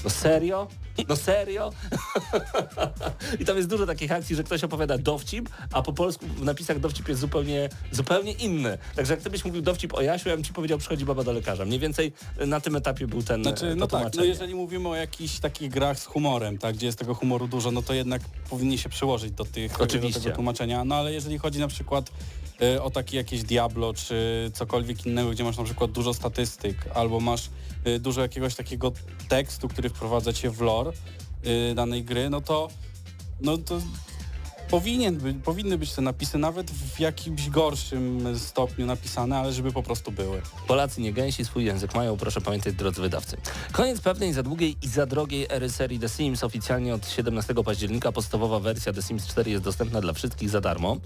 No 0.04 0.10
serio? 0.10 0.68
No 1.08 1.16
serio? 1.16 1.72
I 3.40 3.44
tam 3.44 3.56
jest 3.56 3.68
dużo 3.68 3.86
takich 3.86 4.12
akcji, 4.12 4.36
że 4.36 4.44
ktoś 4.44 4.64
opowiada 4.64 4.98
dowcip, 4.98 5.48
a 5.72 5.82
po 5.82 5.92
polsku 5.92 6.26
w 6.26 6.44
napisach 6.44 6.80
dowcip 6.80 7.08
jest 7.08 7.20
zupełnie, 7.20 7.68
zupełnie 7.92 8.32
inny. 8.32 8.78
Także 8.96 9.12
jak 9.12 9.22
ty 9.22 9.30
byś 9.30 9.44
mówił 9.44 9.62
dowcip 9.62 9.94
o 9.94 10.02
Jasiu, 10.02 10.28
ja 10.28 10.34
bym 10.34 10.44
ci 10.44 10.52
powiedział, 10.52 10.78
przychodzi 10.78 11.04
baba 11.04 11.24
do 11.24 11.32
lekarza. 11.32 11.64
Mniej 11.64 11.78
więcej 11.78 12.12
na 12.46 12.60
tym 12.60 12.76
etapie 12.76 13.06
był 13.06 13.22
ten 13.22 13.42
Znaczy, 13.42 13.74
no 13.76 13.86
tak, 13.86 14.14
no 14.14 14.24
jeżeli 14.24 14.54
mówimy 14.54 14.88
o 14.88 14.94
jakichś 14.94 15.38
takich 15.38 15.70
grach 15.70 15.98
z 15.98 16.04
humorem, 16.04 16.58
tak, 16.58 16.76
gdzie 16.76 16.86
jest 16.86 16.98
tego 16.98 17.14
humoru 17.14 17.48
dużo, 17.48 17.70
no 17.70 17.82
to 17.82 17.94
jednak 17.94 18.22
powinni 18.50 18.78
się 18.78 18.88
przyłożyć 18.88 19.32
do, 19.32 19.44
tych, 19.44 19.78
do 19.78 19.84
Oczywiście. 19.84 20.20
tego 20.20 20.34
tłumaczenia. 20.34 20.84
No 20.84 20.94
ale 20.94 21.12
jeżeli 21.12 21.38
chodzi 21.38 21.58
na 21.58 21.68
przykład 21.68 22.10
o 22.82 22.90
takie 22.90 23.16
jakieś 23.16 23.42
Diablo, 23.42 23.94
czy 23.94 24.50
cokolwiek 24.54 25.06
innego, 25.06 25.30
gdzie 25.30 25.44
masz 25.44 25.56
na 25.56 25.64
przykład 25.64 25.90
dużo 25.92 26.14
statystyk, 26.14 26.76
albo 26.94 27.20
masz 27.20 27.50
e, 27.84 27.98
dużo 27.98 28.22
jakiegoś 28.22 28.54
takiego 28.54 28.92
tekstu, 29.28 29.68
który 29.68 29.88
wprowadza 29.88 30.32
cię 30.32 30.50
w 30.50 30.60
lore 30.60 30.92
e, 31.44 31.74
danej 31.74 32.04
gry, 32.04 32.30
no 32.30 32.40
to, 32.40 32.68
no 33.40 33.58
to 33.58 33.80
powinien 34.70 35.16
by, 35.16 35.34
powinny 35.34 35.78
być 35.78 35.92
te 35.92 36.02
napisy 36.02 36.38
nawet 36.38 36.70
w 36.70 37.00
jakimś 37.00 37.50
gorszym 37.50 38.38
stopniu 38.38 38.86
napisane, 38.86 39.36
ale 39.36 39.52
żeby 39.52 39.72
po 39.72 39.82
prostu 39.82 40.12
były. 40.12 40.42
Polacy 40.66 41.00
nie 41.00 41.12
gęsi, 41.12 41.44
swój 41.44 41.64
język 41.64 41.94
mają, 41.94 42.16
proszę 42.16 42.40
pamiętać 42.40 42.74
drodzy 42.74 43.00
wydawcy. 43.02 43.36
Koniec 43.72 44.00
pewnej 44.00 44.32
za 44.32 44.42
długiej 44.42 44.76
i 44.82 44.88
za 44.88 45.06
drogiej 45.06 45.46
ery 45.50 45.70
serii 45.70 45.98
The 45.98 46.08
Sims. 46.08 46.44
Oficjalnie 46.44 46.94
od 46.94 47.08
17 47.08 47.54
października 47.54 48.12
podstawowa 48.12 48.60
wersja 48.60 48.92
The 48.92 49.02
Sims 49.02 49.26
4 49.26 49.50
jest 49.50 49.64
dostępna 49.64 50.00
dla 50.00 50.12
wszystkich 50.12 50.50
za 50.50 50.60
darmo. 50.60 50.96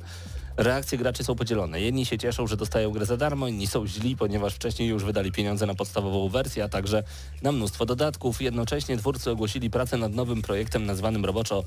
Reakcje 0.57 0.99
graczy 0.99 1.25
są 1.25 1.35
podzielone. 1.35 1.81
Jedni 1.81 2.07
się 2.07 2.19
cieszą, 2.19 2.47
że 2.47 2.57
dostają 2.57 2.91
grę 2.91 3.07
za 3.07 3.17
darmo, 3.17 3.49
inni 3.49 3.67
są 3.67 3.87
źli, 3.87 4.17
ponieważ 4.17 4.55
wcześniej 4.55 4.89
już 4.89 5.05
wydali 5.05 5.33
pieniądze 5.33 5.67
na 5.67 5.75
podstawową 5.75 6.29
wersję, 6.29 6.65
a 6.65 6.69
także 6.69 7.03
na 7.43 7.53
mnóstwo 7.53 7.87
dodatków. 7.87 8.43
Jednocześnie 8.43 8.97
twórcy 8.97 9.31
ogłosili 9.31 9.71
pracę 9.71 9.97
nad 9.97 10.15
nowym 10.15 10.43
projektem 10.43 10.87
nazwanym 10.87 11.25
roboczo 11.25 11.65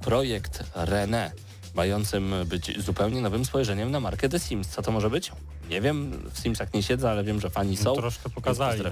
Projekt 0.00 0.64
René, 0.74 1.30
mającym 1.74 2.34
być 2.46 2.84
zupełnie 2.84 3.20
nowym 3.20 3.44
spojrzeniem 3.44 3.90
na 3.90 4.00
markę 4.00 4.28
The 4.28 4.38
Sims. 4.38 4.68
Co 4.68 4.82
to 4.82 4.92
może 4.92 5.10
być? 5.10 5.32
Nie 5.70 5.80
wiem, 5.80 6.12
w 6.32 6.38
Simsach 6.38 6.74
nie 6.74 6.82
siedzę, 6.82 7.10
ale 7.10 7.24
wiem, 7.24 7.40
że 7.40 7.50
fani 7.50 7.76
są. 7.76 7.84
No, 7.84 7.96
troszkę 7.96 8.30
pokazali. 8.30 8.82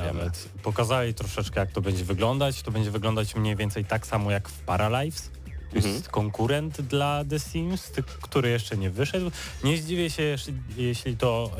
Pokazali 0.62 1.14
troszeczkę, 1.14 1.60
jak 1.60 1.70
to 1.70 1.80
będzie 1.80 2.04
wyglądać. 2.04 2.62
To 2.62 2.70
będzie 2.70 2.90
wyglądać 2.90 3.36
mniej 3.36 3.56
więcej 3.56 3.84
tak 3.84 4.06
samo 4.06 4.30
jak 4.30 4.48
w 4.48 4.60
Paralives. 4.60 5.30
To 5.74 5.78
Mhm. 5.78 5.94
jest 5.94 6.08
konkurent 6.08 6.80
dla 6.80 7.24
The 7.30 7.38
Sims, 7.40 7.92
który 8.22 8.48
jeszcze 8.48 8.76
nie 8.76 8.90
wyszedł. 8.90 9.30
Nie 9.64 9.76
zdziwię 9.78 10.10
się, 10.10 10.22
jeśli, 10.22 10.54
jeśli 10.76 11.16
to 11.16 11.50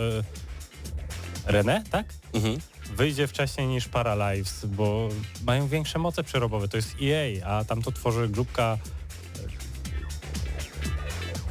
y, 1.48 1.52
René, 1.52 1.82
tak? 1.90 2.06
Mhm. 2.34 2.56
Wyjdzie 2.96 3.26
wcześniej 3.26 3.66
niż 3.66 3.88
Paralives, 3.88 4.66
bo 4.66 5.08
mają 5.46 5.68
większe 5.68 5.98
moce 5.98 6.24
przerobowe. 6.24 6.68
To 6.68 6.76
jest 6.76 6.94
EA, 7.02 7.46
a 7.58 7.64
tam 7.64 7.82
to 7.82 7.92
tworzy 7.92 8.28
grupka 8.28 8.78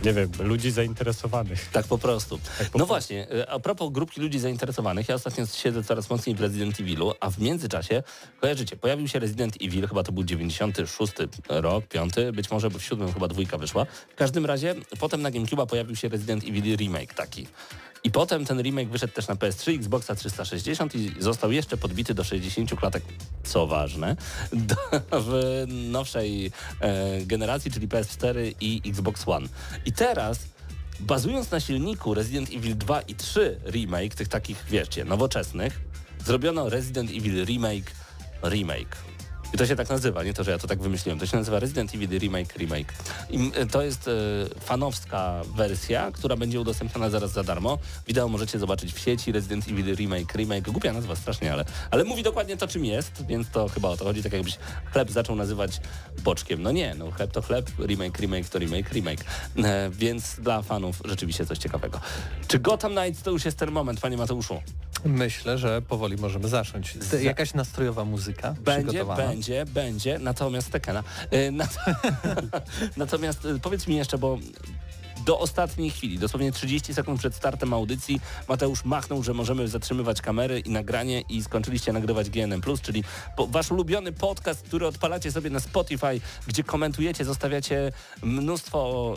nie 0.06 0.14
wiem, 0.14 0.30
ludzi 0.40 0.72
zainteresowanych. 0.72 1.70
Tak 1.72 1.88
po 1.88 1.98
prostu. 1.98 2.38
Tak 2.38 2.58
po 2.58 2.64
no 2.64 2.70
prostu. 2.70 2.88
właśnie, 2.88 3.32
y, 3.32 3.50
a 3.50 3.60
propos 3.60 3.92
grupki 3.92 4.22
ludzi 4.22 4.40
zainteresowanych, 4.40 5.10
ja 5.10 5.16
ostatnio 5.16 5.46
siedzę 5.46 5.84
coraz 5.84 6.10
mocniej 6.10 6.36
w 6.36 6.42
Resident 6.42 6.80
Evilu, 6.80 7.14
a 7.20 7.30
w 7.30 7.40
międzyczasie, 7.40 8.04
kojarzycie, 8.42 8.78
pojawił 8.78 9.08
się 9.08 9.20
Resident 9.20 9.56
Evil, 9.62 9.88
chyba 9.88 10.04
to 10.04 10.12
był 10.12 10.24
96 10.24 11.14
rok, 11.50 11.86
5, 11.88 12.14
być 12.34 12.52
może 12.52 12.70
w 12.70 12.82
7 12.82 13.14
chyba 13.14 13.28
dwójka 13.28 13.58
wyszła. 13.58 13.86
W 13.86 14.16
każdym 14.16 14.46
razie, 14.46 14.76
potem 15.00 15.22
na 15.22 15.32
GameCube'a 15.32 15.68
pojawił 15.68 15.96
się 15.96 16.10
Resident 16.10 16.44
Evil 16.44 16.76
Remake 16.76 17.14
taki. 17.14 17.48
I 18.04 18.12
potem 18.12 18.46
ten 18.46 18.62
remake 18.62 18.90
wyszedł 18.90 19.14
też 19.14 19.28
na 19.28 19.36
PS3, 19.36 19.76
Xboxa 19.76 20.16
360 20.16 20.96
i 20.96 21.16
został 21.20 21.52
jeszcze 21.52 21.78
podbity 21.78 22.14
do 22.14 22.24
60 22.24 22.76
klatek, 22.76 23.04
co 23.44 23.68
ważne, 23.68 24.16
do, 24.54 24.76
w 25.12 25.64
nowszej 25.68 26.52
e, 26.80 27.26
generacji, 27.26 27.72
czyli 27.72 27.88
PS4 27.88 28.56
i 28.62 28.82
Xbox 28.86 29.28
One. 29.28 29.48
I 29.86 29.92
teraz 29.92 30.40
bazując 31.00 31.52
na 31.52 31.60
silniku 31.60 32.14
Resident 32.14 32.50
Evil 32.50 32.78
2 32.78 33.02
i 33.02 33.16
3 33.16 33.60
remake, 33.66 34.16
tych 34.16 34.28
takich, 34.28 34.66
wiecie, 34.70 35.06
nowoczesnych, 35.06 35.82
zrobiono 36.26 36.70
Resident 36.70 37.10
Evil 37.10 37.46
Remake 37.46 37.92
Remake. 38.44 39.13
I 39.54 39.58
to 39.58 39.66
się 39.66 39.76
tak 39.76 39.90
nazywa, 39.90 40.24
nie 40.24 40.34
to, 40.34 40.44
że 40.44 40.52
ja 40.52 40.58
to 40.58 40.68
tak 40.68 40.82
wymyśliłem. 40.82 41.20
To 41.20 41.26
się 41.26 41.38
nazywa 41.38 41.60
Resident 41.60 41.96
Evil 41.96 42.20
Remake 42.20 42.56
Remake. 42.58 42.94
I 43.30 43.52
y, 43.62 43.68
to 43.68 43.82
jest 43.82 44.08
e, 44.08 44.12
fanowska 44.60 45.42
wersja, 45.56 46.12
która 46.12 46.36
będzie 46.36 46.62
udostępniona 46.62 47.10
zaraz 47.10 47.32
za 47.32 47.44
darmo. 47.44 47.78
Wideo 48.08 48.28
możecie 48.28 48.60
zobaczyć 48.60 48.94
w 48.94 49.00
sieci 49.00 49.32
Resident 49.32 49.68
Evil 49.68 49.96
Remake 49.96 50.34
Remake. 50.36 50.72
Głupia 50.72 50.94
nazwa 50.94 51.16
strasznie, 51.16 51.54
ale, 51.54 51.66
ale 51.92 52.04
mówi 52.04 52.24
dokładnie 52.24 52.58
to, 52.58 52.68
czym 52.68 52.86
jest, 52.86 53.26
więc 53.28 53.50
to 53.50 53.68
chyba 53.68 53.90
o 53.90 53.98
to 53.98 54.06
chodzi. 54.06 54.24
Tak 54.24 54.34
jakbyś 54.34 54.58
chleb 54.92 55.12
zaczął 55.12 55.36
nazywać 55.36 55.82
boczkiem. 56.24 56.62
No 56.62 56.72
nie, 56.72 56.96
no 56.96 57.12
chleb 57.12 57.32
to 57.32 57.42
chleb, 57.42 57.72
remake, 57.80 58.20
remake 58.20 58.50
to 58.50 58.60
remake, 58.60 58.92
remake. 58.92 59.24
E, 59.58 59.90
więc 59.90 60.36
dla 60.40 60.62
fanów 60.62 61.02
rzeczywiście 61.06 61.46
coś 61.46 61.58
ciekawego. 61.58 62.00
Czy 62.48 62.60
Gotham 62.60 62.92
Knights 62.92 63.22
to 63.24 63.32
już 63.32 63.46
jest 63.46 63.58
ten 63.58 63.72
moment, 63.72 64.00
panie 64.00 64.18
Mateuszu? 64.18 64.62
Myślę, 65.06 65.58
że 65.58 65.82
powoli 65.82 66.18
możemy 66.18 66.48
zacząć. 66.48 66.96
Za- 67.04 67.18
Jakaś 67.22 67.54
nastrojowa 67.54 68.06
muzyka 68.06 68.56
Będzie, 68.62 68.88
przygotowana? 68.90 69.28
będzie, 69.28 69.66
będzie, 69.66 70.20
natomiast 70.20 70.72
Tekena. 70.72 71.04
Y, 71.34 71.52
nat- 71.52 71.78
natomiast 72.98 73.46
y, 73.46 73.60
powiedz 73.60 73.88
mi 73.88 73.96
jeszcze, 73.96 74.18
bo 74.18 74.38
do 75.26 75.40
ostatniej 75.40 75.90
chwili, 75.92 76.20
dosłownie 76.20 76.52
30 76.52 76.94
sekund 76.94 77.20
przed 77.20 77.36
startem 77.36 77.74
audycji, 77.74 78.22
Mateusz 78.50 78.86
machnął, 78.86 79.24
że 79.24 79.34
możemy 79.34 79.68
zatrzymywać 79.68 80.22
kamery 80.22 80.60
i 80.60 80.70
nagranie 80.70 81.22
i 81.22 81.44
skończyliście 81.44 81.94
nagrywać 81.94 82.30
GNM+, 82.30 82.62
czyli 82.82 83.04
wasz 83.50 83.72
ulubiony 83.72 84.12
podcast, 84.12 84.64
który 84.64 84.88
odpalacie 84.88 85.32
sobie 85.32 85.50
na 85.50 85.60
Spotify, 85.60 86.22
gdzie 86.48 86.64
komentujecie, 86.64 87.26
zostawiacie 87.26 87.92
mnóstwo... 88.24 89.14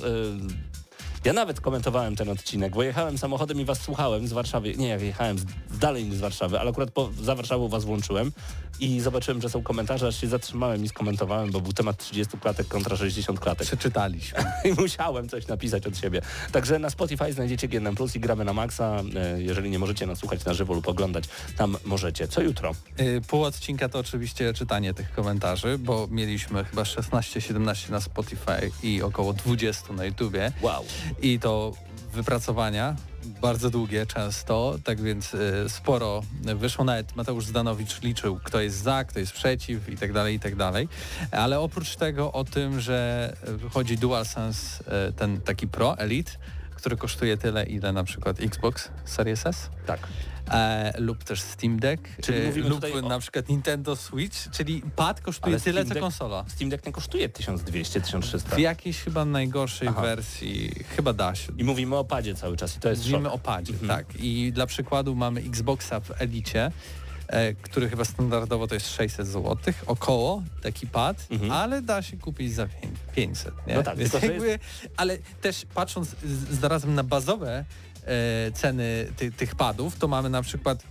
ja 1.27 1.33
nawet 1.33 1.61
komentowałem 1.61 2.17
ten 2.17 2.29
odcinek, 2.29 2.73
bo 2.75 2.83
jechałem 2.83 3.19
samochodem 3.19 3.61
i 3.61 3.65
was 3.65 3.81
słuchałem 3.81 4.29
z 4.29 4.33
Warszawy. 4.33 4.75
Nie, 4.77 4.89
jak 4.89 5.03
jechałem 5.03 5.39
z, 5.39 5.45
dalej 5.79 6.05
niż 6.05 6.15
z 6.15 6.21
Warszawy, 6.21 6.61
ale 6.61 6.71
akurat 6.71 6.91
po, 6.91 7.11
za 7.23 7.35
Warszawą 7.35 7.69
was 7.69 7.85
włączyłem 7.85 8.33
i 8.81 9.01
zobaczyłem, 9.01 9.43
że 9.43 9.49
są 9.49 9.63
komentarze, 9.63 10.07
aż 10.07 10.21
się 10.21 10.27
zatrzymałem 10.27 10.85
i 10.85 10.89
skomentowałem, 10.89 11.51
bo 11.51 11.61
był 11.61 11.73
temat 11.73 11.97
30 11.97 12.39
klatek 12.39 12.69
kontra 12.69 12.97
60 12.97 13.41
klatek. 13.41 13.67
Przeczytaliśmy. 13.67 14.45
I 14.65 14.81
musiałem 14.81 15.29
coś 15.29 15.47
napisać 15.47 15.87
od 15.87 15.99
siebie. 15.99 16.21
Także 16.53 16.79
na 16.79 16.91
Spotify 16.91 17.33
znajdziecie 17.33 17.69
GNM 17.69 17.95
Plus 17.95 18.17
i 18.17 18.21
gramy 18.21 18.45
na 18.45 18.53
maksa. 18.53 19.03
E, 19.17 19.43
Jeżeli 19.43 19.71
nie 19.71 19.79
możecie 19.79 20.07
nas 20.07 20.19
słuchać 20.19 20.45
na 20.45 20.55
żywo 20.55 20.75
lub 20.75 20.89
oglądać, 20.89 21.25
tam 21.57 21.77
możecie. 21.85 22.29
Co 22.29 22.43
jutro? 22.43 22.73
Y, 23.01 23.21
Pół 23.29 23.43
odcinka 23.45 23.89
to 23.89 23.99
oczywiście 23.99 24.53
czytanie 24.55 24.95
tych 24.95 25.13
komentarzy, 25.13 25.79
bo 25.79 26.09
mieliśmy 26.11 26.65
chyba 26.65 26.83
16-17 26.83 27.91
na 27.91 28.01
Spotify 28.01 28.71
i 28.83 29.03
około 29.03 29.33
20 29.33 29.93
na 29.93 30.05
YouTubie. 30.05 30.53
Wow. 30.63 30.85
I 31.23 31.39
to 31.39 31.73
wypracowania, 32.13 32.97
bardzo 33.43 33.71
długie 33.71 34.07
często, 34.07 34.79
tak 34.85 35.01
więc 35.01 35.35
y, 35.35 35.69
sporo 35.69 36.23
wyszło. 36.57 36.85
Nawet 36.85 37.17
Mateusz 37.17 37.47
Zdanowicz 37.47 38.03
liczył, 38.03 38.41
kto 38.45 38.61
jest 38.61 38.83
za, 38.83 39.05
kto 39.05 39.19
jest 39.19 39.33
przeciw 39.33 39.89
i 39.89 39.97
tak 39.97 40.13
dalej, 40.13 40.35
i 40.35 40.41
tak 40.41 40.57
dalej. 40.57 40.89
Ale 41.31 41.61
oprócz 41.61 41.97
tego 41.97 42.33
o 42.33 42.45
tym, 42.45 42.81
że 42.81 43.33
wychodzi 43.47 43.99
DualSense 43.99 44.85
y, 45.09 45.13
ten 45.13 45.41
taki 45.41 45.69
Pro 45.69 45.99
Elite, 45.99 46.33
który 46.75 46.97
kosztuje 46.97 47.37
tyle, 47.37 47.65
ile 47.65 47.93
na 47.93 48.05
przykład 48.05 48.41
Xbox 48.41 48.91
Series 49.05 49.47
S. 49.47 49.71
Tak. 49.87 50.01
E, 50.51 50.93
lub 51.01 51.25
też 51.25 51.41
Steam 51.41 51.79
Deck, 51.81 52.03
Czyli 52.23 52.39
e, 52.39 52.69
lub 52.69 52.85
o- 53.05 53.09
na 53.09 53.19
przykład 53.19 53.49
Nintendo 53.49 53.97
Switch, 53.97 54.51
czyli 54.51 54.83
pad 54.97 55.21
kosztuje 55.21 55.55
Ale 55.55 55.61
tyle, 55.61 55.85
co 55.85 55.95
konsola. 56.01 56.45
Steam 56.49 56.71
Deck 56.71 56.87
nie 56.87 56.93
kosztuje 56.93 57.29
1200, 57.29 58.01
1300. 58.01 58.57
W 58.57 58.59
jakiejś 58.59 58.99
chyba 59.01 59.25
najgorszej 59.25 59.89
Aha. 59.89 60.01
wersji, 60.03 60.73
chyba 60.97 61.13
da 61.13 61.35
się. 61.35 61.53
I 61.59 61.65
mówimy 61.65 61.97
o 61.97 62.05
padzie 62.05 62.35
cały 62.35 62.57
czas 62.57 62.77
i 62.77 62.81
to 62.81 62.89
jest 62.89 63.03
Mówimy 63.03 63.25
szok. 63.25 63.35
o 63.35 63.39
padzie, 63.39 63.73
Mhm. 63.73 63.89
tak. 63.89 64.07
I 64.21 64.53
dla 64.53 64.67
przykładu 64.67 65.15
mamy 65.15 65.41
Xboxa 65.41 66.01
w 66.01 66.23
Elicie, 66.23 66.71
e, 67.29 67.55
który 67.55 67.89
chyba 67.89 68.05
standardowo 68.05 68.67
to 68.67 68.75
jest 68.75 68.89
600 68.95 69.27
zł, 69.27 69.57
około 69.87 70.43
taki 70.63 70.87
pad, 70.87 71.27
Mhm. 71.31 71.51
ale 71.53 71.83
da 71.83 72.03
się 72.03 72.17
kupić 72.17 72.53
za 72.55 72.67
pię- 72.67 72.89
500, 73.15 73.55
nie? 73.67 73.75
No 73.75 73.83
tak, 73.83 73.99
Więc 73.99 74.13
jakby, 74.13 74.59
ale 74.97 75.19
też 75.41 75.67
patrząc 75.75 76.09
z- 76.25 76.59
zarazem 76.61 76.95
na 76.95 77.03
bazowe 77.05 77.65
ceny 78.55 79.13
ty, 79.17 79.33
tych 79.33 79.55
padów, 79.55 79.99
to 79.99 80.09
mamy 80.09 80.31
na 80.31 80.43
przykład 80.43 80.83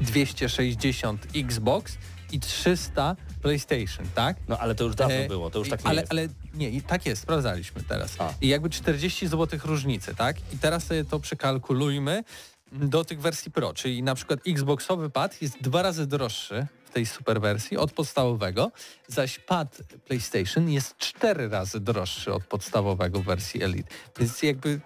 260 0.00 1.26
Xbox 1.36 1.98
i 2.32 2.40
300 2.40 3.16
PlayStation, 3.42 4.06
tak? 4.14 4.36
No 4.48 4.58
ale 4.58 4.74
to 4.74 4.84
już 4.84 4.94
dawno 4.94 5.14
E, 5.14 5.28
było, 5.28 5.50
to 5.50 5.58
już 5.58 5.68
tak 5.68 5.84
nie 5.84 5.90
ale, 5.90 6.00
jest. 6.00 6.12
Ale 6.12 6.28
nie, 6.54 6.82
tak 6.82 7.06
jest, 7.06 7.22
sprawdzaliśmy 7.22 7.82
teraz. 7.82 8.20
A. 8.20 8.34
I 8.40 8.48
jakby 8.48 8.70
40 8.70 9.26
zł 9.28 9.60
różnicy, 9.64 10.14
tak? 10.14 10.36
I 10.54 10.58
teraz 10.58 10.84
sobie 10.84 11.04
to 11.04 11.20
przekalkulujmy 11.20 12.24
do 12.72 13.04
tych 13.04 13.20
wersji 13.20 13.50
Pro, 13.50 13.74
czyli 13.74 14.02
na 14.02 14.14
przykład 14.14 14.40
Xboxowy 14.46 15.10
pad 15.10 15.42
jest 15.42 15.62
dwa 15.62 15.82
razy 15.82 16.06
droższy 16.06 16.66
w 16.84 16.90
tej 16.90 17.06
super 17.06 17.40
wersji 17.40 17.76
od 17.76 17.92
podstawowego, 17.92 18.72
zaś 19.08 19.38
pad 19.38 19.82
PlayStation 20.04 20.70
jest 20.70 20.96
cztery 20.96 21.48
razy 21.48 21.80
droższy 21.80 22.32
od 22.32 22.44
podstawowego 22.44 23.20
w 23.20 23.24
wersji 23.24 23.62
Elite. 23.62 23.88
Więc 24.18 24.42
jakby 24.42 24.80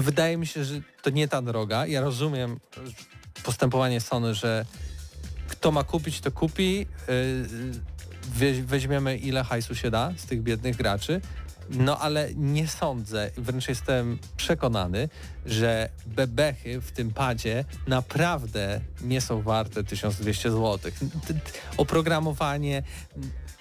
wydaje 0.00 0.36
mi 0.36 0.46
się, 0.46 0.64
że 0.64 0.80
to 1.02 1.10
nie 1.10 1.28
ta 1.28 1.42
droga. 1.42 1.86
Ja 1.86 2.00
rozumiem 2.00 2.60
postępowanie 3.42 4.00
Sony, 4.00 4.34
że 4.34 4.64
kto 5.48 5.72
ma 5.72 5.84
kupić, 5.84 6.20
to 6.20 6.30
kupi. 6.32 6.78
Yy, 6.78 6.86
Weź- 8.38 8.62
weźmiemy 8.62 9.16
ile 9.16 9.44
hajsu 9.44 9.74
się 9.74 9.90
da 9.90 10.12
z 10.16 10.26
tych 10.26 10.42
biednych 10.42 10.76
graczy. 10.76 11.20
No 11.70 11.98
ale 11.98 12.28
nie 12.34 12.68
sądzę, 12.68 13.30
wręcz 13.36 13.68
jestem 13.68 14.18
przekonany, 14.36 15.08
że 15.46 15.88
bebechy 16.06 16.80
w 16.80 16.92
tym 16.92 17.10
padzie 17.10 17.64
naprawdę 17.86 18.80
nie 19.00 19.20
są 19.20 19.42
warte 19.42 19.84
1200 19.84 20.50
zł. 20.50 20.92
Oprogramowanie, 21.76 22.82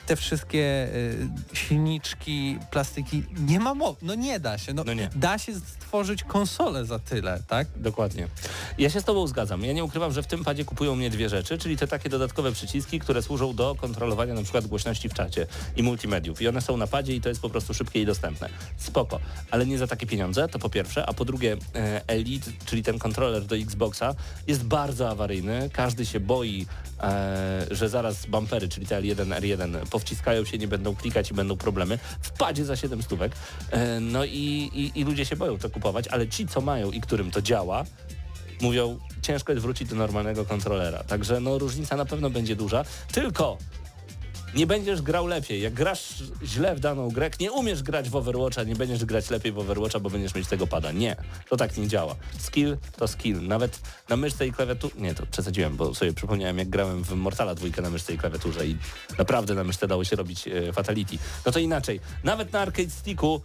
te 0.08 0.15
wszystkie 0.15 0.88
y, 0.93 1.30
silniczki, 1.54 2.60
plastiki, 2.72 3.24
nie 3.39 3.60
ma 3.60 3.74
mowy, 3.74 3.98
no 4.02 4.15
nie 4.15 4.39
da 4.39 4.58
się. 4.58 4.74
No, 4.74 4.84
No 4.84 4.93
nie. 4.93 5.10
Da 5.15 5.38
się 5.38 5.56
stworzyć 5.56 6.24
konsolę 6.24 6.86
za 6.86 7.00
tyle, 7.00 7.43
tak? 7.48 7.67
Dokładnie. 7.76 8.28
Ja 8.78 8.89
się 8.89 9.02
z 9.02 9.04
Tobą 9.04 9.28
zgadzam. 9.28 9.63
Ja 9.63 9.74
nie 9.74 9.84
ukrywam, 9.84 10.12
że 10.12 10.24
w 10.24 10.28
tym 10.28 10.43
padzie 10.43 10.65
kupują 10.65 10.96
mnie 10.96 11.10
dwie 11.10 11.30
rzeczy, 11.30 11.58
czyli 11.58 11.78
te 11.78 11.88
takie 11.88 12.10
dodatkowe 12.10 12.52
przyciski, 12.52 13.00
które 13.00 13.22
służą 13.22 13.56
do 13.56 13.76
kontrolowania 13.76 14.34
na 14.34 14.43
przykład 14.43 14.67
głośności 14.67 15.10
w 15.10 15.13
czacie 15.13 15.48
i 15.76 15.84
multimediów. 15.84 16.41
I 16.41 16.48
one 16.48 16.62
są 16.62 16.78
na 16.78 16.88
padzie 16.88 17.15
i 17.15 17.22
to 17.22 17.30
jest 17.30 17.41
po 17.41 17.50
prostu 17.50 17.74
szybkie 17.74 18.02
i 18.02 18.06
dostępne. 18.06 18.50
Spoko. 18.78 19.20
Ale 19.52 19.65
nie 19.65 19.78
za 19.78 19.88
takie 19.88 20.08
pieniądze, 20.08 20.48
to 20.48 20.60
po 20.60 20.70
pierwsze. 20.70 21.06
A 21.06 21.13
po 21.13 21.26
drugie 21.26 21.58
e, 21.76 22.02
Elite, 22.08 22.52
czyli 22.65 22.84
ten 22.84 23.00
kontroler 23.00 23.46
do 23.46 23.56
Xboxa 23.56 24.15
jest 24.48 24.63
bardzo 24.63 25.10
awaryjny. 25.10 25.70
Każdy 25.74 26.06
się 26.06 26.20
boi, 26.20 26.65
e, 27.02 27.67
że 27.72 27.89
zaraz 27.89 28.26
bumpery, 28.26 28.70
czyli 28.70 28.86
te 28.86 29.02
L1, 29.02 29.41
R1 29.41 29.86
powciskają 29.97 30.45
się, 30.45 30.57
nie 30.57 30.67
będą 30.67 30.95
klikać 30.95 31.31
i 31.31 31.33
będą 31.33 31.57
problemy. 31.57 31.99
W 32.21 32.31
padzie 32.31 32.65
za 32.65 32.75
7 32.75 33.03
stówek. 33.03 33.31
E, 33.71 33.99
no 33.99 34.25
i, 34.25 34.69
i, 34.73 34.91
i 34.99 35.03
ludzie 35.03 35.25
się 35.25 35.36
boją 35.36 35.57
to 35.57 35.69
kupować, 35.69 36.07
ale 36.07 36.27
ci, 36.27 36.47
co 36.47 36.62
mają 36.62 36.91
i 36.91 37.01
którym 37.01 37.31
to 37.31 37.41
działa, 37.41 37.86
mówią, 38.62 38.99
ciężko 39.21 39.51
jest 39.51 39.62
wrócić 39.62 39.89
do 39.89 39.95
normalnego 39.95 40.45
kontrolera. 40.45 41.03
Także 41.03 41.39
no 41.39 41.57
różnica 41.57 41.95
na 41.95 42.05
pewno 42.05 42.29
będzie 42.29 42.55
duża. 42.55 42.86
Tylko 43.12 43.57
nie 44.55 44.67
będziesz 44.67 45.01
grał 45.01 45.27
lepiej. 45.27 45.62
Jak 45.62 45.73
grasz 45.73 46.23
źle 46.43 46.75
w 46.75 46.79
daną 46.79 47.10
grę, 47.10 47.29
nie 47.39 47.51
umiesz 47.51 47.83
grać 47.83 48.10
w 48.10 48.15
Overwatcha, 48.15 48.63
nie 48.63 48.75
będziesz 48.75 49.05
grać 49.05 49.29
lepiej 49.29 49.51
w 49.51 49.60
Overwatcha, 49.60 49.99
bo 49.99 50.10
będziesz 50.10 50.36
mieć 50.36 50.47
tego 50.47 50.67
pada. 50.67 50.91
Nie, 50.91 51.15
to 51.49 51.57
tak 51.57 51.77
nie 51.77 51.88
działa. 51.88 52.15
Skill 52.39 52.77
to 52.97 53.07
skill. 53.07 53.47
Nawet 53.47 53.79
na 54.10 54.17
myszce 54.17 54.47
i 54.47 54.51
klawiaturze... 54.51 54.95
Nie, 54.97 55.15
to 55.15 55.25
przesadziłem, 55.25 55.77
bo 55.77 55.95
sobie 55.95 56.13
przypomniałem, 56.13 56.57
jak 56.57 56.69
grałem 56.69 57.03
w 57.03 57.12
Mortala 57.12 57.55
dwójkę 57.55 57.81
na 57.81 57.89
myszce 57.89 58.13
i 58.13 58.17
klawiaturze 58.17 58.67
i 58.67 58.77
naprawdę 59.17 59.53
na 59.53 59.63
myszce 59.63 59.88
dało 59.88 60.03
się 60.03 60.15
robić 60.15 60.47
e, 60.47 60.73
fatality. 60.73 61.17
No 61.45 61.51
to 61.51 61.60
inaczej. 61.60 61.99
Nawet 62.23 62.53
na 62.53 62.60
arcade 62.60 62.89
sticku 62.89 63.41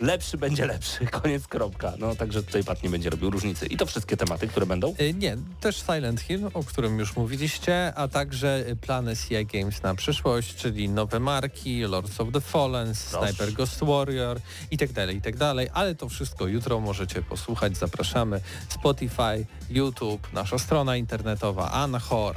lepszy 0.00 0.38
będzie 0.38 0.66
lepszy. 0.66 1.06
Koniec, 1.22 1.46
kropka. 1.46 1.92
No 1.98 2.16
także 2.16 2.42
tutaj 2.42 2.64
Pat 2.64 2.82
nie 2.82 2.90
będzie 2.90 3.10
robił 3.10 3.30
różnicy. 3.30 3.66
I 3.66 3.76
to 3.76 3.86
wszystkie 3.86 4.16
tematy, 4.16 4.48
które 4.48 4.66
będą. 4.66 4.94
Y, 5.00 5.14
Nie, 5.14 5.36
też 5.60 5.76
Silent 5.76 6.20
Hill, 6.20 6.50
o 6.54 6.64
którym 6.64 6.98
już 6.98 7.16
mówiliście, 7.16 7.94
a 7.94 8.08
także 8.08 8.64
y, 8.68 8.76
plany 8.76 9.16
CI 9.16 9.46
Games 9.46 9.82
na 9.82 9.94
przyszłość, 9.94 10.54
czyli 10.54 10.88
nowe 10.88 11.20
marki, 11.20 11.80
Lords 11.80 12.20
of 12.20 12.28
the 12.32 12.40
Fallen, 12.40 12.94
Sniper 12.94 13.52
Ghost 13.52 13.84
Warrior 13.84 14.40
i 14.70 14.78
tak 14.78 14.92
dalej, 14.92 15.16
i 15.16 15.22
tak 15.22 15.36
dalej, 15.36 15.68
ale 15.72 15.94
to 15.94 16.08
wszystko 16.08 16.46
jutro 16.46 16.80
możecie 16.80 17.22
posłuchać, 17.22 17.76
zapraszamy. 17.76 18.40
Spotify, 18.68 19.46
YouTube, 19.70 20.32
nasza 20.32 20.58
strona 20.58 20.96
internetowa, 20.96 21.70
Anchor, 21.70 22.36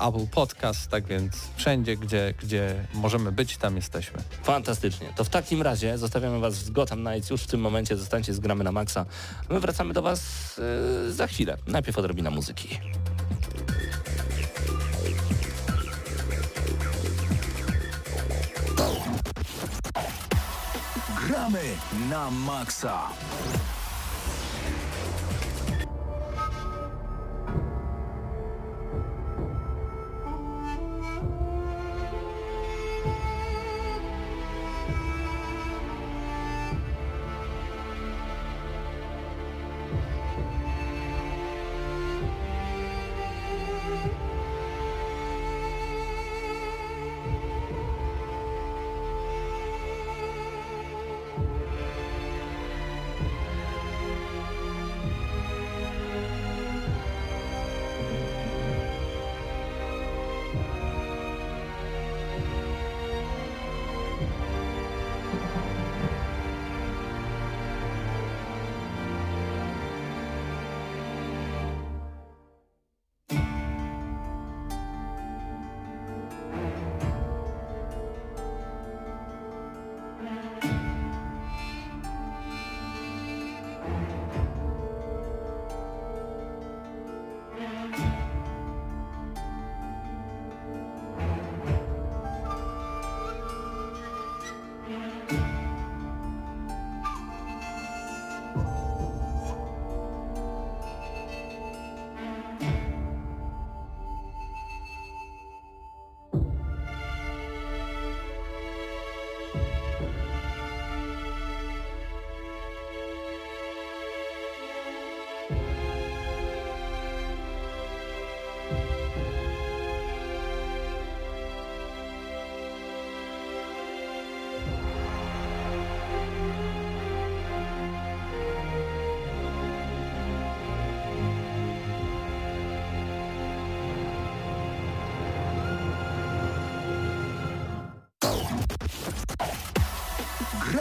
Apple 0.00 0.26
Podcast, 0.30 0.90
tak 0.90 1.06
więc 1.06 1.34
wszędzie, 1.56 1.96
gdzie, 1.96 2.34
gdzie 2.42 2.86
możemy 2.94 3.32
być, 3.32 3.56
tam 3.56 3.76
jesteśmy. 3.76 4.18
Fantastycznie. 4.42 5.12
To 5.16 5.24
w 5.24 5.28
takim 5.28 5.62
razie 5.62 5.98
zostawiamy 5.98 6.40
Was 6.40 6.54
z 6.54 6.70
Gotham 6.70 7.04
Knights. 7.04 7.30
Już 7.30 7.42
w 7.42 7.46
tym 7.46 7.60
momencie 7.60 7.96
zostańcie 7.96 8.34
z 8.34 8.40
Gramy 8.40 8.64
na 8.64 8.72
Maxa. 8.72 9.06
My 9.48 9.60
wracamy 9.60 9.94
do 9.94 10.02
Was 10.02 10.20
yy, 11.04 11.12
za 11.12 11.26
chwilę. 11.26 11.56
Najpierw 11.66 11.98
odrobina 11.98 12.30
muzyki. 12.30 12.80
Gramy 21.26 21.62
na 22.10 22.30
maksa. 22.30 23.02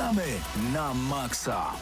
Gramy 0.08 0.40
na 0.74 0.94
maksa. 0.94 1.76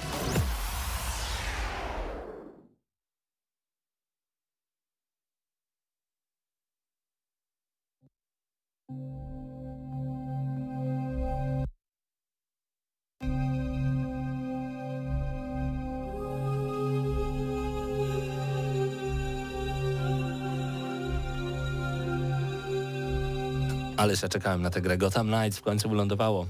Ależ 23.97 24.21
ja 24.21 24.29
czekałem 24.29 24.61
na 24.61 24.69
tę 24.69 24.81
grę. 24.81 24.97
Gotham 24.97 25.27
Knights 25.27 25.57
w 25.57 25.61
końcu 25.61 25.89
wylądowało. 25.89 26.47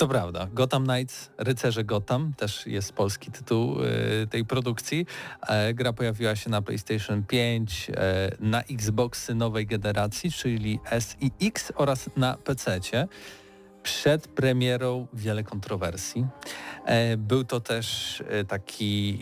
To 0.00 0.08
prawda. 0.08 0.48
Gotham 0.52 0.84
Knights, 0.84 1.30
Rycerze 1.38 1.84
Gotham, 1.84 2.34
też 2.36 2.66
jest 2.66 2.92
polski 2.92 3.30
tytuł 3.30 3.84
y, 3.84 4.26
tej 4.30 4.44
produkcji. 4.44 5.06
E, 5.48 5.74
gra 5.74 5.92
pojawiła 5.92 6.36
się 6.36 6.50
na 6.50 6.62
PlayStation 6.62 7.24
5, 7.24 7.90
e, 7.90 8.30
na 8.40 8.62
Xboxy 8.62 9.34
nowej 9.34 9.66
generacji, 9.66 10.32
czyli 10.32 10.80
S 10.90 11.16
i 11.20 11.30
X 11.46 11.72
oraz 11.74 12.10
na 12.16 12.36
PC. 12.36 12.80
Przed 13.82 14.28
premierą 14.28 15.06
wiele 15.12 15.44
kontrowersji. 15.44 16.26
E, 16.84 17.16
był 17.16 17.44
to 17.44 17.60
też 17.60 18.22
taki, 18.48 19.18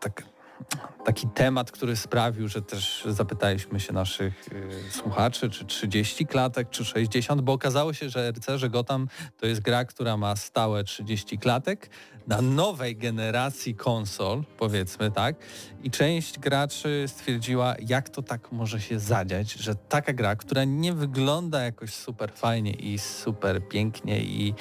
tak, 0.00 0.22
taki 1.04 1.28
temat, 1.28 1.70
który 1.70 1.96
sprawił, 1.96 2.48
że 2.48 2.62
też 2.62 3.04
zapytaliśmy 3.08 3.80
się 3.80 3.92
naszych 3.92 4.48
y, 4.52 4.92
słuchaczy, 4.92 5.50
czy 5.50 5.64
30 5.64 6.26
klatek, 6.26 6.70
czy 6.70 6.84
60, 6.84 7.40
bo 7.40 7.52
okazało 7.52 7.92
się, 7.92 8.10
że 8.10 8.32
Rycerze 8.32 8.70
Gotham 8.70 9.08
to 9.36 9.46
jest 9.46 9.60
gra, 9.60 9.84
która 9.84 10.16
ma 10.16 10.36
stałe 10.36 10.84
30 10.84 11.38
klatek 11.38 11.90
na 12.26 12.42
nowej 12.42 12.96
generacji 12.96 13.74
konsol, 13.74 14.44
powiedzmy 14.58 15.10
tak, 15.10 15.36
i 15.82 15.90
część 15.90 16.38
graczy 16.38 17.04
stwierdziła, 17.06 17.74
jak 17.78 18.08
to 18.08 18.22
tak 18.22 18.52
może 18.52 18.80
się 18.80 18.98
zadziać, 18.98 19.52
że 19.52 19.74
taka 19.74 20.12
gra, 20.12 20.36
która 20.36 20.64
nie 20.64 20.92
wygląda 20.92 21.62
jakoś 21.62 21.94
super 21.94 22.32
fajnie 22.32 22.72
i 22.72 22.98
super 22.98 23.68
pięknie 23.68 24.20
i 24.20 24.54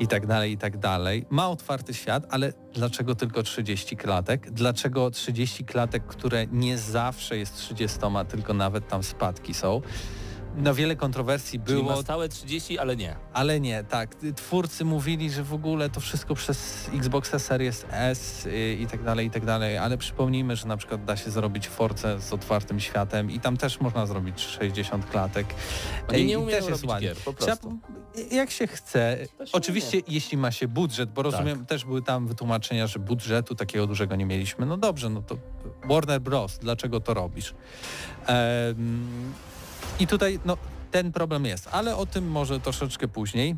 i 0.00 0.06
tak 0.06 0.26
dalej, 0.26 0.52
i 0.52 0.58
tak 0.58 0.78
dalej. 0.78 1.26
Ma 1.30 1.48
otwarty 1.48 1.94
świat, 1.94 2.26
ale 2.30 2.52
dlaczego 2.74 3.14
tylko 3.14 3.42
30 3.42 3.96
klatek? 3.96 4.50
Dlaczego 4.50 5.10
30 5.10 5.64
klatek, 5.64 6.06
które 6.06 6.46
nie 6.46 6.78
zawsze 6.78 7.36
jest 7.36 7.56
30, 7.56 7.98
tylko 8.28 8.54
nawet 8.54 8.88
tam 8.88 9.02
spadki 9.02 9.54
są? 9.54 9.82
No 10.62 10.74
wiele 10.74 10.96
kontrowersji 10.96 11.60
Czyli 11.60 11.82
było, 11.82 11.96
ma 11.96 12.02
stałe 12.02 12.28
30, 12.28 12.78
ale 12.78 12.96
nie. 12.96 13.16
ale 13.32 13.60
nie, 13.60 13.84
tak. 13.84 14.14
Twórcy 14.36 14.84
mówili, 14.84 15.30
że 15.30 15.42
w 15.44 15.54
ogóle 15.54 15.90
to 15.90 16.00
wszystko 16.00 16.34
przez 16.34 16.88
Xboxa 16.94 17.38
Series 17.38 17.86
S 17.90 18.46
y, 18.46 18.76
i 18.80 18.86
tak 18.86 19.02
dalej, 19.02 19.26
i 19.26 19.30
tak 19.30 19.44
dalej, 19.44 19.78
ale 19.78 19.98
przypomnijmy, 19.98 20.56
że 20.56 20.66
na 20.66 20.76
przykład 20.76 21.04
da 21.04 21.16
się 21.16 21.30
zrobić 21.30 21.68
Force 21.68 22.20
z 22.20 22.32
otwartym 22.32 22.80
światem 22.80 23.30
i 23.30 23.40
tam 23.40 23.56
też 23.56 23.80
można 23.80 24.06
zrobić 24.06 24.40
60 24.40 25.10
klatek. 25.10 25.46
Oni 26.08 26.24
nie 26.26 26.38
umieją 26.38 26.60
też 26.60 26.68
jest 26.70 26.84
ładnie. 26.84 27.08
gier, 27.08 27.16
po 27.16 27.32
Trzeba- 27.32 27.56
prostu. 27.56 27.78
jak 28.30 28.50
się 28.50 28.66
chce. 28.66 29.18
Się 29.44 29.52
Oczywiście 29.52 30.00
jeśli 30.08 30.38
ma 30.38 30.50
się 30.52 30.68
budżet, 30.68 31.10
bo 31.12 31.22
rozumiem, 31.22 31.66
też 31.66 31.84
były 31.84 32.02
tam 32.02 32.26
wytłumaczenia, 32.26 32.86
że 32.86 32.98
budżetu 32.98 33.54
takiego 33.54 33.86
dużego 33.86 34.16
nie 34.16 34.26
mieliśmy. 34.26 34.66
No 34.66 34.76
dobrze, 34.76 35.10
no 35.10 35.22
to 35.22 35.36
Warner 35.84 36.20
Bros. 36.20 36.58
Dlaczego 36.58 37.00
to 37.00 37.14
robisz? 37.14 37.54
Em, 38.26 39.32
I 40.00 40.06
tutaj 40.06 40.40
no, 40.44 40.56
ten 40.90 41.12
problem 41.12 41.44
jest, 41.44 41.68
ale 41.72 41.96
o 41.96 42.06
tym 42.06 42.30
może 42.30 42.60
troszeczkę 42.60 43.08
później. 43.08 43.56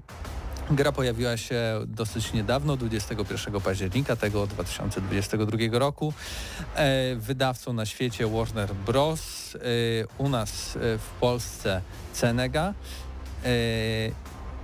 Gra 0.70 0.92
pojawiła 0.92 1.36
się 1.36 1.60
dosyć 1.86 2.32
niedawno, 2.32 2.76
21 2.76 3.60
października 3.60 4.16
tego 4.16 4.46
2022 4.46 5.78
roku. 5.78 6.12
E, 6.74 7.16
wydawcą 7.16 7.72
na 7.72 7.86
świecie 7.86 8.26
Warner 8.26 8.74
Bros. 8.74 9.54
E, 9.54 9.58
u 10.18 10.28
nas 10.28 10.76
e, 10.76 10.98
w 10.98 11.08
Polsce 11.20 11.82
Cenega. 12.12 12.74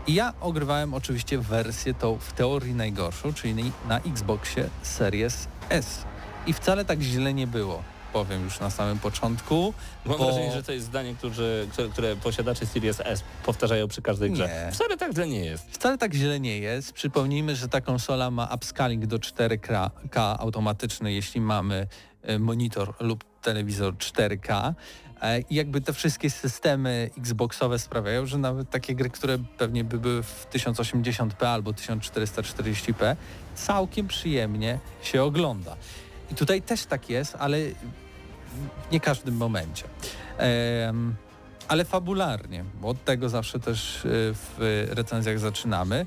Ja 0.09 0.33
ogrywałem 0.41 0.95
oczywiście 0.95 1.39
wersję 1.39 1.95
tą 1.95 2.19
w 2.19 2.33
teorii 2.33 2.75
najgorszą, 2.75 3.35
czyli 3.35 3.73
na 3.89 4.01
Xboxie 4.01 4.69
Series 4.83 5.49
S. 5.69 6.05
I 6.47 6.53
wcale 6.53 6.85
tak 6.85 7.01
źle 7.01 7.35
nie 7.35 7.47
było, 7.47 7.83
powiem 8.25 8.45
już 8.45 8.61
na 8.61 8.71
samym 8.71 8.99
początku. 8.99 9.75
Mam 10.05 10.19
bo- 10.19 10.25
wrażenie, 10.25 10.53
że 10.53 10.63
to 10.63 10.73
jest 10.73 10.87
zdanie, 10.87 11.15
które, 11.15 11.67
które, 11.73 11.89
które 11.89 12.17
posiadacze 12.17 12.67
Series 12.67 13.01
S 13.05 13.25
powtarzają 13.45 13.89
przy 13.89 14.03
każdej 14.03 14.31
grze. 14.31 14.49
Nie. 14.49 14.73
Wcale 14.73 14.97
tak 14.97 15.13
źle 15.13 15.27
nie 15.29 15.45
jest. 15.45 15.65
Wcale 15.71 15.99
tak 15.99 16.15
źle 16.15 16.41
nie 16.41 16.59
jest. 16.59 16.93
Przypomnijmy, 16.93 17.57
że 17.57 17.69
ta 17.69 17.81
konsola 17.81 18.31
ma 18.31 18.49
upscaling 18.55 19.07
do 19.07 19.19
4K 19.19 19.91
automatyczny, 20.39 21.13
jeśli 21.13 21.41
mamy 21.41 21.87
e, 22.23 22.39
monitor 22.39 22.95
lub 23.01 23.25
telewizor 23.43 23.95
4K. 23.95 24.75
E, 25.23 25.41
I 25.41 25.55
jakby 25.55 25.81
te 25.81 25.93
wszystkie 25.93 26.31
systemy 26.31 27.11
Xboxowe 27.19 27.79
sprawiają, 27.79 28.27
że 28.27 28.39
nawet 28.39 28.71
takie 28.71 28.95
gry, 28.95 29.11
które 29.11 29.39
pewnie 29.59 29.85
by 29.85 29.99
były 29.99 30.23
w 30.23 30.47
1080p 30.53 31.47
albo 31.47 31.71
1440p, 31.71 33.17
całkiem 33.55 34.09
przyjemnie 34.09 34.79
się 35.03 35.23
ogląda. 35.23 35.77
I 36.33 36.35
tutaj 36.35 36.63
też 36.63 36.87
tak 36.87 37.11
jest, 37.11 37.37
ale 37.39 37.59
w 38.57 38.93
nie 38.93 39.01
każdym 39.01 39.37
momencie. 39.37 39.85
Ale 41.69 41.85
fabularnie, 41.85 42.65
bo 42.81 42.89
od 42.89 43.05
tego 43.05 43.29
zawsze 43.29 43.61
też 43.61 44.05
y, 44.05 44.09
w 44.35 44.87
recenzjach 44.91 45.39
zaczynamy, 45.39 46.07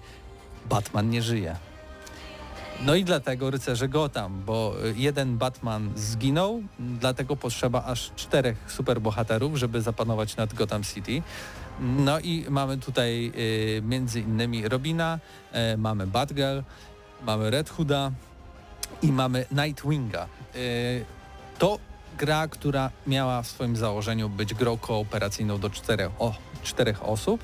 Batman 0.69 1.09
nie 1.09 1.21
żyje. 1.21 1.55
No 2.85 2.95
i 2.95 3.03
dlatego 3.03 3.51
rycerze 3.51 3.87
Gotham, 3.89 4.41
bo 4.45 4.75
y, 4.85 4.93
jeden 4.97 5.37
Batman 5.37 5.91
zginął, 5.95 6.63
dlatego 6.79 7.35
potrzeba 7.35 7.83
aż 7.85 8.11
czterech 8.15 8.57
superbohaterów, 8.67 9.55
żeby 9.57 9.81
zapanować 9.81 10.35
nad 10.35 10.53
Gotham 10.53 10.83
City. 10.83 11.21
No 11.79 12.19
i 12.19 12.45
mamy 12.49 12.77
tutaj 12.77 13.31
y, 13.35 13.81
między 13.85 14.19
innymi 14.19 14.69
Robina, 14.69 15.19
y, 15.73 15.77
mamy 15.77 16.07
Batgirl, 16.07 16.59
mamy 17.25 17.49
Red 17.49 17.69
Hooda 17.69 18.11
i 19.01 19.11
mamy 19.11 19.45
Nightwinga. 19.51 20.27
Y, 20.55 21.05
to 21.59 21.79
gra, 22.19 22.47
która 22.47 22.91
miała 23.07 23.41
w 23.41 23.47
swoim 23.47 23.75
założeniu 23.75 24.29
być 24.29 24.53
grą 24.53 24.77
kooperacyjną 24.77 25.59
do 25.59 25.69
czterech, 25.69 26.11
o, 26.19 26.35
czterech 26.63 27.03
osób. 27.03 27.41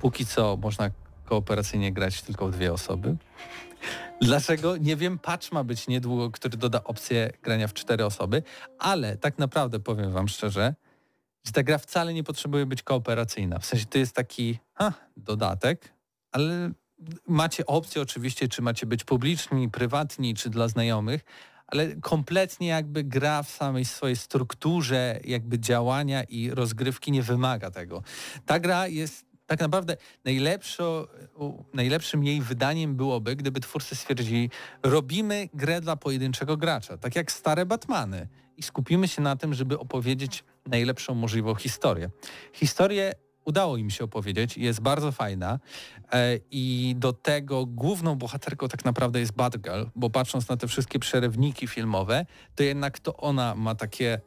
Póki 0.00 0.26
co 0.26 0.56
można 0.56 0.90
kooperacyjnie 1.24 1.92
grać 1.92 2.22
tylko 2.22 2.48
w 2.48 2.50
dwie 2.50 2.72
osoby. 2.72 3.16
Dlaczego? 4.20 4.76
Nie 4.76 4.96
wiem, 4.96 5.18
patch 5.18 5.52
ma 5.52 5.64
być 5.64 5.86
niedługo, 5.88 6.30
który 6.30 6.56
doda 6.56 6.84
opcję 6.84 7.30
grania 7.42 7.68
w 7.68 7.74
cztery 7.74 8.04
osoby, 8.04 8.42
ale 8.78 9.16
tak 9.16 9.38
naprawdę 9.38 9.80
powiem 9.80 10.12
wam 10.12 10.28
szczerze, 10.28 10.74
że 11.44 11.52
ta 11.52 11.62
gra 11.62 11.78
wcale 11.78 12.14
nie 12.14 12.24
potrzebuje 12.24 12.66
być 12.66 12.82
kooperacyjna. 12.82 13.58
W 13.58 13.66
sensie 13.66 13.86
to 13.86 13.98
jest 13.98 14.14
taki 14.14 14.58
ha, 14.74 14.92
dodatek, 15.16 15.92
ale 16.32 16.70
macie 17.28 17.66
opcję 17.66 18.02
oczywiście, 18.02 18.48
czy 18.48 18.62
macie 18.62 18.86
być 18.86 19.04
publiczni, 19.04 19.70
prywatni, 19.70 20.34
czy 20.34 20.50
dla 20.50 20.68
znajomych, 20.68 21.24
ale 21.66 21.96
kompletnie 21.96 22.68
jakby 22.68 23.04
gra 23.04 23.42
w 23.42 23.50
samej 23.50 23.84
swojej 23.84 24.16
strukturze 24.16 25.20
jakby 25.24 25.58
działania 25.58 26.22
i 26.22 26.50
rozgrywki 26.50 27.12
nie 27.12 27.22
wymaga 27.22 27.70
tego. 27.70 28.02
Ta 28.46 28.60
gra 28.60 28.86
jest 28.86 29.26
tak 29.46 29.60
naprawdę 29.60 29.96
najlepszo, 30.24 31.08
najlepszym 31.74 32.24
jej 32.24 32.40
wydaniem 32.40 32.96
byłoby, 32.96 33.36
gdyby 33.36 33.60
twórcy 33.60 33.96
stwierdzili, 33.96 34.50
robimy 34.82 35.48
grę 35.54 35.80
dla 35.80 35.96
pojedynczego 35.96 36.56
gracza, 36.56 36.98
tak 36.98 37.16
jak 37.16 37.32
stare 37.32 37.66
Batmany 37.66 38.28
i 38.56 38.62
skupimy 38.62 39.08
się 39.08 39.22
na 39.22 39.36
tym, 39.36 39.54
żeby 39.54 39.78
opowiedzieć 39.78 40.44
najlepszą 40.66 41.14
możliwą 41.14 41.54
historię. 41.54 42.10
Historię 42.52 43.12
udało 43.44 43.76
im 43.76 43.90
się 43.90 44.04
opowiedzieć 44.04 44.56
jest 44.56 44.80
bardzo 44.80 45.12
fajna 45.12 45.58
e, 46.12 46.38
i 46.50 46.94
do 46.98 47.12
tego 47.12 47.66
główną 47.66 48.14
bohaterką 48.14 48.68
tak 48.68 48.84
naprawdę 48.84 49.20
jest 49.20 49.32
Batgirl, 49.32 49.84
bo 49.96 50.10
patrząc 50.10 50.48
na 50.48 50.56
te 50.56 50.68
wszystkie 50.68 50.98
przerywniki 50.98 51.66
filmowe, 51.66 52.26
to 52.54 52.62
jednak 52.62 52.98
to 52.98 53.16
ona 53.16 53.54
ma 53.54 53.74
takie 53.74 54.20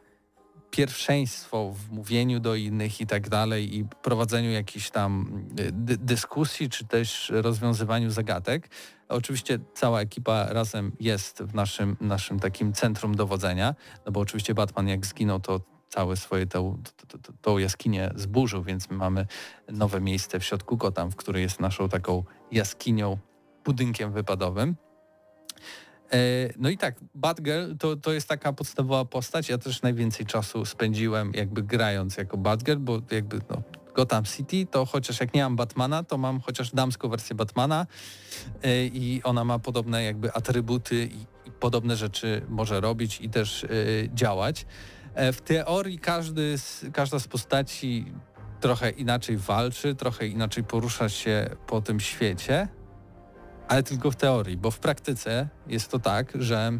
pierwszeństwo 0.71 1.73
w 1.73 1.91
mówieniu 1.91 2.39
do 2.39 2.55
innych 2.55 3.01
i 3.01 3.07
tak 3.07 3.29
dalej 3.29 3.77
i 3.77 3.85
prowadzeniu 3.85 4.51
jakichś 4.51 4.89
tam 4.89 5.43
y, 5.59 5.71
dy 5.71 5.97
dyskusji 5.97 6.69
czy 6.69 6.85
też 6.85 7.31
rozwiązywaniu 7.35 8.09
zagadek. 8.09 8.69
Oczywiście 9.09 9.59
cała 9.73 10.01
ekipa 10.01 10.53
razem 10.53 10.91
jest 10.99 11.43
w 11.43 11.53
naszym, 11.53 11.97
naszym 12.01 12.39
takim 12.39 12.73
centrum 12.73 13.15
dowodzenia, 13.15 13.75
no 14.05 14.11
bo 14.11 14.19
oczywiście 14.19 14.53
Batman 14.53 14.87
jak 14.87 15.05
zginął 15.05 15.39
to 15.39 15.76
całe 15.89 16.15
swoje 16.15 16.47
tą, 16.47 16.81
tą, 17.41 17.57
jaskinię 17.57 18.11
zburzył, 18.15 18.63
więc 18.63 18.89
my 18.89 18.97
mamy 18.97 19.25
nowe 19.67 20.01
miejsce 20.01 20.39
w 20.39 20.43
środku 20.43 20.77
Gotham, 20.77 21.11
które 21.11 21.41
jest 21.41 21.59
naszą 21.59 21.89
taką 21.89 22.23
jaskinią, 22.51 23.17
budynkiem 23.65 24.11
wypadowym. 24.13 24.75
E, 26.11 26.17
No 26.57 26.69
i 26.69 26.77
tak, 26.77 26.95
Batgirl 27.15 27.75
to, 27.79 27.95
to 27.95 28.13
jest 28.13 28.27
taka 28.27 28.53
podstawowa 28.53 29.05
postać. 29.05 29.49
Ja 29.49 29.57
też 29.57 29.81
najwięcej 29.81 30.25
czasu 30.25 30.65
spędziłem 30.65 31.31
jakby 31.33 31.63
grając 31.63 32.17
jako 32.17 32.37
Batgirl, 32.37 32.79
bo 32.79 33.01
jakby 33.11 33.41
no, 33.49 33.61
Gotham 33.97 34.23
City, 34.25 34.65
to 34.71 34.85
chociaż 34.85 35.19
jak 35.19 35.33
nie 35.33 35.43
mam 35.43 35.55
Batmana, 35.55 36.03
to 36.03 36.17
mam 36.17 36.39
chociaż 36.39 36.71
damską 36.71 37.09
wersję 37.09 37.35
Batmana 37.35 37.85
y, 38.65 38.89
i 38.93 39.21
ona 39.23 39.43
ma 39.43 39.59
podobne 39.59 40.03
jakby 40.03 40.33
atrybuty 40.33 41.09
i, 41.11 41.25
podobne 41.59 41.95
rzeczy 41.95 42.41
może 42.49 42.81
robić 42.81 43.21
i 43.21 43.29
też 43.29 43.63
y, 43.63 44.09
działać. 44.13 44.65
E, 45.17 45.31
W 45.31 45.41
teorii 45.41 45.99
każdy 45.99 46.57
z, 46.57 46.85
każda 46.93 47.19
z 47.19 47.27
postaci 47.27 48.13
trochę 48.59 48.89
inaczej 48.89 49.37
walczy, 49.37 49.95
trochę 49.95 50.27
inaczej 50.27 50.63
porusza 50.63 51.09
się 51.09 51.49
po 51.67 51.81
tym 51.81 51.99
świecie, 51.99 52.67
ale 53.67 53.83
tylko 53.83 54.11
w 54.11 54.15
teorii, 54.15 54.57
bo 54.57 54.71
w 54.71 54.79
praktyce 54.79 55.49
jest 55.67 55.91
to 55.91 55.99
tak, 55.99 56.31
że 56.35 56.79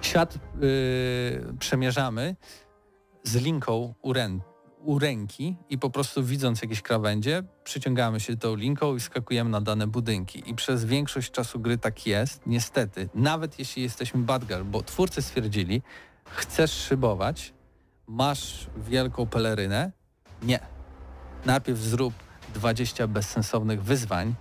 świat 0.00 0.34
yy, 0.34 1.54
przemierzamy 1.58 2.36
z 3.22 3.36
linką 3.36 3.94
u, 4.02 4.12
rę, 4.12 4.28
u 4.80 4.98
ręki 4.98 5.56
i 5.70 5.78
po 5.78 5.90
prostu 5.90 6.24
widząc 6.24 6.62
jakieś 6.62 6.82
krawędzie, 6.82 7.42
przyciągamy 7.64 8.20
się 8.20 8.36
tą 8.36 8.56
linką 8.56 8.96
i 8.96 9.00
skakujemy 9.00 9.50
na 9.50 9.60
dane 9.60 9.86
budynki. 9.86 10.50
I 10.50 10.54
przez 10.54 10.84
większość 10.84 11.30
czasu 11.30 11.60
gry 11.60 11.78
tak 11.78 12.06
jest, 12.06 12.42
niestety, 12.46 13.08
nawet 13.14 13.58
jeśli 13.58 13.82
jesteśmy 13.82 14.22
bad 14.22 14.44
girl, 14.46 14.64
bo 14.64 14.82
twórcy 14.82 15.22
stwierdzili, 15.22 15.82
chcesz 16.24 16.72
szybować, 16.72 17.54
masz 18.06 18.66
wielką 18.76 19.26
pelerynę, 19.26 19.92
nie. 20.42 20.58
Najpierw 21.44 21.78
zrób 21.78 22.14
20 22.54 23.06
bezsensownych 23.06 23.82
wyzwań, 23.82 24.34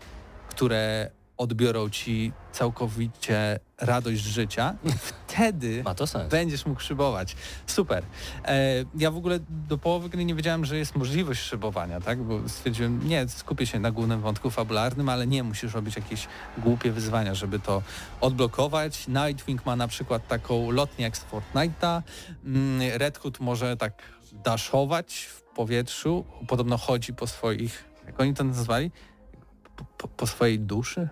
które 0.50 1.12
odbiorą 1.38 1.90
ci 1.90 2.32
całkowicie 2.52 3.60
radość 3.78 4.22
życia 4.22 4.76
wtedy 5.34 5.84
będziesz 6.30 6.66
mógł 6.66 6.82
szybować. 6.82 7.36
Super. 7.68 8.04
E, 8.46 8.86
ja 8.96 9.12
w 9.12 9.18
ogóle 9.18 9.40
do 9.50 9.78
połowy 9.78 10.10
gry 10.10 10.26
nie 10.26 10.36
wiedziałem, 10.36 10.66
że 10.66 10.78
jest 10.78 10.96
możliwość 10.96 11.42
szybowania, 11.42 12.02
tak? 12.02 12.24
Bo 12.24 12.50
stwierdziłem, 12.50 13.08
nie, 13.08 13.28
skupię 13.28 13.66
się 13.66 13.80
na 13.80 13.92
głównym 13.92 14.22
wątku 14.22 14.50
fabularnym, 14.50 15.10
ale 15.10 15.28
nie, 15.28 15.44
musisz 15.44 15.74
robić 15.74 15.96
jakieś 15.96 16.28
głupie 16.58 16.92
wyzwania, 16.92 17.36
żeby 17.36 17.60
to 17.60 17.82
odblokować. 18.22 19.08
Nightwing 19.08 19.66
ma 19.66 19.76
na 19.76 19.88
przykład 19.88 20.28
taką 20.28 20.72
lotnię 20.72 21.04
jak 21.04 21.18
z 21.18 21.26
Fortnite'a. 21.26 22.02
Mm, 22.46 22.98
Red 22.98 23.18
Hood 23.18 23.40
może 23.40 23.78
tak 23.78 24.04
daszować 24.32 25.14
w 25.16 25.42
powietrzu. 25.42 26.26
Podobno 26.48 26.78
chodzi 26.78 27.14
po 27.14 27.28
swoich, 27.28 27.84
jak 28.06 28.20
oni 28.20 28.34
to 28.34 28.44
nazwali? 28.44 28.92
Po, 29.98 30.08
po 30.08 30.28
swojej 30.28 30.60
duszy? 30.60 31.10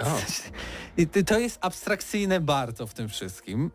O. 0.00 0.18
I 1.02 1.06
ty- 1.06 1.24
to 1.24 1.38
jest 1.38 1.58
abstrakcyjne 1.60 2.40
bardzo 2.40 2.86
w 2.86 2.94
tym 2.94 3.08
wszystkim. 3.08 3.70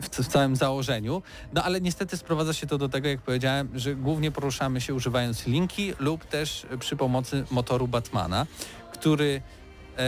W, 0.00 0.08
w 0.08 0.28
całym 0.28 0.56
założeniu. 0.56 1.22
No 1.52 1.62
ale 1.62 1.80
niestety 1.80 2.16
sprowadza 2.16 2.52
się 2.52 2.66
to 2.66 2.78
do 2.78 2.88
tego, 2.88 3.08
jak 3.08 3.20
powiedziałem, 3.20 3.68
że 3.78 3.94
głównie 3.94 4.30
poruszamy 4.30 4.80
się 4.80 4.94
używając 4.94 5.46
linki 5.46 5.92
lub 5.98 6.24
też 6.24 6.66
przy 6.80 6.96
pomocy 6.96 7.44
motoru 7.50 7.88
Batmana, 7.88 8.46
który 8.92 9.42
e, 9.98 10.02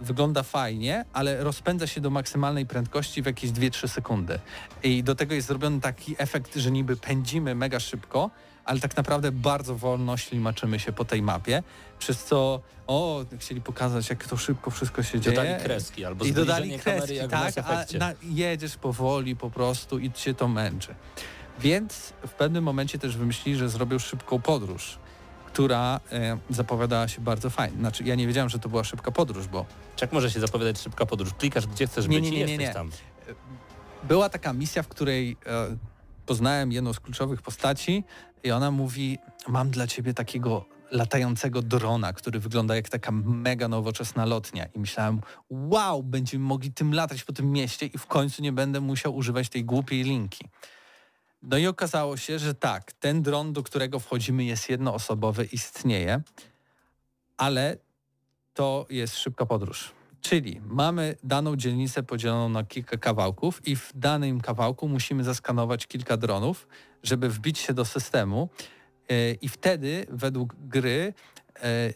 wygląda 0.00 0.42
fajnie, 0.42 1.04
ale 1.12 1.44
rozpędza 1.44 1.86
się 1.86 2.00
do 2.00 2.10
maksymalnej 2.10 2.66
prędkości 2.66 3.22
w 3.22 3.26
jakieś 3.26 3.50
2-3 3.50 3.88
sekundy. 3.88 4.38
I 4.82 5.02
do 5.02 5.14
tego 5.14 5.34
jest 5.34 5.48
zrobiony 5.48 5.80
taki 5.80 6.14
efekt, 6.18 6.56
że 6.56 6.70
niby 6.70 6.96
pędzimy 6.96 7.54
mega 7.54 7.80
szybko, 7.80 8.30
ale 8.64 8.80
tak 8.80 8.96
naprawdę 8.96 9.32
bardzo 9.32 9.76
wolno 9.76 10.16
ślimaczymy 10.16 10.78
się 10.78 10.92
po 10.92 11.04
tej 11.04 11.22
mapie, 11.22 11.62
przez 11.98 12.24
co 12.24 12.60
o, 12.86 13.24
chcieli 13.38 13.60
pokazać, 13.60 14.10
jak 14.10 14.26
to 14.26 14.36
szybko 14.36 14.70
wszystko 14.70 15.02
się 15.02 15.20
dzieje. 15.20 15.36
Dodali 15.36 15.64
kreski 15.64 16.04
albo 16.04 16.24
I 16.24 16.32
dodali 16.32 16.78
kreski, 16.78 17.18
tak, 17.30 17.58
a 17.58 17.98
na, 17.98 18.12
jedziesz 18.22 18.76
powoli 18.76 19.36
po 19.36 19.50
prostu 19.50 19.98
i 19.98 20.12
cię 20.12 20.34
to 20.34 20.48
męczy. 20.48 20.94
Więc 21.60 22.12
w 22.26 22.30
pewnym 22.30 22.64
momencie 22.64 22.98
też 22.98 23.16
wymyślili, 23.16 23.58
że 23.58 23.68
zrobią 23.68 23.98
szybką 23.98 24.40
podróż, 24.40 24.98
która 25.46 26.00
e, 26.12 26.38
zapowiadała 26.50 27.08
się 27.08 27.20
bardzo 27.20 27.50
fajnie. 27.50 27.78
Znaczy 27.78 28.04
ja 28.04 28.14
nie 28.14 28.26
wiedziałem, 28.26 28.48
że 28.48 28.58
to 28.58 28.68
była 28.68 28.84
szybka 28.84 29.10
podróż, 29.10 29.46
bo 29.46 29.66
jak 30.00 30.12
może 30.12 30.30
się 30.30 30.40
zapowiadać 30.40 30.80
szybka 30.80 31.06
podróż? 31.06 31.34
Klikasz 31.34 31.66
gdzie 31.66 31.86
chcesz 31.86 32.08
Nie, 32.08 32.20
być 32.20 32.30
nie, 32.30 32.36
i 32.36 32.40
nie, 32.40 32.46
nie, 32.46 32.52
jesteś 32.52 32.68
nie. 32.68 32.74
tam. 32.74 32.90
była 34.02 34.28
taka 34.28 34.52
misja, 34.52 34.82
w 34.82 34.88
której 34.88 35.36
e, 35.46 35.76
poznałem 36.26 36.72
jedną 36.72 36.92
z 36.92 37.00
kluczowych 37.00 37.42
postaci 37.42 38.04
i 38.44 38.50
ona 38.50 38.70
mówi, 38.70 39.18
mam 39.48 39.70
dla 39.70 39.86
ciebie 39.86 40.14
takiego 40.14 40.64
latającego 40.90 41.62
drona, 41.62 42.12
który 42.12 42.40
wygląda 42.40 42.76
jak 42.76 42.88
taka 42.88 43.10
mega 43.12 43.68
nowoczesna 43.68 44.24
lotnia. 44.24 44.66
I 44.66 44.78
myślałem, 44.78 45.20
wow, 45.50 46.02
będziemy 46.02 46.44
mogli 46.44 46.72
tym 46.72 46.94
latać 46.94 47.24
po 47.24 47.32
tym 47.32 47.52
mieście 47.52 47.86
i 47.86 47.98
w 47.98 48.06
końcu 48.06 48.42
nie 48.42 48.52
będę 48.52 48.80
musiał 48.80 49.16
używać 49.16 49.48
tej 49.48 49.64
głupiej 49.64 50.02
linki. 50.02 50.44
No 51.42 51.58
i 51.58 51.66
okazało 51.66 52.16
się, 52.16 52.38
że 52.38 52.54
tak, 52.54 52.92
ten 52.92 53.22
dron, 53.22 53.52
do 53.52 53.62
którego 53.62 54.00
wchodzimy 54.00 54.44
jest 54.44 54.68
jednoosobowy, 54.70 55.44
istnieje, 55.44 56.22
ale 57.36 57.76
to 58.54 58.86
jest 58.90 59.18
szybka 59.18 59.46
podróż. 59.46 59.92
Czyli 60.22 60.60
mamy 60.64 61.16
daną 61.24 61.56
dzielnicę 61.56 62.02
podzieloną 62.02 62.48
na 62.48 62.64
kilka 62.64 62.96
kawałków 62.96 63.66
i 63.66 63.76
w 63.76 63.92
danym 63.94 64.40
kawałku 64.40 64.88
musimy 64.88 65.24
zaskanować 65.24 65.86
kilka 65.86 66.16
dronów, 66.16 66.68
żeby 67.02 67.28
wbić 67.28 67.58
się 67.58 67.74
do 67.74 67.84
systemu 67.84 68.48
e, 69.08 69.32
i 69.32 69.48
wtedy 69.48 70.06
według 70.10 70.54
gry 70.54 71.14
e, 71.56 71.92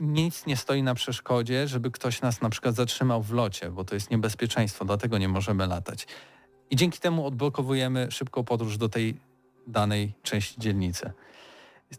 nic 0.00 0.46
nie 0.46 0.56
stoi 0.56 0.82
na 0.82 0.94
przeszkodzie, 0.94 1.68
żeby 1.68 1.90
ktoś 1.90 2.20
nas 2.20 2.40
na 2.40 2.50
przykład 2.50 2.74
zatrzymał 2.74 3.22
w 3.22 3.32
locie, 3.32 3.70
bo 3.70 3.84
to 3.84 3.94
jest 3.94 4.10
niebezpieczeństwo, 4.10 4.84
dlatego 4.84 5.18
nie 5.18 5.28
możemy 5.28 5.66
latać. 5.66 6.06
I 6.70 6.76
dzięki 6.76 7.00
temu 7.00 7.26
odblokowujemy 7.26 8.10
szybką 8.10 8.44
podróż 8.44 8.78
do 8.78 8.88
tej 8.88 9.16
danej 9.66 10.14
części 10.22 10.60
dzielnicy. 10.60 11.12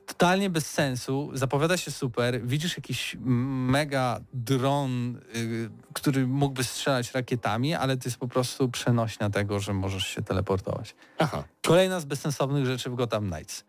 Totalnie 0.05 0.49
bez 0.49 0.65
sensu, 0.69 1.29
zapowiada 1.33 1.77
się 1.77 1.91
super, 1.91 2.41
widzisz 2.47 2.77
jakiś 2.77 3.17
mega 3.21 4.19
dron, 4.33 5.15
y, 5.35 5.69
który 5.93 6.27
mógłby 6.27 6.63
strzelać 6.63 7.11
rakietami, 7.13 7.73
ale 7.73 7.97
to 7.97 8.09
jest 8.09 8.17
po 8.17 8.27
prostu 8.27 8.69
przenośnia 8.69 9.29
tego, 9.29 9.59
że 9.59 9.73
możesz 9.73 10.07
się 10.07 10.21
teleportować. 10.21 10.95
Aha. 11.19 11.43
Kolejna 11.65 11.99
z 11.99 12.05
bezsensownych 12.05 12.65
rzeczy 12.65 12.89
w 12.89 12.95
Gotham 12.95 13.29
Knights. 13.31 13.63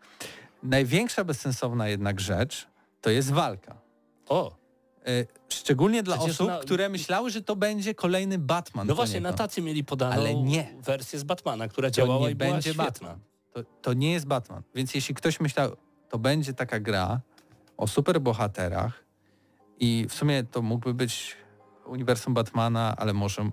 Największa 0.63 1.23
bezsensowna 1.23 1.87
jednak 1.87 2.19
rzecz 2.19 2.67
to 3.01 3.09
jest 3.09 3.31
walka. 3.31 3.75
O, 4.29 4.63
Y, 5.07 5.27
Szczególnie 5.49 6.03
dla 6.03 6.17
Przecież 6.17 6.35
osób, 6.35 6.47
na- 6.47 6.59
które 6.59 6.89
myślały, 6.89 7.29
że 7.29 7.41
to 7.41 7.55
będzie 7.55 7.95
kolejny 7.95 8.37
Batman. 8.39 8.87
no 8.87 8.95
właśnie 8.95 9.21
na 9.21 9.33
tacy 9.33 9.61
mieli 9.61 9.83
podaną 9.83 10.13
Ale 10.15 10.35
nie. 10.35 10.73
wersję 10.83 11.19
z 11.19 11.23
Batmana, 11.23 11.67
która 11.67 11.89
To 11.89 11.95
działała 11.95 12.25
nie 12.27 12.31
i 12.31 12.35
będzie 12.35 12.61
świetna. 12.61 12.83
Batman. 12.85 13.19
To, 13.53 13.63
to 13.81 13.93
nie 13.93 14.11
jest 14.11 14.25
Batman. 14.25 14.63
Więc 14.75 14.95
jeśli 14.95 15.15
ktoś 15.15 15.39
myślał, 15.39 15.71
to 16.13 16.19
będzie 16.19 16.53
taka 16.53 16.79
gra 16.79 17.21
o 17.77 17.87
superbohaterach 17.87 19.03
i 19.79 20.05
w 20.09 20.13
sumie 20.13 20.43
to 20.43 20.61
mógłby 20.61 20.93
być 20.93 21.35
uniwersum 21.85 22.33
Batmana, 22.33 22.95
ale 22.97 23.13
może 23.13 23.49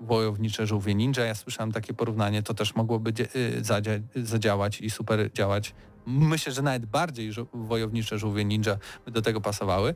wojownicze 0.00 0.66
żółwie 0.66 0.94
ninja. 0.94 1.24
Ja 1.24 1.34
słyszałem 1.34 1.72
takie 1.72 1.94
porównanie, 1.94 2.42
to 2.42 2.54
też 2.54 2.74
mogłoby 2.74 3.10
y, 3.10 3.62
zadzia- 3.62 4.00
zadziałać 4.24 4.80
i 4.80 4.90
super 4.90 5.32
działać. 5.32 5.74
Myślę, 6.06 6.52
że 6.52 6.62
nawet 6.62 6.86
bardziej 6.86 7.32
żo- 7.32 7.46
wojownicze 7.54 8.18
żółwie 8.18 8.44
ninja 8.44 8.76
by 9.04 9.10
do 9.10 9.22
tego 9.22 9.40
pasowały, 9.40 9.94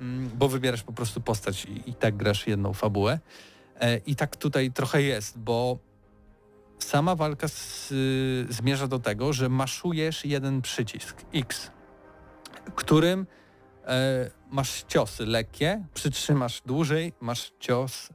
mm, 0.00 0.30
bo 0.38 0.48
wybierasz 0.48 0.82
po 0.82 0.92
prostu 0.92 1.20
postać 1.20 1.64
i, 1.64 1.90
i 1.90 1.94
tak 1.94 2.16
grasz 2.16 2.46
jedną 2.46 2.72
fabułę. 2.72 3.18
E, 3.80 3.96
I 3.96 4.16
tak 4.16 4.36
tutaj 4.36 4.72
trochę 4.72 5.02
jest, 5.02 5.38
bo 5.38 5.78
sama 6.78 7.14
walka 7.14 7.48
z, 7.48 7.92
zmierza 8.48 8.88
do 8.88 8.98
tego, 8.98 9.32
że 9.32 9.48
maszujesz 9.48 10.24
jeden 10.24 10.62
przycisk 10.62 11.16
X, 11.34 11.70
którym 12.74 13.26
e, 13.86 14.30
masz 14.50 14.84
ciosy 14.88 15.26
lekkie, 15.26 15.84
przytrzymasz 15.94 16.62
dłużej, 16.66 17.12
masz 17.20 17.52
cios 17.60 18.10
e, 18.10 18.12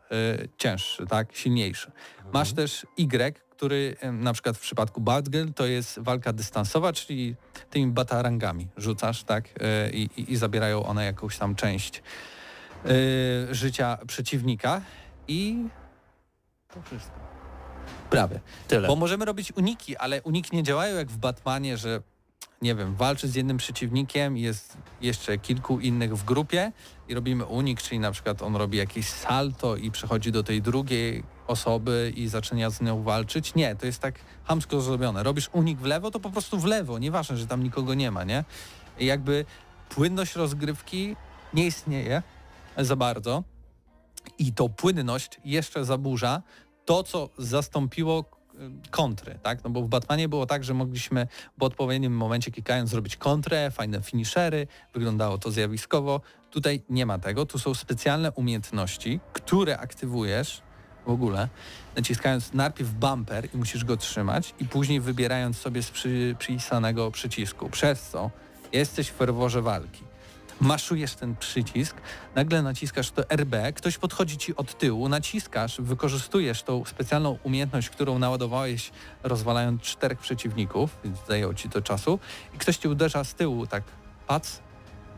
cięższy, 0.57 1.05
tak, 1.07 1.35
silniejszy. 1.35 1.91
Masz 2.33 2.53
też 2.53 2.85
Y, 2.97 3.49
który 3.49 3.95
e, 4.01 4.11
na 4.11 4.33
przykład 4.33 4.57
w 4.57 4.59
przypadku 4.59 5.01
Batgirl 5.01 5.51
to 5.51 5.65
jest 5.65 5.99
walka 5.99 6.33
dystansowa, 6.33 6.93
czyli 6.93 7.35
tymi 7.69 7.91
batarangami 7.91 8.67
rzucasz, 8.77 9.23
tak, 9.23 9.49
i, 9.93 10.09
i, 10.17 10.33
i 10.33 10.35
zabierają 10.35 10.85
one 10.85 11.05
jakąś 11.05 11.37
tam 11.37 11.55
część 11.55 12.03
życia 13.51 13.97
przeciwnika 14.07 14.81
i 15.27 15.65
to 16.73 16.81
wszystko. 16.81 17.28
Prawie. 18.09 18.39
Tyle. 18.67 18.87
Bo 18.87 18.95
możemy 18.95 19.25
robić 19.25 19.51
uniki, 19.51 19.97
ale 19.97 20.21
uniki 20.21 20.55
nie 20.55 20.63
działają 20.63 20.95
jak 20.95 21.11
w 21.11 21.17
Batmanie, 21.17 21.77
że 21.77 22.01
nie 22.61 22.75
wiem, 22.75 22.95
walczy 22.95 23.27
z 23.27 23.35
jednym 23.35 23.57
przeciwnikiem, 23.57 24.37
jest 24.37 24.77
jeszcze 25.01 25.37
kilku 25.37 25.79
innych 25.79 26.17
w 26.17 26.25
grupie 26.25 26.71
i 27.07 27.13
robimy 27.13 27.45
unik, 27.45 27.81
czyli 27.81 27.99
na 27.99 28.11
przykład 28.11 28.41
on 28.41 28.55
robi 28.55 28.77
jakieś 28.77 29.09
salto 29.09 29.75
i 29.75 29.91
przechodzi 29.91 30.31
do 30.31 30.43
tej 30.43 30.61
drugiej 30.61 31.23
osoby 31.47 32.13
i 32.15 32.27
zaczyna 32.27 32.69
z 32.69 32.81
nią 32.81 33.03
walczyć. 33.03 33.55
Nie, 33.55 33.75
to 33.75 33.85
jest 33.85 33.99
tak 33.99 34.19
hamsko 34.43 34.81
zrobione. 34.81 35.23
Robisz 35.23 35.49
unik 35.53 35.79
w 35.79 35.85
lewo, 35.85 36.11
to 36.11 36.19
po 36.19 36.29
prostu 36.29 36.59
w 36.59 36.65
lewo, 36.65 36.99
nieważne, 36.99 37.37
że 37.37 37.47
tam 37.47 37.63
nikogo 37.63 37.93
nie 37.93 38.11
ma, 38.11 38.23
nie? 38.23 38.43
I 38.99 39.05
jakby 39.05 39.45
płynność 39.89 40.35
rozgrywki 40.35 41.15
nie 41.53 41.65
istnieje 41.65 42.23
za 42.77 42.95
bardzo 42.95 43.43
i 44.39 44.53
tą 44.53 44.69
płynność 44.69 45.39
jeszcze 45.45 45.85
zaburza 45.85 46.41
to, 46.89 47.03
co 47.03 47.29
zastąpiło 47.37 48.25
y, 48.53 48.89
kontry, 48.91 49.39
tak? 49.43 49.63
No 49.63 49.69
bo 49.69 49.81
w 49.81 49.87
Batmanie 49.87 50.29
było 50.29 50.45
tak, 50.45 50.63
że 50.63 50.73
mogliśmy 50.73 51.27
w 51.57 51.63
odpowiednim 51.63 52.13
momencie 52.13 52.51
klikając 52.51 52.89
zrobić 52.89 53.17
kontrę, 53.17 53.71
fajne 53.71 54.01
finishery, 54.01 54.67
wyglądało 54.93 55.37
to 55.37 55.51
zjawiskowo. 55.51 56.21
Tutaj 56.51 56.81
nie 56.89 57.05
ma 57.05 57.19
tego, 57.19 57.45
tu 57.45 57.59
są 57.59 57.73
specjalne 57.73 58.31
umiejętności, 58.31 59.19
które 59.33 59.79
aktywujesz 59.79 60.61
w 61.05 61.09
ogóle, 61.09 61.49
naciskając 61.95 62.53
najpierw 62.53 62.93
bumper 62.93 63.47
i 63.53 63.57
musisz 63.57 63.85
go 63.85 63.97
trzymać 63.97 64.53
i 64.59 64.65
później 64.65 65.01
wybierając 65.01 65.57
sobie 65.57 65.83
z 65.83 65.91
przy, 65.91 66.35
przycisku, 67.11 67.69
przez 67.69 68.01
co 68.01 68.31
jesteś 68.73 69.09
w 69.09 69.15
ferworze 69.15 69.61
walki 69.61 70.08
maszujesz 70.59 71.15
ten 71.15 71.35
przycisk, 71.35 71.97
nagle 72.35 72.61
naciskasz 72.61 73.11
to 73.11 73.23
RB, 73.29 73.55
ktoś 73.75 73.97
podchodzi 73.97 74.37
ci 74.37 74.55
od 74.55 74.77
tyłu, 74.77 75.09
naciskasz, 75.09 75.81
wykorzystujesz 75.81 76.63
tą 76.63 76.85
specjalną 76.85 77.37
umiejętność, 77.43 77.89
którą 77.89 78.19
naładowałeś 78.19 78.91
rozwalając 79.23 79.81
czterech 79.81 80.19
przeciwników, 80.19 80.97
więc 81.03 81.17
zajęło 81.27 81.53
ci 81.53 81.69
to 81.69 81.81
czasu 81.81 82.19
i 82.55 82.57
ktoś 82.57 82.77
ci 82.77 82.87
uderza 82.87 83.23
z 83.23 83.33
tyłu, 83.33 83.67
tak 83.67 83.83
pac 84.27 84.59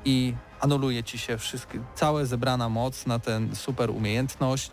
i 0.05 0.33
anuluje 0.59 1.03
ci 1.03 1.17
się 1.17 1.37
wszystkie, 1.37 1.79
cała 1.95 2.25
zebrana 2.25 2.69
moc 2.69 3.05
na 3.05 3.19
ten 3.19 3.55
super 3.55 3.89
umiejętność, 3.89 4.71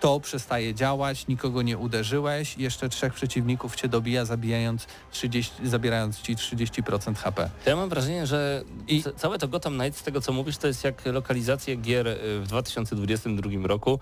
to 0.00 0.20
przestaje 0.20 0.74
działać, 0.74 1.26
nikogo 1.26 1.62
nie 1.62 1.78
uderzyłeś, 1.78 2.58
jeszcze 2.58 2.88
trzech 2.88 3.14
przeciwników 3.14 3.76
cię 3.76 3.88
dobija, 3.88 4.24
zabijając 4.24 4.86
30, 5.10 5.68
zabierając 5.68 6.20
ci 6.20 6.36
30% 6.36 7.14
HP. 7.14 7.50
Ja 7.66 7.76
mam 7.76 7.88
wrażenie, 7.88 8.26
że 8.26 8.62
I... 8.88 9.02
całe 9.16 9.38
to 9.38 9.48
Gotham 9.48 9.78
Knights, 9.78 10.00
z 10.00 10.02
tego 10.02 10.20
co 10.20 10.32
mówisz, 10.32 10.56
to 10.56 10.66
jest 10.66 10.84
jak 10.84 11.06
lokalizacje 11.06 11.76
gier 11.76 12.08
y, 12.08 12.40
w 12.40 12.46
2022 12.46 13.50
roku. 13.62 14.00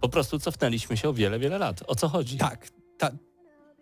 Po 0.00 0.08
prostu 0.08 0.38
cofnęliśmy 0.38 0.96
się 0.96 1.08
o 1.08 1.12
wiele, 1.12 1.38
wiele 1.38 1.58
lat. 1.58 1.82
O 1.86 1.94
co 1.94 2.08
chodzi? 2.08 2.36
Tak. 2.36 2.68
Ta, 2.98 3.10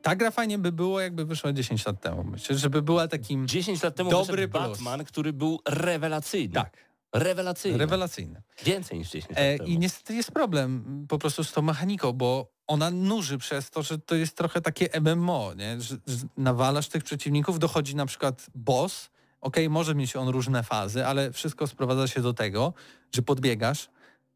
ta 0.02 0.16
gra 0.16 0.30
fajnie 0.30 0.58
by 0.58 0.72
było, 0.72 1.00
jakby 1.00 1.24
wyszła 1.24 1.52
10 1.52 1.86
lat 1.86 2.00
temu. 2.00 2.24
Myślę, 2.24 2.58
żeby 2.58 2.82
była 2.82 3.08
takim 3.08 3.48
10 3.48 3.82
lat 3.82 3.94
temu 3.94 4.10
dobry 4.10 4.48
Batman, 4.48 5.04
który 5.04 5.32
był 5.32 5.60
rewelacyjny. 5.68 6.54
Tak. 6.54 6.91
Rewelacyjny. 7.12 7.78
Rewelacyjny. 7.78 8.42
Więcej 8.64 8.98
niż 8.98 9.10
10 9.10 9.30
lat 9.30 9.38
e. 9.38 9.56
I 9.56 9.78
niestety 9.78 10.14
jest 10.14 10.32
problem 10.32 11.04
po 11.08 11.18
prostu 11.18 11.44
z 11.44 11.52
tą 11.52 11.62
mechaniką, 11.62 12.12
bo 12.12 12.52
ona 12.66 12.90
nuży 12.90 13.38
przez 13.38 13.70
to, 13.70 13.82
że 13.82 13.98
to 13.98 14.14
jest 14.14 14.36
trochę 14.36 14.60
takie 14.60 15.00
MMO, 15.00 15.54
nie? 15.54 15.80
Że, 15.80 15.96
że 16.06 16.16
nawalasz 16.36 16.88
tych 16.88 17.04
przeciwników, 17.04 17.58
dochodzi 17.58 17.96
na 17.96 18.06
przykład 18.06 18.46
boss, 18.54 19.10
ok, 19.40 19.56
może 19.70 19.94
mieć 19.94 20.16
on 20.16 20.28
różne 20.28 20.62
fazy, 20.62 21.06
ale 21.06 21.32
wszystko 21.32 21.66
sprowadza 21.66 22.08
się 22.08 22.20
do 22.20 22.34
tego, 22.34 22.74
że 23.14 23.22
podbiegasz, 23.22 23.88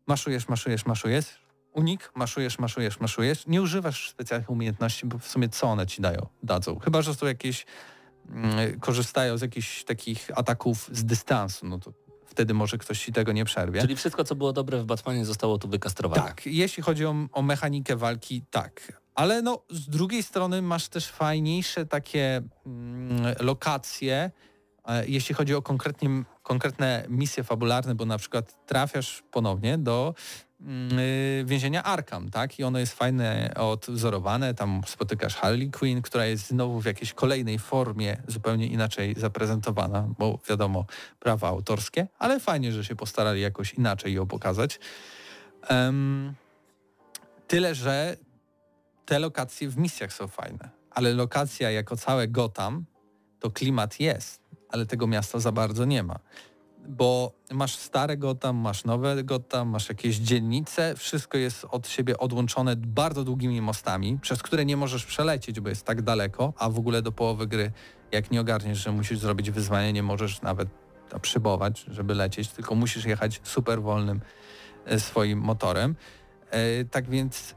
maszujesz, 0.07 0.49
maszujesz, 0.49 0.87
maszujesz, 0.87 1.27
unik, 1.73 2.13
maszujesz, 2.15 2.59
maszujesz, 2.59 3.01
maszujesz, 3.01 3.47
nie 3.47 3.63
używasz 3.63 4.11
specjalnych 4.11 4.51
umiejętności, 4.51 5.07
bo 5.07 5.19
w 5.19 5.29
sumie 5.29 5.49
co 5.49 5.67
one 5.67 5.87
ci 5.87 6.03
dają, 6.03 6.27
dadzą? 6.43 6.79
Chyba, 6.79 7.03
że 7.03 7.15
są 7.15 7.27
jakieś, 7.27 7.67
mm, 8.29 8.81
korzystają 8.81 9.39
z 9.39 9.43
jakichś 9.43 9.85
takich 9.85 10.31
ataków 10.35 10.91
z 10.93 11.05
dystansu, 11.05 11.67
no 11.67 11.79
to 11.79 11.93
wtedy 12.37 12.55
może 12.55 12.79
ktoś 12.79 13.05
ci 13.05 13.13
tego 13.13 13.33
nie 13.33 13.45
przerwie. 13.45 13.81
Czyli 13.81 13.97
wszystko, 13.97 14.25
co 14.25 14.35
było 14.35 14.53
dobre 14.53 14.79
w 14.79 14.85
Batmanie 14.85 15.25
zostało 15.25 15.59
tu 15.59 15.69
wykastrowane. 15.69 16.23
Tak, 16.23 16.47
jeśli 16.47 16.83
chodzi 16.83 17.07
o, 17.07 17.15
o 17.33 17.43
mechanikę 17.43 17.97
walki, 17.97 18.43
tak. 18.51 19.01
Ale 19.15 19.43
no, 19.43 19.63
z 19.71 19.89
drugiej 19.89 20.23
strony 20.23 20.63
masz 20.63 20.89
też 20.89 21.09
fajniejsze 21.09 21.87
takie 21.87 22.43
mm, 22.67 23.35
lokacje, 23.41 24.31
jeśli 25.07 25.35
chodzi 25.35 25.55
o 25.55 25.63
konkretnie, 25.63 26.09
konkretne 26.43 27.05
misje 27.09 27.45
fabularne, 27.45 27.95
bo 27.95 28.07
na 28.07 28.19
przykład 28.19 28.67
trafiasz 28.67 29.23
ponownie 29.31 29.79
do 29.79 30.15
Mm, 30.61 30.99
y, 30.99 31.45
więzienia 31.47 31.83
Arkham, 31.83 32.31
tak? 32.31 32.59
I 32.59 32.65
ono 32.65 32.79
jest 32.79 32.93
fajne, 32.93 33.55
odwzorowane, 33.57 34.55
tam 34.55 34.81
spotykasz 34.87 35.35
Harley 35.35 35.71
Quinn, 35.71 36.03
która 36.03 36.27
jest 36.27 36.47
znowu 36.47 36.81
w 36.81 36.85
jakiejś 36.85 37.13
kolejnej 37.13 37.59
formie 37.59 38.17
zupełnie 38.27 38.67
inaczej 38.67 39.15
zaprezentowana, 39.17 40.09
bo 40.19 40.39
wiadomo, 40.49 40.87
prawa 41.21 41.49
autorskie, 41.49 42.07
ale 42.19 42.41
fajnie, 42.41 42.73
że 42.73 42.85
się 42.85 42.97
postarali 42.97 43.41
jakoś 43.41 43.75
inaczej 43.75 44.15
ją 44.15 44.27
pokazać. 44.27 44.81
Um, 45.71 46.35
tyle, 47.47 47.75
że 47.75 48.17
te 49.07 49.19
lokacje 49.19 49.69
w 49.69 49.77
misjach 49.77 50.13
są 50.13 50.29
fajne, 50.29 50.71
ale 50.91 51.13
lokacja 51.13 51.71
jako 51.71 51.97
całe 51.97 52.29
Gotham, 52.29 52.85
to 53.41 53.51
klimat 53.51 54.01
jest, 54.01 54.41
ale 54.69 54.87
tego 54.87 55.07
miasta 55.07 55.39
za 55.39 55.53
bardzo 55.53 55.85
nie 55.85 56.03
ma 56.03 56.19
bo 56.89 57.33
masz 57.53 57.77
stare 57.77 58.17
Gotham, 58.17 58.57
masz 58.57 58.85
nowe 58.85 59.25
Gotham, 59.25 59.69
masz 59.69 59.89
jakieś 59.89 60.17
dzielnice, 60.17 60.95
wszystko 60.97 61.39
jest 61.39 61.67
od 61.71 61.89
siebie 61.89 62.19
odłączone 62.19 62.77
bardzo 62.77 63.25
długimi 63.25 63.61
mostami, 63.61 64.19
przez 64.23 64.43
które 64.43 64.65
nie 64.65 64.77
możesz 64.77 65.07
przelecieć, 65.07 65.61
bo 65.61 65.69
jest 65.69 65.85
tak 65.85 66.03
daleko, 66.03 66.53
a 66.59 66.71
w 66.71 66.79
ogóle 66.79 67.03
do 67.03 67.13
połowy 67.13 67.47
gry, 67.47 67.73
jak 68.13 68.31
nie 68.31 68.41
ogarniesz, 68.41 68.79
że 68.79 68.93
musisz 68.93 69.19
zrobić 69.19 69.51
wyzwanie, 69.51 69.93
nie 69.93 70.03
możesz 70.03 70.43
nawet 70.43 70.69
przybować, 71.23 71.85
żeby 71.89 72.15
lecieć, 72.15 72.49
tylko 72.49 72.75
musisz 72.75 73.05
jechać 73.05 73.41
super 73.45 73.83
wolnym 73.83 74.21
e, 74.85 75.01
swoim 75.01 75.39
motorem. 75.39 75.97
E, 76.51 76.85
tak 76.85 77.11
więc 77.11 77.55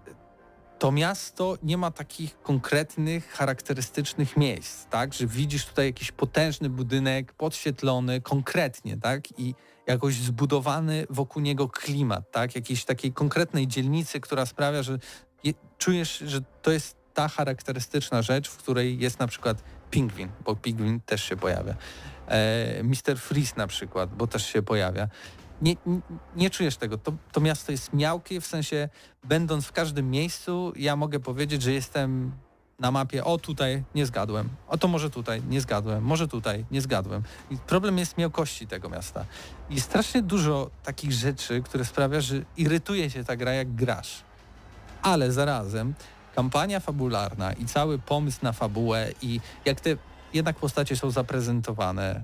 to 0.80 0.92
miasto 0.92 1.58
nie 1.64 1.78
ma 1.78 1.92
takich 1.92 2.42
konkretnych, 2.42 3.32
charakterystycznych 3.32 4.38
miejsc, 4.38 4.86
tak, 4.86 5.14
że 5.14 5.28
widzisz 5.28 5.66
tutaj 5.66 5.86
jakiś 5.86 6.12
potężny 6.12 6.70
budynek, 6.70 7.34
podświetlony 7.34 8.22
konkretnie, 8.22 8.98
tak, 8.98 9.40
i 9.40 9.56
jakoś 9.88 10.16
zbudowany 10.16 11.06
wokół 11.10 11.42
niego 11.42 11.70
klimat, 11.70 12.32
tak, 12.32 12.56
jakiejś 12.56 12.86
takiej 12.86 13.14
konkretnej 13.14 13.68
dzielnicy, 13.68 14.20
która 14.20 14.46
sprawia, 14.46 14.84
że 14.84 15.00
je, 15.44 15.54
czujesz, 15.78 16.18
że 16.18 16.42
to 16.62 16.72
jest 16.72 16.96
ta 17.14 17.28
charakterystyczna 17.28 18.22
rzecz, 18.22 18.50
w 18.50 18.58
której 18.58 19.00
jest 19.00 19.20
na 19.20 19.28
przykład 19.28 19.64
pingwin, 19.92 20.30
bo 20.46 20.56
pingwin 20.56 21.00
też 21.00 21.24
się 21.24 21.36
pojawia. 21.38 21.76
E, 22.28 22.84
Mr. 22.84 23.18
Freeze 23.18 23.54
na 23.58 23.68
przykład, 23.68 24.16
bo 24.16 24.28
też 24.28 24.46
się 24.46 24.62
pojawia 24.62 25.08
nie, 25.62 25.76
nie, 26.36 26.50
czujesz 26.50 26.78
tego. 26.78 26.98
To, 26.98 27.14
to 27.32 27.42
miasto 27.42 27.72
jest 27.72 27.94
miałkie, 27.94 28.42
w 28.42 28.48
sensie 28.48 28.90
będąc 29.24 29.66
w 29.66 29.72
każdym 29.72 30.12
miejscu, 30.12 30.74
ja 30.76 30.96
mogę 30.96 31.20
powiedzieć, 31.20 31.62
że 31.62 31.72
jestem 31.72 32.32
na 32.80 32.92
mapie, 32.92 33.24
o 33.24 33.38
tutaj 33.38 33.84
nie 33.96 34.06
zgadłem, 34.06 34.50
o 34.68 34.78
to 34.78 34.88
może 34.88 35.10
tutaj 35.10 35.42
nie 35.50 35.62
zgadłem, 35.62 36.04
może 36.04 36.28
tutaj 36.28 36.66
nie 36.72 36.82
zgadłem. 36.82 37.24
I 37.52 37.58
problem 37.58 37.98
jest 37.98 38.18
miałkości 38.18 38.68
tego 38.68 38.90
miasta. 38.90 39.26
I 39.70 39.82
strasznie 39.82 40.22
dużo 40.22 40.70
takich 40.84 41.12
rzeczy, 41.12 41.62
które 41.62 41.86
sprawia, 41.86 42.22
że 42.22 42.36
irytuje 42.58 43.10
się 43.10 43.24
ta 43.24 43.36
gra 43.36 43.54
jak 43.54 43.76
grasz. 43.76 44.24
Ale 45.02 45.32
zarazem 45.32 45.94
kampania 46.36 46.80
fabularna 46.80 47.54
i 47.54 47.66
cały 47.66 48.00
pomysł 48.00 48.40
na 48.42 48.54
fabułę 48.54 49.12
i 49.22 49.40
jak 49.66 49.82
te 49.82 49.96
jednak 50.34 50.56
postacie 50.56 50.96
są 50.96 51.12
zaprezentowane, 51.12 52.24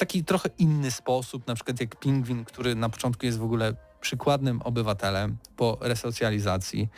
taki 0.00 0.24
trochę 0.24 0.48
inny 0.58 0.90
sposób, 0.90 1.46
na 1.46 1.54
przykład 1.54 1.80
jak 1.80 1.96
Pingwin, 1.96 2.44
który 2.44 2.74
na 2.74 2.88
początku 2.88 3.26
jest 3.26 3.38
w 3.38 3.44
ogóle 3.44 3.74
przykładnym 4.00 4.62
obywatelem 4.62 5.36
po 5.56 5.78
resocjalizacji, 5.80 6.88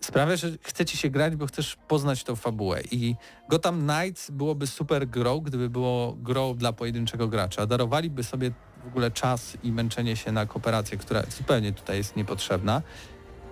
sprawia, 0.00 0.36
że 0.36 0.50
chcecie 0.62 0.96
się 0.96 1.10
grać, 1.10 1.36
bo 1.36 1.46
chcesz 1.46 1.76
poznać 1.88 2.24
tą 2.24 2.36
fabułę. 2.36 2.80
I 2.90 3.14
Gotham 3.48 3.88
Knights 3.88 4.30
byłoby 4.30 4.66
super 4.66 5.08
grą, 5.08 5.40
gdyby 5.40 5.70
było 5.70 6.16
grą 6.18 6.54
dla 6.54 6.72
pojedynczego 6.72 7.28
gracza. 7.28 7.66
Darowaliby 7.66 8.24
sobie 8.24 8.50
w 8.84 8.86
ogóle 8.86 9.10
czas 9.10 9.56
i 9.62 9.72
męczenie 9.72 10.16
się 10.16 10.32
na 10.32 10.46
kooperację, 10.46 10.98
która 10.98 11.22
zupełnie 11.38 11.72
tutaj 11.72 11.96
jest 11.96 12.16
niepotrzebna. 12.16 12.82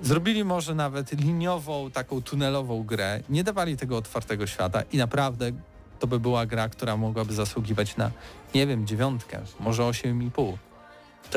Zrobili 0.02 0.44
może 0.44 0.74
nawet 0.74 1.12
liniową, 1.12 1.90
taką 1.90 2.22
tunelową 2.22 2.82
grę, 2.82 3.20
nie 3.28 3.44
dawali 3.44 3.76
tego 3.76 3.96
otwartego 3.96 4.46
świata 4.46 4.82
i 4.92 4.96
naprawdę 4.96 5.52
to 6.04 6.08
by 6.08 6.20
była 6.20 6.46
gra, 6.46 6.68
która 6.68 6.96
mogłaby 6.96 7.34
zasługiwać 7.34 7.96
na, 7.96 8.10
nie 8.54 8.66
wiem, 8.66 8.86
dziewiątkę, 8.86 9.40
może 9.60 9.82
8,5. 9.82 10.56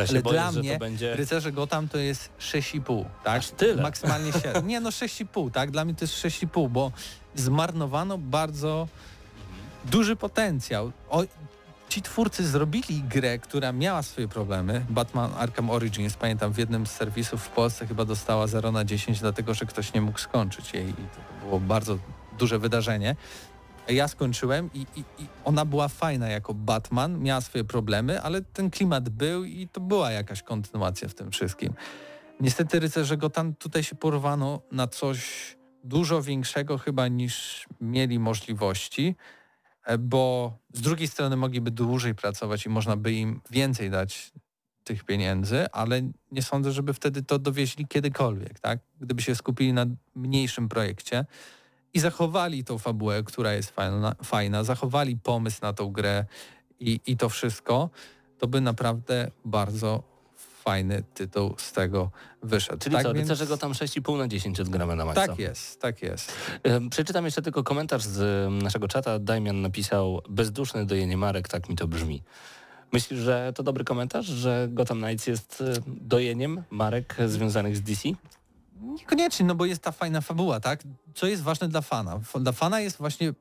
Ale 0.10 0.22
boję, 0.22 0.40
dla 0.40 0.52
mnie 0.52 0.80
będzie... 0.80 1.16
Rycerze 1.16 1.52
Gotham 1.52 1.88
to 1.88 1.98
jest 1.98 2.30
6,5, 2.40 3.06
tak? 3.24 3.40
Aż 3.40 3.50
tyle? 3.50 3.84
Maksymalnie 3.84 4.32
7. 4.32 4.68
Nie, 4.72 4.80
no 4.80 4.90
6,5, 4.90 5.52
tak? 5.52 5.72
Dla 5.72 5.86
mnie 5.86 5.96
to 5.96 6.04
jest 6.04 6.14
6,5, 6.14 6.70
bo 6.70 6.92
zmarnowano 7.36 8.18
bardzo 8.18 8.88
duży 9.86 10.16
potencjał. 10.16 10.92
O, 11.10 11.24
ci 11.90 12.02
twórcy 12.02 12.48
zrobili 12.48 13.04
grę, 13.04 13.40
która 13.40 13.72
miała 13.72 14.04
swoje 14.04 14.28
problemy. 14.28 14.86
Batman 14.90 15.32
Arkham 15.38 15.70
Origins, 15.70 16.14
pamiętam, 16.14 16.54
w 16.54 16.58
jednym 16.58 16.88
z 16.88 16.92
serwisów 16.92 17.44
w 17.44 17.50
Polsce 17.50 17.88
chyba 17.88 18.06
dostała 18.06 18.48
0 18.48 18.72
na 18.72 18.86
10, 18.86 19.20
dlatego 19.20 19.54
że 19.54 19.66
ktoś 19.66 19.94
nie 19.94 20.02
mógł 20.02 20.20
skończyć 20.20 20.74
jej 20.74 20.90
i 20.90 20.94
to 20.94 21.46
było 21.46 21.60
bardzo 21.60 21.98
duże 22.38 22.60
wydarzenie 22.60 23.16
ja 23.94 24.08
skończyłem 24.08 24.70
i, 24.74 24.80
i, 24.96 25.00
i, 25.00 25.28
ona 25.46 25.66
była 25.66 25.88
fajna 25.88 26.30
jako 26.30 26.54
Batman, 26.54 27.20
miała 27.20 27.42
swoje 27.42 27.64
problemy, 27.64 28.22
ale 28.22 28.42
ten 28.42 28.70
klimat 28.70 29.10
był 29.10 29.44
i 29.44 29.68
to 29.68 29.82
była 29.82 30.12
jakaś 30.12 30.44
kontynuacja 30.44 31.08
w 31.08 31.14
tym 31.14 31.32
wszystkim. 31.32 31.74
Niestety 32.40 32.80
Rycerze 32.80 33.18
Gotan 33.18 33.56
tutaj 33.56 33.84
się 33.84 33.96
porwano 33.96 34.62
na 34.72 34.88
coś 34.88 35.58
dużo 35.84 36.22
większego 36.22 36.78
chyba 36.78 37.08
niż 37.08 37.66
mieli 37.82 38.20
możliwości, 38.20 39.16
e, 39.86 39.98
bo 39.98 40.54
z 40.74 40.82
drugiej 40.82 41.08
strony 41.08 41.38
mogliby 41.38 41.72
dłużej 41.72 42.16
pracować 42.16 42.66
i 42.66 42.70
można 42.70 42.98
by 42.98 43.14
im 43.14 43.42
więcej 43.50 43.90
dać 43.90 44.32
tych 44.84 45.04
pieniędzy, 45.04 45.72
ale 45.72 46.02
nie 46.32 46.42
sądzę, 46.42 46.72
żeby 46.72 46.94
wtedy 46.94 47.24
to 47.24 47.40
dowieźli 47.40 47.88
kiedykolwiek, 47.88 48.60
tak? 48.60 48.80
Gdyby 49.02 49.22
się 49.22 49.36
skupili 49.36 49.74
na 49.74 49.86
mniejszym 50.16 50.70
projekcie, 50.70 51.26
i 51.98 52.00
zachowali 52.00 52.64
tą 52.64 52.78
fabułę, 52.78 53.24
która 53.24 53.54
jest 53.54 53.72
fajna, 53.72 54.16
fajna 54.24 54.64
zachowali 54.64 55.18
pomysł 55.18 55.60
na 55.62 55.74
tą 55.74 55.92
grę 55.92 56.26
i, 56.80 57.00
i 57.08 57.18
to 57.18 57.30
wszystko, 57.30 57.90
to 58.38 58.48
by 58.48 58.62
naprawdę 58.62 59.32
bardzo 59.46 60.04
fajny 60.64 61.04
tytuł 61.14 61.56
z 61.58 61.72
tego 61.72 62.12
wyszedł. 62.44 62.80
Czyli 62.80 62.96
tak 62.96 63.04
co, 63.04 63.14
więc- 63.14 63.30
rycerze 63.30 63.48
go 63.48 63.58
tam 63.58 63.72
6,5 63.72 64.18
na 64.18 64.28
10 64.28 64.60
odgramy 64.60 64.96
na 64.96 65.06
maksa. 65.06 65.28
Tak 65.28 65.40
jest, 65.40 65.82
tak 65.82 66.02
jest. 66.02 66.34
Przeczytam 66.90 67.26
jeszcze 67.26 67.42
tylko 67.42 67.64
komentarz 67.64 68.04
z 68.04 68.50
naszego 68.64 68.88
czata. 68.88 69.20
Damian 69.20 69.62
napisał 69.62 70.22
bezduszny 70.30 70.86
dojenie 70.86 71.18
Marek, 71.18 71.48
tak 71.48 71.70
mi 71.70 71.76
to 71.76 71.88
brzmi. 71.88 72.24
Myślisz, 72.92 73.20
że 73.20 73.54
to 73.56 73.64
dobry 73.64 73.84
komentarz, 73.84 74.26
że 74.26 74.68
Gotham 74.72 75.02
Knights 75.02 75.28
jest 75.28 75.64
dojeniem 75.88 76.64
marek 76.70 77.16
związanych 77.26 77.78
z 77.78 77.82
DC? 77.82 78.10
Niekoniecznie, 78.82 79.46
no 79.46 79.56
bo 79.56 79.66
jest 79.66 79.82
ta 79.82 79.92
fajna 79.92 80.22
fabuła, 80.22 80.60
tak? 80.60 80.84
Co 81.16 81.28
jest 81.28 81.44
ważne 81.44 81.68
dla 81.68 81.82
fana? 81.82 82.20
Dla 82.40 82.52
fana 82.52 82.80
jest 82.80 82.98
właśnie 82.98 83.30
y, 83.30 83.34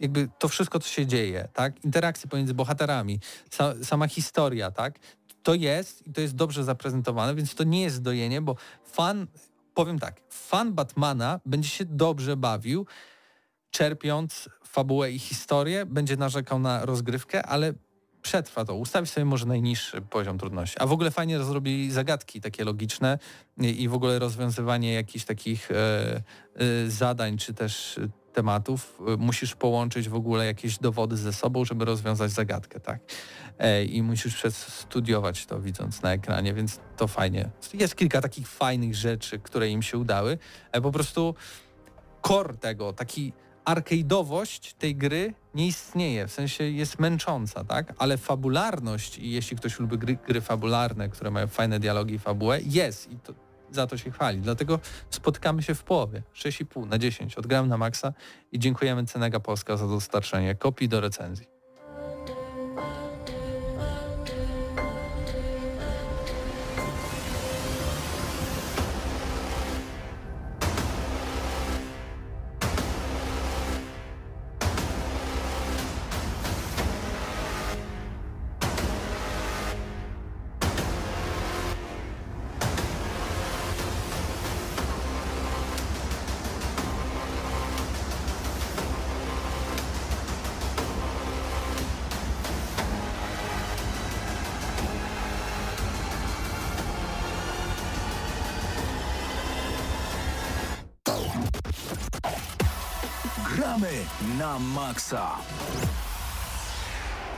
jakby 0.00 0.28
to 0.38 0.48
wszystko, 0.48 0.78
co 0.78 0.88
się 0.88 1.06
dzieje, 1.06 1.48
tak? 1.52 1.84
Interakcje 1.84 2.30
pomiędzy 2.30 2.54
bohaterami, 2.54 3.20
sa, 3.50 3.84
sama 3.84 4.08
historia, 4.08 4.70
tak? 4.70 4.98
To 5.42 5.54
jest 5.54 6.06
i 6.06 6.12
to 6.12 6.20
jest 6.20 6.34
dobrze 6.34 6.64
zaprezentowane, 6.64 7.34
więc 7.34 7.54
to 7.54 7.64
nie 7.64 7.82
jest 7.82 8.02
dojenie, 8.02 8.40
bo 8.40 8.56
fan, 8.84 9.26
powiem 9.74 9.98
tak, 9.98 10.20
fan 10.30 10.74
Batmana 10.74 11.40
będzie 11.46 11.68
się 11.68 11.84
dobrze 11.84 12.36
bawił, 12.36 12.86
czerpiąc 13.70 14.48
fabułę 14.64 15.10
i 15.10 15.18
historię, 15.18 15.86
będzie 15.86 16.16
narzekał 16.16 16.58
na 16.58 16.84
rozgrywkę, 16.84 17.46
ale 17.46 17.72
przetrwa 18.26 18.64
to, 18.64 18.74
ustawi 18.74 19.06
sobie 19.06 19.24
może 19.24 19.46
najniższy 19.46 20.00
poziom 20.02 20.38
trudności. 20.38 20.76
A 20.78 20.86
w 20.86 20.92
ogóle 20.92 21.10
fajnie 21.10 21.44
zrobili 21.44 21.92
zagadki 21.92 22.40
takie 22.40 22.64
logiczne 22.64 23.18
i 23.58 23.88
w 23.88 23.94
ogóle 23.94 24.18
rozwiązywanie 24.18 24.94
jakichś 24.94 25.24
takich 25.24 25.70
e, 25.70 25.74
e, 25.74 26.90
zadań 26.90 27.38
czy 27.38 27.54
też 27.54 27.98
e, 27.98 28.08
tematów. 28.32 28.98
Musisz 29.18 29.54
połączyć 29.54 30.08
w 30.08 30.14
ogóle 30.14 30.46
jakieś 30.46 30.78
dowody 30.78 31.16
ze 31.16 31.32
sobą, 31.32 31.64
żeby 31.64 31.84
rozwiązać 31.84 32.30
zagadkę, 32.30 32.80
tak? 32.80 33.00
I 33.88 34.02
musisz 34.02 34.42
studiować 34.52 35.46
to 35.46 35.60
widząc 35.60 36.02
na 36.02 36.12
ekranie, 36.12 36.54
więc 36.54 36.80
to 36.96 37.08
fajnie. 37.08 37.50
Jest 37.74 37.96
kilka 37.96 38.20
takich 38.20 38.48
fajnych 38.48 38.94
rzeczy, 38.94 39.38
które 39.38 39.68
im 39.68 39.82
się 39.82 39.98
udały. 39.98 40.38
Po 40.82 40.92
prostu 40.92 41.34
core 42.22 42.56
tego, 42.56 42.92
taki 42.92 43.32
arcade'owość 43.66 44.74
tej 44.78 44.96
gry 44.96 45.34
nie 45.54 45.66
istnieje, 45.66 46.26
w 46.26 46.32
sensie 46.32 46.64
jest 46.64 46.98
męcząca, 46.98 47.64
tak? 47.64 47.94
Ale 47.98 48.16
fabularność 48.18 49.18
i 49.18 49.30
jeśli 49.30 49.56
ktoś 49.56 49.80
lubi 49.80 49.98
gry, 49.98 50.18
gry 50.26 50.40
fabularne, 50.40 51.08
które 51.08 51.30
mają 51.30 51.46
fajne 51.46 51.80
dialogi 51.80 52.14
i 52.14 52.18
fabułę, 52.18 52.60
jest 52.60 53.10
i 53.12 53.16
to, 53.16 53.34
za 53.70 53.86
to 53.86 53.96
się 53.98 54.10
chwali. 54.10 54.40
Dlatego 54.40 54.80
spotykamy 55.10 55.62
się 55.62 55.74
w 55.74 55.82
połowie, 55.82 56.22
6,5 56.34 56.86
na 56.86 56.98
10. 56.98 57.34
Odgrałem 57.34 57.68
na 57.68 57.78
maksa 57.78 58.12
i 58.52 58.58
dziękujemy 58.58 59.04
Cenega 59.04 59.40
Polska 59.40 59.76
za 59.76 59.86
dostarczenie 59.86 60.54
kopii 60.54 60.88
do 60.88 61.00
recenzji. 61.00 61.55
Maksa. 104.96 105.30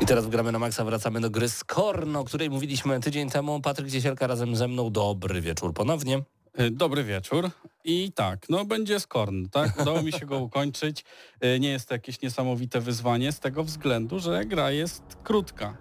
I 0.01 0.07
teraz 0.07 0.27
w 0.27 0.29
gramy 0.29 0.53
na 0.53 0.59
maksa 0.59 0.85
wracamy 0.85 1.21
do 1.21 1.31
gry 1.31 1.49
Skorn, 1.49 2.17
o 2.17 2.25
której 2.25 2.51
mówiliśmy 2.51 3.01
tydzień 3.01 3.31
temu. 3.31 3.61
Patryk 3.61 3.91
Ciesielka 3.91 4.27
razem 4.27 4.57
ze 4.57 4.69
mną. 4.69 4.91
Dobry 4.91 5.41
wieczór 5.41 5.75
ponownie. 5.75 6.23
Y, 6.61 6.71
Dobry 6.71 7.05
wieczór. 7.05 7.51
I 7.85 8.13
tak, 8.13 8.49
no 8.49 8.65
będzie 8.65 9.01
Skorn, 9.01 9.49
tak? 9.49 9.81
Udało 9.83 10.03
mi 10.03 10.13
się 10.13 10.27
go 10.27 10.39
ukończyć. 10.39 11.05
Y, 11.45 11.61
Nie 11.61 11.69
jest 11.69 11.89
to 11.89 11.95
jakieś 11.95 12.23
niesamowite 12.23 12.81
wyzwanie 12.81 13.33
z 13.33 13.41
tego 13.41 13.65
względu, 13.65 14.19
że 14.19 14.45
gra 14.45 14.71
jest 14.71 15.03
krótka. 15.25 15.77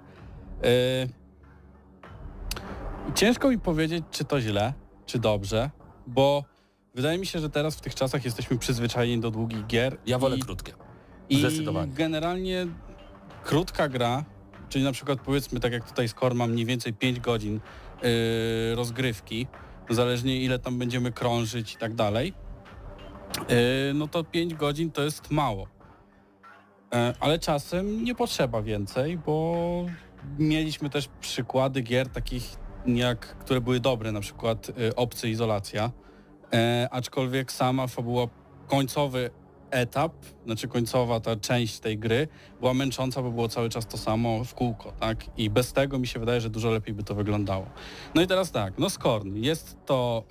Y, 0.66 1.10
Ciężko 3.16 3.50
mi 3.50 3.60
powiedzieć, 3.60 4.06
czy 4.12 4.26
to 4.26 4.42
źle, 4.42 4.74
czy 5.06 5.20
dobrze, 5.20 5.70
bo 6.08 6.44
wydaje 6.96 7.18
mi 7.18 7.26
się, 7.26 7.40
że 7.40 7.50
teraz 7.50 7.76
w 7.76 7.82
tych 7.82 7.96
czasach 7.96 8.26
jesteśmy 8.26 8.58
przyzwyczajeni 8.58 9.22
do 9.22 9.32
długich 9.32 9.68
gier. 9.68 9.98
Ja 10.06 10.20
wolę 10.20 10.38
i, 10.38 10.40
krótkie. 10.40 10.87
I 11.30 11.40
zdecydowanie. 11.40 11.92
generalnie 11.94 12.68
krótka 13.44 13.90
gra, 13.90 14.26
czyli 14.70 14.84
na 14.84 14.92
przykład 14.92 15.20
powiedzmy 15.20 15.60
tak 15.60 15.74
jak 15.74 15.90
tutaj 15.90 16.08
Skor 16.08 16.36
ma 16.36 16.48
mniej 16.48 16.66
więcej 16.66 16.94
5 16.94 17.20
godzin 17.20 17.54
yy, 17.54 18.76
rozgrywki, 18.76 19.48
zależnie 19.90 20.42
ile 20.42 20.60
tam 20.60 20.80
będziemy 20.80 21.12
krążyć 21.12 21.74
i 21.74 21.78
tak 21.78 21.94
dalej, 21.94 22.34
yy, 23.50 23.56
no 23.94 24.08
to 24.08 24.24
5 24.24 24.54
godzin 24.54 24.92
to 24.92 25.04
jest 25.04 25.32
mało. 25.32 25.78
E, 26.94 27.14
ale 27.20 27.40
czasem 27.40 28.04
nie 28.04 28.16
potrzeba 28.16 28.62
więcej, 28.62 29.18
bo 29.18 29.86
mieliśmy 30.40 30.90
też 30.90 31.10
przykłady 31.22 31.82
gier 31.82 32.10
takich 32.10 32.56
jak, 32.86 33.20
które 33.20 33.62
były 33.62 33.80
dobre, 33.80 34.12
na 34.12 34.20
przykład 34.20 34.70
y, 34.70 34.96
Obcy 34.96 35.30
Izolacja, 35.30 35.92
e, 36.54 36.88
aczkolwiek 36.92 37.52
sama 37.52 37.88
fabuła, 37.88 38.28
końcowy 38.68 39.30
etap, 39.72 40.14
znaczy 40.46 40.68
końcowa 40.68 41.20
ta 41.20 41.36
część 41.36 41.80
tej 41.80 41.98
gry 41.98 42.28
była 42.60 42.74
męcząca, 42.74 43.22
bo 43.22 43.32
było 43.32 43.48
cały 43.50 43.70
czas 43.70 43.88
to 43.88 43.98
samo 43.98 44.44
w 44.44 44.54
kółko, 44.54 44.92
tak? 45.00 45.26
I 45.38 45.50
bez 45.50 45.74
tego 45.74 46.00
mi 46.00 46.08
się 46.08 46.20
wydaje, 46.20 46.42
że 46.42 46.50
dużo 46.50 46.72
lepiej 46.72 46.94
by 46.94 47.04
to 47.04 47.16
wyglądało. 47.16 47.66
No 48.16 48.22
i 48.22 48.28
teraz 48.28 48.52
tak, 48.52 48.74
no 48.78 48.90
Scorn, 48.90 49.36
jest 49.36 49.78
to, 49.86 50.24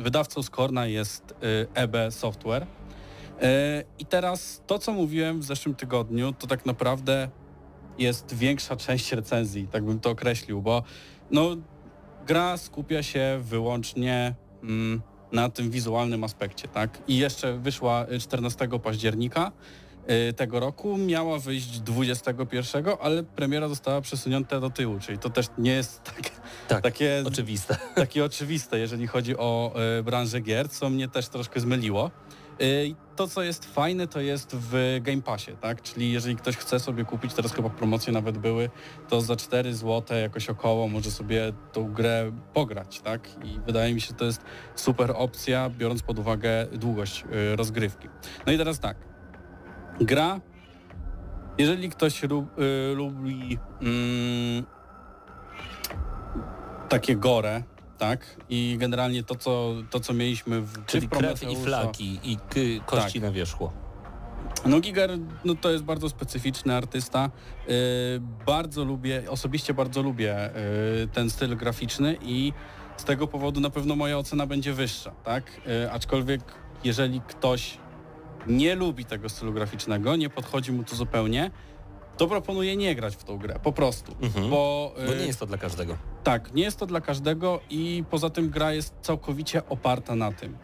y, 0.00 0.02
wydawcą 0.02 0.42
Scorna 0.42 0.86
jest 0.86 1.30
y, 1.30 1.34
EB 1.74 1.96
Software. 2.10 2.62
Y, 2.62 2.66
I 3.98 4.06
teraz 4.06 4.62
to, 4.66 4.78
co 4.78 4.92
mówiłem 4.92 5.40
w 5.40 5.44
zeszłym 5.44 5.74
tygodniu, 5.74 6.32
to 6.32 6.46
tak 6.46 6.66
naprawdę 6.66 7.28
jest 7.98 8.34
większa 8.34 8.76
część 8.76 9.12
recenzji, 9.12 9.68
tak 9.68 9.84
bym 9.84 10.00
to 10.00 10.10
określił, 10.10 10.62
bo 10.62 10.82
no, 11.30 11.56
gra 12.26 12.56
skupia 12.56 13.02
się 13.02 13.40
wyłącznie 13.42 14.34
mm, 14.62 15.02
na 15.32 15.48
tym 15.50 15.70
wizualnym 15.70 16.24
aspekcie, 16.24 16.68
tak? 16.68 16.98
I 17.08 17.16
jeszcze 17.16 17.58
wyszła 17.58 18.06
y, 18.12 18.18
14 18.20 18.68
października 18.82 19.52
y, 20.28 20.32
tego 20.32 20.60
roku, 20.60 20.98
miała 20.98 21.38
wyjść 21.38 21.80
21, 21.80 22.84
ale 23.00 23.22
premiera 23.22 23.68
została 23.68 24.00
przesunięta 24.00 24.60
do 24.60 24.70
tyłu, 24.70 24.98
czyli 25.00 25.18
to 25.18 25.30
też 25.30 25.46
nie 25.58 25.72
jest 25.72 26.02
tak, 26.02 26.30
Tak, 26.68 26.82
takie, 26.82 27.22
Oczywiste. 27.26 27.76
takie 27.94 28.24
oczywiste, 28.24 28.78
jeżeli 28.78 29.06
chodzi 29.06 29.36
o 29.36 29.74
y, 29.98 30.02
branżę 30.02 30.40
gier, 30.40 30.68
co 30.70 30.90
mnie 30.90 31.08
też 31.08 31.28
troszkę 31.28 31.60
zmyliło. 31.60 32.10
Y, 32.60 32.94
To, 33.16 33.28
co 33.28 33.42
jest 33.42 33.74
fajne, 33.74 34.06
to 34.06 34.20
jest 34.20 34.56
w 34.56 34.98
Game 35.02 35.22
Passie, 35.22 35.52
tak? 35.60 35.82
Czyli 35.82 36.12
jeżeli 36.12 36.36
ktoś 36.36 36.56
chce 36.56 36.80
sobie 36.80 37.04
kupić, 37.04 37.34
teraz 37.34 37.52
chyba 37.52 37.70
promocje 37.70 38.12
nawet 38.12 38.38
były, 38.38 38.70
to 39.08 39.20
za 39.20 39.36
4 39.36 39.74
zł 39.74 40.18
jakoś 40.18 40.50
około 40.50 40.88
może 40.88 41.10
sobie 41.10 41.52
tą 41.72 41.92
grę 41.92 42.32
pograć, 42.54 43.00
tak? 43.00 43.28
I 43.44 43.60
wydaje 43.66 43.94
mi 43.94 44.00
się, 44.00 44.14
to 44.14 44.24
jest 44.24 44.42
super 44.74 45.12
opcja, 45.16 45.70
biorąc 45.70 46.02
pod 46.02 46.18
uwagę 46.18 46.66
długość 46.66 47.24
y, 47.52 47.56
rozgrywki. 47.56 48.08
No 48.46 48.52
i 48.52 48.58
teraz 48.58 48.80
tak. 48.80 48.96
Gra, 50.00 50.40
jeżeli 51.58 51.90
ktoś 51.90 52.24
y, 52.24 52.28
lubi 52.94 53.58
mm, 53.82 54.64
takie 56.88 57.16
gore, 57.16 57.62
tak? 58.02 58.36
I 58.48 58.76
generalnie 58.80 59.22
to, 59.22 59.34
co, 59.34 59.74
to, 59.90 60.00
co 60.00 60.12
mieliśmy 60.12 60.60
w 60.60 60.72
czy 60.86 60.92
Czyli 60.92 61.08
krew 61.08 61.42
i 61.42 61.56
flaki 61.56 62.20
i 62.24 62.36
kości 62.86 63.20
na 63.20 63.30
wierzchu. 63.30 63.70
no 64.66 64.80
Giger 64.80 65.10
no 65.44 65.54
to 65.54 65.70
jest 65.70 65.84
bardzo 65.84 66.08
specyficzny 66.08 66.74
artysta. 66.74 67.30
Yy, 67.68 67.74
bardzo 68.46 68.84
lubię, 68.84 69.22
osobiście 69.30 69.74
bardzo 69.74 70.02
lubię 70.02 70.50
yy, 71.00 71.08
ten 71.08 71.30
styl 71.30 71.56
graficzny 71.56 72.16
i 72.22 72.52
z 72.96 73.04
tego 73.04 73.26
powodu 73.26 73.60
na 73.60 73.70
pewno 73.70 73.96
moja 73.96 74.18
ocena 74.18 74.46
będzie 74.46 74.72
wyższa, 74.72 75.10
tak? 75.10 75.60
Yy, 75.66 75.92
aczkolwiek 75.92 76.40
jeżeli 76.84 77.20
ktoś 77.20 77.78
nie 78.46 78.74
lubi 78.74 79.04
tego 79.04 79.28
stylu 79.28 79.52
graficznego, 79.52 80.16
nie 80.16 80.30
podchodzi 80.30 80.72
mu 80.72 80.84
to 80.84 80.96
zupełnie, 80.96 81.50
to 82.16 82.26
proponuję 82.26 82.76
nie 82.76 82.94
grać 82.94 83.16
w 83.16 83.24
tą 83.24 83.38
grę, 83.38 83.58
po 83.62 83.72
prostu. 83.72 84.14
Mhm. 84.22 84.50
Bo, 84.50 84.94
Bo 85.06 85.14
nie 85.14 85.26
jest 85.26 85.40
to 85.40 85.46
dla 85.46 85.58
każdego. 85.58 85.96
tak, 86.24 86.54
nie 86.54 86.62
jest 86.62 86.78
to 86.78 86.86
dla 86.86 87.00
każdego 87.00 87.60
i 87.70 88.04
poza 88.10 88.30
tym 88.30 88.50
gra 88.50 88.72
jest 88.72 88.94
całkowicie 89.02 89.68
oparta 89.68 90.14
na 90.14 90.32
tym. 90.32 90.56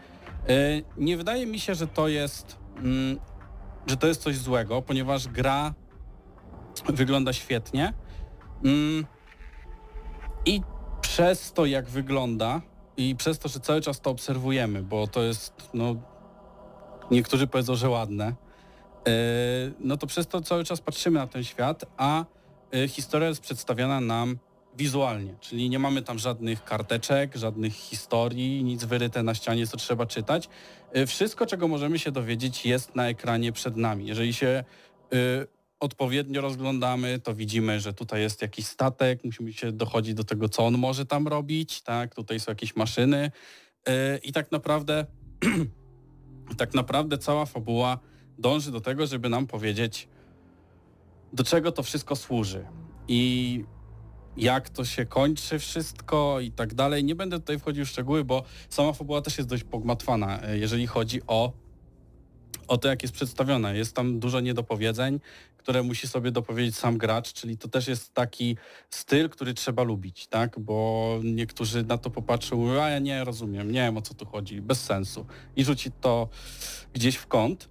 E, 0.48 0.52
Nie 0.96 1.16
wydaje 1.16 1.46
mi 1.46 1.60
się, 1.60 1.74
że 1.74 1.86
to 1.86 2.08
jest 2.08 2.56
mm, 2.76 3.18
że 3.86 3.96
to 3.96 4.06
jest 4.06 4.22
coś 4.22 4.36
złego, 4.36 4.82
ponieważ 4.82 5.28
gra 5.28 5.74
wygląda 6.88 7.32
świetnie 7.32 7.92
mm, 8.64 9.06
i 10.46 10.60
przez 11.00 11.52
to, 11.52 11.66
jak 11.66 11.88
wygląda 11.88 12.60
i 12.96 13.16
przez 13.16 13.38
to, 13.38 13.48
że 13.48 13.60
cały 13.60 13.80
czas 13.80 14.00
to 14.00 14.10
obserwujemy, 14.10 14.82
bo 14.82 15.06
to 15.06 15.22
jest, 15.22 15.52
no, 15.74 15.94
niektórzy 17.10 17.46
powiedzą, 17.46 17.74
że 17.74 17.88
ładne, 17.88 18.34
no 19.80 19.96
to 19.96 20.06
przez 20.06 20.26
to 20.26 20.40
cały 20.40 20.64
czas 20.64 20.80
patrzymy 20.80 21.18
na 21.18 21.26
ten 21.26 21.44
świat, 21.44 21.84
a 21.96 22.24
e, 22.74 22.88
historia 22.88 23.28
jest 23.28 23.40
przedstawiana 23.40 24.00
nam 24.00 24.38
wizualnie, 24.76 25.34
czyli 25.40 25.70
nie 25.70 25.78
mamy 25.78 26.02
tam 26.02 26.18
żadnych 26.18 26.64
karteczek, 26.64 27.36
żadnych 27.36 27.74
historii, 27.74 28.64
nic 28.64 28.84
wyryte 28.84 29.22
na 29.22 29.34
ścianie, 29.34 29.66
co 29.66 29.76
trzeba 29.76 30.06
czytać. 30.06 30.48
E, 30.92 31.06
Wszystko, 31.06 31.46
czego 31.46 31.68
możemy 31.68 31.98
się 31.98 32.12
dowiedzieć, 32.12 32.66
jest 32.66 32.94
na 32.94 33.08
ekranie 33.08 33.52
przed 33.52 33.76
nami. 33.76 34.06
Jeżeli 34.06 34.32
się 34.34 34.64
e, 35.12 35.46
odpowiednio 35.80 36.40
rozglądamy, 36.40 37.18
to 37.18 37.34
widzimy, 37.34 37.80
że 37.80 37.92
tutaj 37.92 38.20
jest 38.20 38.42
jakiś 38.42 38.66
statek, 38.66 39.24
musimy 39.24 39.52
się 39.52 39.72
dochodzić 39.72 40.14
do 40.14 40.24
tego, 40.24 40.48
co 40.48 40.66
on 40.66 40.78
może 40.78 41.06
tam 41.06 41.28
robić, 41.28 41.82
tak, 41.82 42.14
tutaj 42.14 42.40
są 42.40 42.52
jakieś 42.52 42.76
maszyny 42.76 43.30
e, 43.86 44.18
i 44.18 44.32
tak 44.32 44.52
naprawdę 44.52 45.06
tak 46.58 46.74
naprawdę 46.74 47.18
cała 47.18 47.46
fabuła 47.46 47.98
dąży 48.38 48.72
do 48.72 48.80
tego, 48.80 49.06
żeby 49.06 49.28
nam 49.28 49.46
powiedzieć, 49.46 50.08
do 51.32 51.44
czego 51.44 51.72
to 51.72 51.82
wszystko 51.82 52.16
służy 52.16 52.66
i 53.08 53.64
jak 54.36 54.68
to 54.68 54.84
się 54.84 55.06
kończy 55.06 55.58
wszystko 55.58 56.40
i 56.40 56.50
tak 56.50 56.74
dalej. 56.74 57.04
Nie 57.04 57.14
będę 57.14 57.38
tutaj 57.38 57.58
wchodził 57.58 57.84
w 57.84 57.88
szczegóły, 57.88 58.24
bo 58.24 58.42
sama 58.68 58.92
fabuła 58.92 59.22
też 59.22 59.38
jest 59.38 59.50
dość 59.50 59.64
pogmatwana, 59.64 60.42
e, 60.42 60.58
jeżeli 60.58 60.86
chodzi 60.86 61.20
o, 61.26 61.52
o 62.68 62.78
to, 62.78 62.88
jak 62.88 63.02
jest 63.02 63.14
przedstawiona. 63.14 63.72
Jest 63.72 63.94
tam 63.94 64.18
dużo 64.20 64.40
niedopowiedzeń, 64.40 65.20
które 65.56 65.82
musi 65.82 66.08
sobie 66.08 66.30
dopowiedzieć 66.30 66.76
sam 66.76 66.98
gracz, 66.98 67.32
czyli 67.32 67.58
to 67.58 67.68
też 67.68 67.88
jest 67.88 68.14
taki 68.14 68.56
styl, 68.90 69.28
który 69.28 69.54
trzeba 69.54 69.82
lubić, 69.82 70.26
tak? 70.26 70.58
Bo 70.58 71.20
niektórzy 71.24 71.82
na 71.82 71.98
to 71.98 72.10
popatrzą, 72.10 72.82
a 72.82 72.88
ja 72.88 72.98
nie 72.98 73.24
rozumiem, 73.24 73.72
nie 73.72 73.80
wiem 73.80 73.96
o 73.96 74.02
co 74.02 74.14
tu 74.14 74.26
chodzi, 74.26 74.60
bez 74.60 74.84
sensu. 74.84 75.26
I 75.56 75.64
rzuci 75.64 75.90
to 76.00 76.28
gdzieś 76.92 77.16
w 77.16 77.26
kąt. 77.26 77.68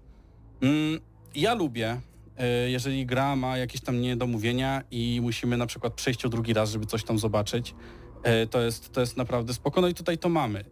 Mm, 0.62 1.00
Ja 1.36 1.54
lubię, 1.54 2.02
e, 2.38 2.70
jeżeli 2.70 3.06
gra 3.06 3.36
ma 3.36 3.58
jakieś 3.58 3.82
tam 3.82 4.02
niedomówienia 4.02 4.84
i 4.92 5.20
musimy 5.22 5.58
na 5.58 5.66
przykład 5.66 5.94
przejść 5.94 6.26
o 6.26 6.30
drugi 6.30 6.54
raz, 6.54 6.72
żeby 6.72 6.86
coś 6.86 7.04
tam 7.04 7.20
zobaczyć, 7.20 7.76
e, 8.24 8.48
to 8.48 8.62
jest, 8.62 8.92
to 8.92 9.02
jest 9.02 9.18
naprawdę 9.18 9.54
spoko. 9.54 9.82
No 9.82 9.88
i 9.88 9.94
tutaj 9.94 10.18
to 10.18 10.30
mamy. 10.30 10.64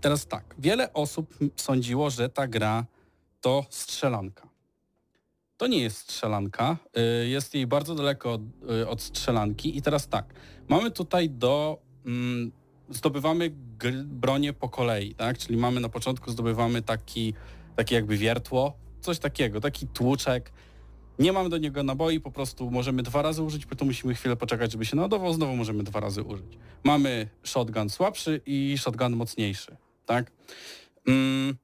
Teraz 0.00 0.26
tak, 0.26 0.54
wiele 0.58 0.92
osób 0.92 1.34
sądziło, 1.56 2.10
że 2.10 2.28
ta 2.28 2.46
gra 2.48 2.86
to 3.40 3.64
strzelanka. 3.70 4.48
To 5.56 5.66
nie 5.66 5.82
jest 5.82 5.96
strzelanka, 5.98 6.76
y, 7.24 7.28
jest 7.28 7.54
jej 7.54 7.66
bardzo 7.66 7.94
daleko 7.94 8.32
od, 8.32 8.40
od 8.88 9.02
strzelanki 9.02 9.78
i 9.78 9.82
teraz 9.82 10.08
tak, 10.08 10.34
mamy 10.68 10.90
tutaj 10.90 11.30
do, 11.30 11.78
mm, 12.06 12.52
zdobywamy 12.88 13.50
bronię 14.04 14.52
po 14.52 14.68
kolei, 14.68 15.14
tak, 15.14 15.38
czyli 15.38 15.56
mamy 15.56 15.80
na 15.80 15.88
początku 15.88 16.30
zdobywamy 16.30 16.82
taki, 16.82 17.34
taki 17.76 17.94
jakby 17.94 18.16
wiertło, 18.16 18.78
coś 19.00 19.18
takiego, 19.18 19.60
taki 19.60 19.86
tłuczek, 19.86 20.52
nie 21.18 21.32
mamy 21.32 21.48
do 21.48 21.58
niego 21.58 21.82
naboi, 21.82 22.20
po 22.20 22.30
prostu 22.30 22.70
możemy 22.70 23.02
dwa 23.02 23.22
razy 23.22 23.42
użyć, 23.42 23.66
potem 23.66 23.88
musimy 23.88 24.14
chwilę 24.14 24.36
poczekać, 24.36 24.72
żeby 24.72 24.84
się 24.84 24.96
naładował, 24.96 25.32
znowu 25.32 25.56
możemy 25.56 25.82
dwa 25.82 26.00
razy 26.00 26.22
użyć. 26.22 26.58
Mamy 26.84 27.28
shotgun 27.42 27.90
słabszy 27.90 28.40
i 28.46 28.78
shotgun 28.78 29.16
mocniejszy, 29.16 29.76
tak? 30.06 30.32
Mm, 31.06 31.56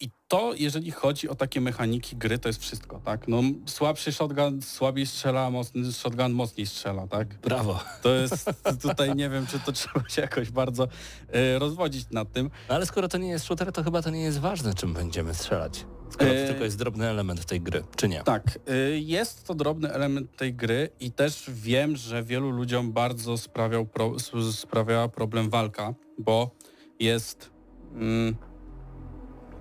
I 0.00 0.10
to, 0.28 0.52
jeżeli 0.54 0.90
chodzi 0.90 1.28
o 1.28 1.34
takie 1.34 1.60
mechaniki 1.60 2.16
gry, 2.16 2.38
to 2.38 2.48
jest 2.48 2.60
wszystko, 2.60 3.00
tak? 3.04 3.28
No, 3.28 3.42
słabszy 3.66 4.12
shotgun 4.12 4.62
słabiej 4.62 5.06
strzela, 5.06 5.50
mocny 5.50 5.92
shotgun 5.92 6.32
mocniej 6.32 6.66
strzela, 6.66 7.06
tak? 7.06 7.38
Brawo. 7.40 7.80
To 8.02 8.14
jest, 8.14 8.50
tutaj 8.82 9.16
nie 9.16 9.30
wiem, 9.30 9.46
czy 9.46 9.60
to 9.60 9.72
trzeba 9.72 10.08
się 10.08 10.22
jakoś 10.22 10.50
bardzo 10.50 10.88
e, 11.32 11.58
rozwodzić 11.58 12.10
nad 12.10 12.32
tym. 12.32 12.50
No 12.68 12.74
ale 12.74 12.86
skoro 12.86 13.08
to 13.08 13.18
nie 13.18 13.28
jest 13.28 13.44
shooter, 13.44 13.72
to 13.72 13.82
chyba 13.82 14.02
to 14.02 14.10
nie 14.10 14.22
jest 14.22 14.38
ważne, 14.38 14.74
czym 14.74 14.92
będziemy 14.92 15.34
strzelać. 15.34 15.86
Skoro 16.10 16.30
to 16.30 16.36
E, 16.36 16.46
tylko 16.46 16.64
jest 16.64 16.78
drobny 16.78 17.08
element 17.08 17.46
tej 17.46 17.60
gry, 17.60 17.84
czy 17.96 18.08
nie? 18.08 18.22
Tak, 18.22 18.58
y, 18.70 19.00
jest 19.00 19.46
to 19.46 19.54
drobny 19.54 19.92
element 19.92 20.36
tej 20.36 20.54
gry 20.54 20.88
i 21.00 21.12
też 21.12 21.44
wiem, 21.48 21.96
że 21.96 22.22
wielu 22.22 22.50
ludziom 22.50 22.92
bardzo 22.92 23.36
sprawiał 23.36 23.86
pro, 23.86 24.12
sprawiała 24.52 25.08
problem 25.08 25.50
walka, 25.50 25.94
bo 26.18 26.50
jest... 26.98 27.50
Mm, 27.94 28.36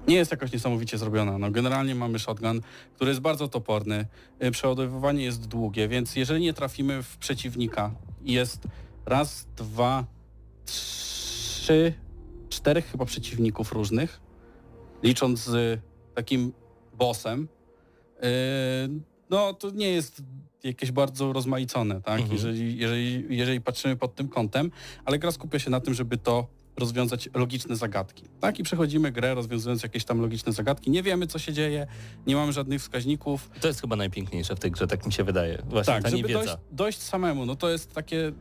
nie 0.08 0.16
jest 0.16 0.32
jakoś 0.32 0.52
niesamowicie 0.52 0.98
zrobiona. 0.98 1.38
No, 1.38 1.52
generalnie 1.52 1.96
mamy 1.96 2.20
shotgun, 2.20 2.62
który 2.96 3.10
jest 3.12 3.22
bardzo 3.22 3.48
toporny. 3.48 4.06
y, 4.44 4.52
Przeładowywanie 4.52 5.24
jest 5.24 5.48
długie, 5.48 5.88
więc 5.88 6.16
jeżeli 6.16 6.42
nie 6.42 6.54
trafimy 6.54 7.04
w 7.04 7.18
przeciwnika 7.18 7.92
i 8.24 8.34
jest 8.34 8.68
raz, 9.06 9.48
dwa, 9.56 10.06
trzy, 10.66 11.94
czterech 12.50 12.92
chyba 12.92 13.06
przeciwników 13.06 13.72
różnych, 13.72 14.22
licząc 15.04 15.40
z 15.40 15.82
takim 16.16 16.54
bossem, 16.94 17.48
Yy, 18.22 19.00
no 19.30 19.54
to 19.54 19.70
nie 19.70 19.90
jest 19.90 20.24
jakieś 20.64 20.92
bardzo 20.92 21.34
rozmaicone, 21.34 22.02
tak? 22.02 22.20
Mhm. 22.22 22.34
Jeżeli, 22.34 22.78
jeżeli, 22.78 23.38
jeżeli 23.38 23.62
patrzymy 23.62 23.96
pod 23.96 24.16
tym 24.16 24.28
kątem, 24.28 24.72
ale 25.06 25.20
gra 25.20 25.32
skupia 25.32 25.60
się 25.60 25.70
na 25.70 25.80
tym, 25.80 25.94
żeby 25.94 26.18
to 26.18 26.48
rozwiązać 26.80 27.30
logiczne 27.34 27.76
zagadki. 27.76 28.24
Tak? 28.40 28.60
I 28.60 28.64
przechodzimy 28.64 29.12
grę 29.12 29.36
rozwiązując 29.36 29.84
jakieś 29.84 30.06
tam 30.06 30.22
logiczne 30.22 30.54
zagadki. 30.54 30.92
Nie 30.92 31.04
wiemy, 31.04 31.28
co 31.28 31.40
się 31.40 31.54
dzieje, 31.54 31.88
nie 32.28 32.36
mamy 32.36 32.54
żadnych 32.54 32.82
wskaźników. 32.82 33.50
To 33.62 33.68
jest 33.68 33.82
chyba 33.82 33.96
najpiękniejsze 33.96 34.56
w 34.56 34.60
tej 34.60 34.72
grze, 34.72 34.88
tak 34.88 35.06
mi 35.06 35.14
się 35.14 35.24
wydaje. 35.24 35.62
Właśnie 35.70 35.94
tak, 35.94 36.04
ta 36.04 36.10
żeby 36.10 36.34
dojść, 36.34 36.54
dojść 36.72 37.02
samemu, 37.02 37.46
no 37.46 37.56
to 37.56 37.70
jest 37.70 37.94
takie 37.94 38.32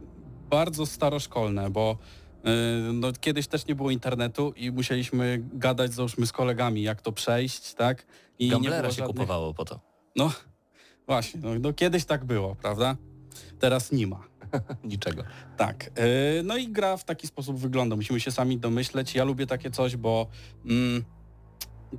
bardzo 0.51 0.87
staroszkolne, 0.87 1.71
bo 1.71 1.99
yy, 2.45 2.51
no, 2.93 3.13
kiedyś 3.21 3.47
też 3.47 3.67
nie 3.67 3.75
było 3.75 3.91
internetu 3.91 4.53
i 4.57 4.71
musieliśmy 4.71 5.43
gadać, 5.53 5.95
załóżmy, 5.95 6.27
z 6.27 6.33
kolegami, 6.33 6.83
jak 6.83 7.03
to 7.03 7.13
przejść, 7.13 7.75
tak? 7.75 8.07
I 8.39 8.45
nie 8.45 8.51
Gamblera 8.51 8.83
było 8.83 8.93
się 8.93 8.99
żadnych... 8.99 9.17
kupowało 9.17 9.55
po 9.55 9.65
to. 9.65 9.81
No 10.17 10.33
właśnie, 11.07 11.41
no, 11.43 11.51
no 11.61 11.73
kiedyś 11.73 12.05
tak 12.05 12.25
było, 12.25 12.55
prawda? 12.55 12.97
Teraz 13.59 13.93
nie 13.93 14.07
ma. 14.07 14.29
Niczego. 14.85 15.23
Tak. 15.57 15.85
Yy, 15.85 16.43
no 16.45 16.57
i 16.57 16.69
gra 16.69 16.97
w 16.97 17.05
taki 17.05 17.27
sposób 17.27 17.59
wygląda. 17.59 17.97
Musimy 17.97 18.21
się 18.21 18.31
sami 18.31 18.59
domyśleć. 18.59 19.15
Ja 19.15 19.25
lubię 19.25 19.47
takie 19.47 19.71
coś, 19.71 19.97
bo 19.97 20.27
mm, 20.65 21.05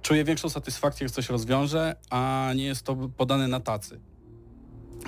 czuję 0.02 0.24
większą 0.24 0.50
satysfakcję, 0.50 1.06
jak 1.06 1.12
coś 1.12 1.30
rozwiążę, 1.30 1.95
a 2.10 2.52
nie 2.56 2.66
jest 2.66 2.84
to 2.84 2.95
podane 2.95 3.47
na 3.47 3.60
tacy. 3.60 4.00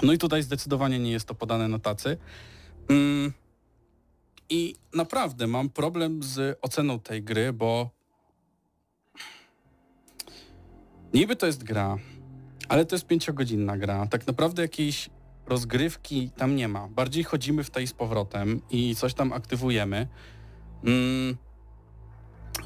No 0.04 0.14
i 0.14 0.18
tutaj 0.18 0.44
zdecydowanie 0.44 1.00
nie 1.00 1.12
jest 1.12 1.28
to 1.28 1.36
podane 1.36 1.68
na 1.68 1.80
tacy. 1.80 2.18
Mm, 2.90 3.34
I 4.50 4.76
naprawdę 4.94 5.48
mam 5.48 5.70
problem 5.70 6.24
z 6.24 6.58
oceną 6.62 7.00
tej 7.00 7.24
gry, 7.24 7.54
bo 7.54 7.90
niby 11.14 11.36
to 11.36 11.46
jest 11.46 11.64
gra, 11.64 11.98
ale 12.70 12.86
to 12.86 12.96
jest 12.96 13.08
pięciogodzinna 13.08 13.78
gra. 13.78 14.08
Tak 14.08 14.28
naprawdę 14.28 14.62
jakiejś 14.62 15.10
rozgrywki 15.52 16.30
tam 16.38 16.56
nie 16.56 16.68
ma. 16.68 16.88
Bardziej 16.88 17.24
chodzimy 17.24 17.64
w 17.64 17.70
tej 17.70 17.88
z 17.88 17.94
powrotem 17.94 18.62
i 18.70 18.96
coś 18.96 19.14
tam 19.14 19.34
aktywujemy. 19.34 20.08
Mm, 20.86 21.38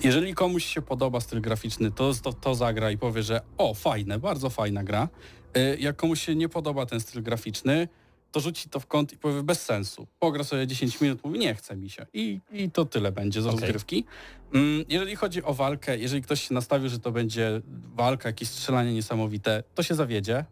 jeżeli 0.04 0.34
komuś 0.34 0.66
się 0.66 0.82
podoba 0.82 1.20
styl 1.22 1.42
graficzny, 1.42 1.92
to, 1.92 2.14
to, 2.24 2.34
to 2.34 2.56
zagra 2.56 2.92
i 2.92 2.98
powie, 2.98 3.24
że 3.24 3.42
o, 3.58 3.74
fajne, 3.74 4.20
bardzo 4.20 4.50
fajna 4.50 4.84
gra. 4.84 5.10
Y, 5.58 5.78
Jak 5.80 5.96
komuś 5.96 6.22
się 6.26 6.36
nie 6.36 6.50
podoba 6.50 6.86
ten 6.86 7.00
styl 7.00 7.24
graficzny, 7.24 7.88
to 8.32 8.40
rzuci 8.40 8.70
to 8.70 8.80
w 8.80 8.88
kąt 8.88 9.14
i 9.14 9.18
powie 9.18 9.44
bez 9.44 9.62
sensu. 9.62 10.08
Pogra 10.20 10.44
sobie 10.44 10.68
10 10.68 11.02
minut, 11.02 11.24
mówi 11.24 11.40
nie 11.40 11.56
chce 11.56 11.76
mi 11.76 11.90
się. 11.90 12.06
I, 12.14 12.40
i 12.52 12.72
to 12.72 12.86
tyle 12.86 13.12
będzie 13.12 13.42
z 13.42 13.46
Okej. 13.46 13.60
rozgrywki. 13.60 14.06
Mm, 14.54 14.86
Jeżeli 14.90 15.16
chodzi 15.16 15.44
o 15.44 15.54
walkę, 15.54 15.98
jeżeli 15.98 16.22
ktoś 16.22 16.48
się 16.48 16.54
nastawił, 16.54 16.90
że 16.90 17.00
to 17.00 17.12
będzie 17.12 17.62
walka, 17.96 18.30
jakieś 18.30 18.50
strzelanie 18.50 18.94
niesamowite, 18.94 19.64
to 19.76 19.84
się 19.84 19.96
zawiedzie. 19.96 20.46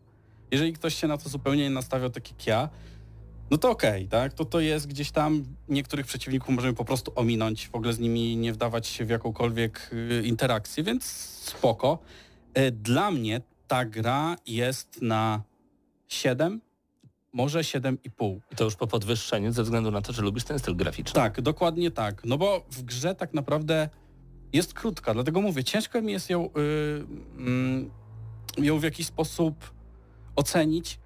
Jeżeli 0.53 0.73
ktoś 0.73 0.95
się 0.95 1.07
na 1.07 1.17
to 1.17 1.29
zupełnie 1.29 1.63
nie 1.63 1.69
nastawiał, 1.69 2.09
tak 2.09 2.29
jak 2.29 2.47
ja, 2.47 2.69
no 3.51 3.57
to 3.57 3.69
okej, 3.69 4.07
tak? 4.07 4.33
To 4.33 4.45
to 4.45 4.59
jest 4.59 4.87
gdzieś 4.87 5.11
tam, 5.11 5.43
niektórych 5.69 6.05
przeciwników 6.05 6.55
możemy 6.55 6.73
po 6.73 6.85
prostu 6.85 7.11
ominąć, 7.15 7.67
w 7.67 7.75
ogóle 7.75 7.93
z 7.93 7.99
nimi 7.99 8.37
nie 8.37 8.53
wdawać 8.53 8.87
się 8.87 9.05
w 9.05 9.09
jakąkolwiek 9.09 9.89
y, 9.93 10.23
interakcję, 10.25 10.83
więc 10.83 11.03
spoko. 11.43 11.99
E, 12.53 12.71
Dla 12.71 13.11
mnie 13.11 13.41
ta 13.67 13.85
gra 13.85 14.35
jest 14.45 15.01
na 15.01 15.41
7, 16.07 16.61
może 17.33 17.59
7,5. 17.59 18.39
I 18.51 18.55
to 18.55 18.63
już 18.63 18.75
po 18.75 18.87
podwyższeniu 18.87 19.51
ze 19.51 19.63
względu 19.63 19.91
na 19.91 20.01
to, 20.01 20.13
że 20.13 20.21
lubisz 20.21 20.43
ten 20.43 20.59
styl 20.59 20.75
graficzny. 20.75 21.13
Tak, 21.13 21.41
dokładnie 21.41 21.91
tak. 21.91 22.21
No 22.25 22.37
bo 22.37 22.65
w 22.71 22.83
grze 22.83 23.15
tak 23.15 23.33
naprawdę 23.33 23.89
jest 24.53 24.73
krótka, 24.73 25.13
dlatego 25.13 25.41
mówię, 25.41 25.63
ciężko 25.63 26.01
mi 26.01 26.13
jest 26.13 26.29
ją, 26.29 26.45
y, 26.45 26.49
mm, 27.37 27.91
ją 28.57 28.79
w 28.79 28.83
jakiś 28.83 29.07
sposób 29.07 29.73
ocenić, 30.35 30.99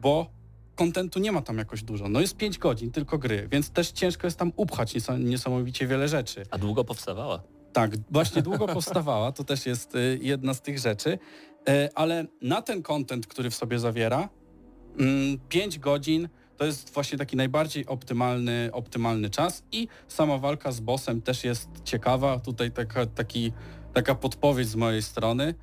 bo 0.00 0.26
kontentu 0.74 1.18
nie 1.20 1.32
ma 1.32 1.42
tam 1.42 1.58
jakoś 1.58 1.82
dużo. 1.82 2.08
No 2.08 2.20
jest 2.20 2.36
5 2.36 2.58
godzin 2.58 2.90
tylko 2.90 3.18
gry, 3.18 3.48
więc 3.50 3.70
też 3.70 3.90
ciężko 3.90 4.26
jest 4.26 4.38
tam 4.38 4.52
upchać 4.56 4.94
niesa- 4.94 5.24
niesamowicie 5.24 5.86
wiele 5.86 6.08
rzeczy. 6.08 6.42
A 6.50 6.58
długo 6.58 6.84
powstawała. 6.84 7.42
Tak, 7.72 7.90
właśnie 8.10 8.42
długo 8.42 8.66
powstawała, 8.66 9.32
to 9.32 9.44
też 9.44 9.66
jest 9.66 9.94
y, 9.94 10.18
jedna 10.22 10.54
z 10.54 10.60
tych 10.60 10.78
rzeczy, 10.78 11.18
E, 11.68 11.88
ale 11.94 12.26
na 12.42 12.62
ten 12.62 12.82
content, 12.82 13.26
który 13.26 13.50
w 13.50 13.54
sobie 13.54 13.78
zawiera, 13.78 14.28
5 15.48 15.78
godzin 15.78 16.28
to 16.56 16.64
jest 16.64 16.94
właśnie 16.94 17.18
taki 17.18 17.36
najbardziej 17.36 17.86
optymalny, 17.86 18.70
optymalny 18.72 19.30
czas 19.30 19.62
i 19.72 19.88
sama 20.08 20.38
walka 20.38 20.72
z 20.72 20.80
bossem 20.80 21.22
też 21.22 21.44
jest 21.44 21.68
ciekawa. 21.84 22.38
Tutaj 22.38 22.70
taka, 22.70 23.06
taki, 23.06 23.52
taka 23.94 24.14
podpowiedź 24.14 24.68
z 24.68 24.74
mojej 24.76 25.02
strony. 25.02 25.54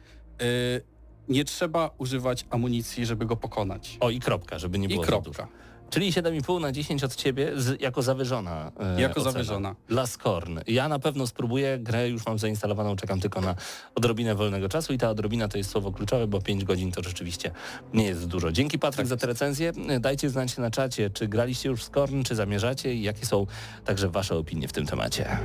Nie 1.29 1.45
trzeba 1.45 1.89
używać 1.97 2.45
amunicji, 2.49 3.05
żeby 3.05 3.25
go 3.25 3.35
pokonać. 3.35 3.97
O 3.99 4.09
i 4.09 4.19
kropka, 4.19 4.59
żeby 4.59 4.79
nie 4.79 4.85
I 4.87 4.89
było 4.89 5.03
za 5.03 5.07
kropka. 5.07 5.47
Czyli 5.89 6.11
7,5 6.11 6.61
na 6.61 6.71
10 6.71 7.03
od 7.03 7.15
ciebie 7.15 7.51
z, 7.55 7.81
jako 7.81 8.01
zawyżona. 8.01 8.71
e, 8.79 9.01
Jako 9.01 9.19
ocena. 9.19 9.31
zawyżona. 9.31 9.75
Dla 9.87 10.07
Skorn. 10.07 10.59
Ja 10.67 10.87
na 10.89 10.99
pewno 10.99 11.27
spróbuję, 11.27 11.79
grę 11.79 12.09
już 12.09 12.25
mam 12.25 12.39
zainstalowaną, 12.39 12.95
czekam 12.95 13.19
tylko 13.19 13.41
na 13.41 13.55
odrobinę 13.95 14.35
wolnego 14.35 14.69
czasu 14.69 14.93
i 14.93 14.97
ta 14.97 15.09
odrobina 15.09 15.47
to 15.47 15.57
jest 15.57 15.69
słowo 15.69 15.91
kluczowe, 15.91 16.27
bo 16.27 16.41
5 16.41 16.63
godzin 16.63 16.91
to 16.91 17.03
rzeczywiście 17.03 17.51
nie 17.93 18.03
jest 18.05 18.27
dużo. 18.27 18.51
Dzięki 18.51 18.79
Patryk 18.79 18.97
Tak 18.97 19.07
za 19.07 19.17
tę 19.17 19.27
recenzję. 19.27 19.71
Dajcie 19.99 20.29
znać 20.29 20.57
na 20.57 20.71
czacie, 20.71 21.09
czy 21.09 21.27
graliście 21.27 21.69
już 21.69 21.79
w 21.81 21.83
Skorn, 21.83 22.23
czy 22.23 22.35
zamierzacie 22.35 22.93
i 22.93 23.01
jakie 23.01 23.25
są 23.25 23.45
także 23.85 24.09
wasze 24.09 24.35
opinie 24.35 24.67
w 24.67 24.73
tym 24.73 24.85
temacie. 24.85 25.37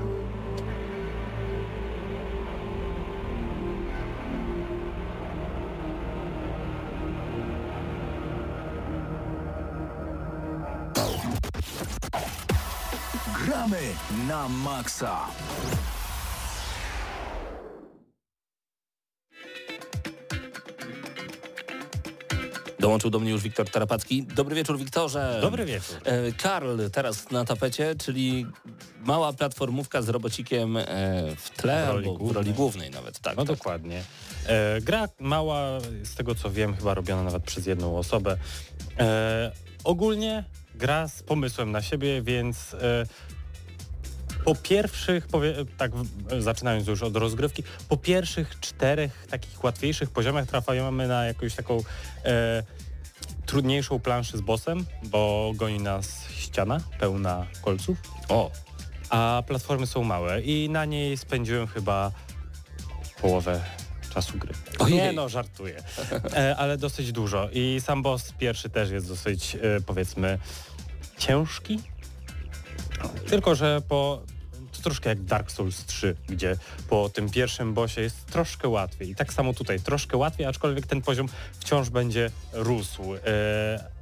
Na 14.29 14.49
maksa. 14.49 15.27
Dołączył 22.81 23.11
do 23.11 23.19
mnie 23.21 23.31
już 23.31 23.43
Wiktor 23.43 23.71
Tarapacki. 23.71 24.23
Dobry 24.23 24.55
wieczór, 24.57 24.79
Wiktorze. 24.79 25.39
Dobry 25.43 25.65
wieczór. 25.65 25.97
E, 26.05 26.33
Karl 26.33 26.81
teraz 26.93 27.31
na 27.31 27.45
tapecie, 27.45 27.95
czyli 27.95 28.47
mała 29.05 29.33
platformówka 29.33 30.03
z 30.03 30.09
robocikiem 30.09 30.77
e, 30.77 30.85
w 31.37 31.51
tle, 31.51 31.85
W 31.85 31.89
roli 31.89 31.99
albo 32.09 32.15
w 32.15 32.19
głównej. 32.19 32.35
roli 32.45 32.53
głównej 32.55 32.91
nawet, 32.91 33.19
tak. 33.21 33.37
No 33.37 33.45
tak. 33.45 33.57
dokładnie. 33.57 34.03
E, 34.47 34.81
gra 34.81 35.09
mała, 35.21 35.81
z 36.03 36.15
tego 36.15 36.35
co 36.35 36.51
wiem, 36.51 36.77
chyba 36.77 36.95
robiona 36.95 37.23
nawet 37.23 37.43
przez 37.45 37.67
jedną 37.67 37.99
osobę. 37.99 38.37
E, 38.99 39.53
ogólnie 39.85 40.45
gra 40.75 41.09
z 41.09 41.23
pomysłem 41.23 41.71
na 41.71 41.83
siebie, 41.83 42.23
więc 42.23 42.75
e, 42.75 43.07
po 44.45 44.55
pierwszych, 44.55 45.27
powie, 45.27 45.55
tak 45.77 45.93
zaczynając 46.39 46.87
już 46.87 47.03
od 47.03 47.17
rozgrywki, 47.17 47.63
po 47.89 47.97
pierwszych 47.97 48.61
czterech 48.61 49.27
takich 49.31 49.65
łatwiejszych 49.65 50.11
poziomach 50.11 50.47
trafiamy 50.47 51.09
na 51.09 51.25
jakąś 51.25 51.55
taką 51.55 51.79
e, 52.25 52.63
trudniejszą 53.47 54.01
planszę 54.01 54.39
z 54.39 54.41
bossem, 54.41 54.87
bo 55.03 55.53
goni 55.55 55.79
nas 55.79 56.29
ściana 56.31 56.81
pełna 56.99 57.47
kolców. 57.63 57.99
O, 58.29 58.51
A 59.11 59.43
platformy 59.47 59.87
są 59.87 60.05
małe 60.05 60.41
i 60.41 60.69
na 60.71 60.85
niej 60.85 61.17
spędziłem 61.17 61.67
chyba 61.67 62.13
połowę 63.21 63.61
czasu 64.15 64.39
gry. 64.39 64.53
Ojej. 64.79 64.97
Nie 64.97 65.13
no, 65.13 65.29
żartuję. 65.29 65.83
E, 66.37 66.57
ale 66.57 66.77
dosyć 66.77 67.13
dużo. 67.13 67.49
I 67.53 67.81
sam 67.81 68.03
boss 68.03 68.33
pierwszy 68.39 68.71
też 68.71 68.91
jest 68.91 69.09
dosyć, 69.09 69.55
e, 69.55 69.59
powiedzmy, 69.87 70.39
ciężki. 71.19 71.81
Tylko, 73.27 73.55
że 73.55 73.83
po... 73.89 74.23
To 74.73 74.83
troszkę 74.83 75.09
jak 75.09 75.23
Dark 75.23 75.51
Souls 75.51 75.85
3, 75.87 76.17
gdzie 76.29 76.57
po 76.89 77.09
tym 77.09 77.31
pierwszym 77.31 77.75
bossie 77.75 78.01
jest 78.01 78.27
troszkę 78.27 78.69
łatwiej. 78.69 79.11
I 79.11 79.15
tak 79.15 79.33
samo 79.33 79.55
tutaj, 79.55 79.81
troszkę 79.81 80.17
łatwiej, 80.17 80.47
aczkolwiek 80.47 80.87
ten 80.87 81.03
poziom 81.03 81.29
wciąż 81.61 81.91
będzie 81.91 82.31
rósł. 82.53 83.15
E, 83.15 83.93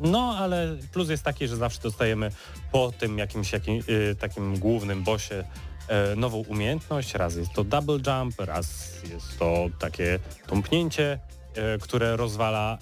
no, 0.00 0.36
ale 0.38 0.76
plus 0.92 1.08
jest 1.08 1.22
taki, 1.22 1.48
że 1.48 1.56
zawsze 1.56 1.80
dostajemy 1.80 2.30
po 2.72 2.92
tym 2.92 3.18
jakimś 3.18 3.52
jakim, 3.52 3.82
y, 3.88 4.16
takim 4.20 4.58
głównym 4.58 5.02
bossie 5.02 5.44
e, 5.88 6.16
nową 6.16 6.38
umiejętność. 6.38 7.14
Raz 7.14 7.36
jest 7.36 7.52
to 7.52 7.64
double 7.64 7.98
jump, 8.06 8.40
raz 8.40 8.92
jest 9.10 9.38
to 9.38 9.66
takie 9.78 10.18
tąpnięcie, 10.46 11.18
e, 11.54 11.78
które 11.78 12.16
rozwala 12.16 12.78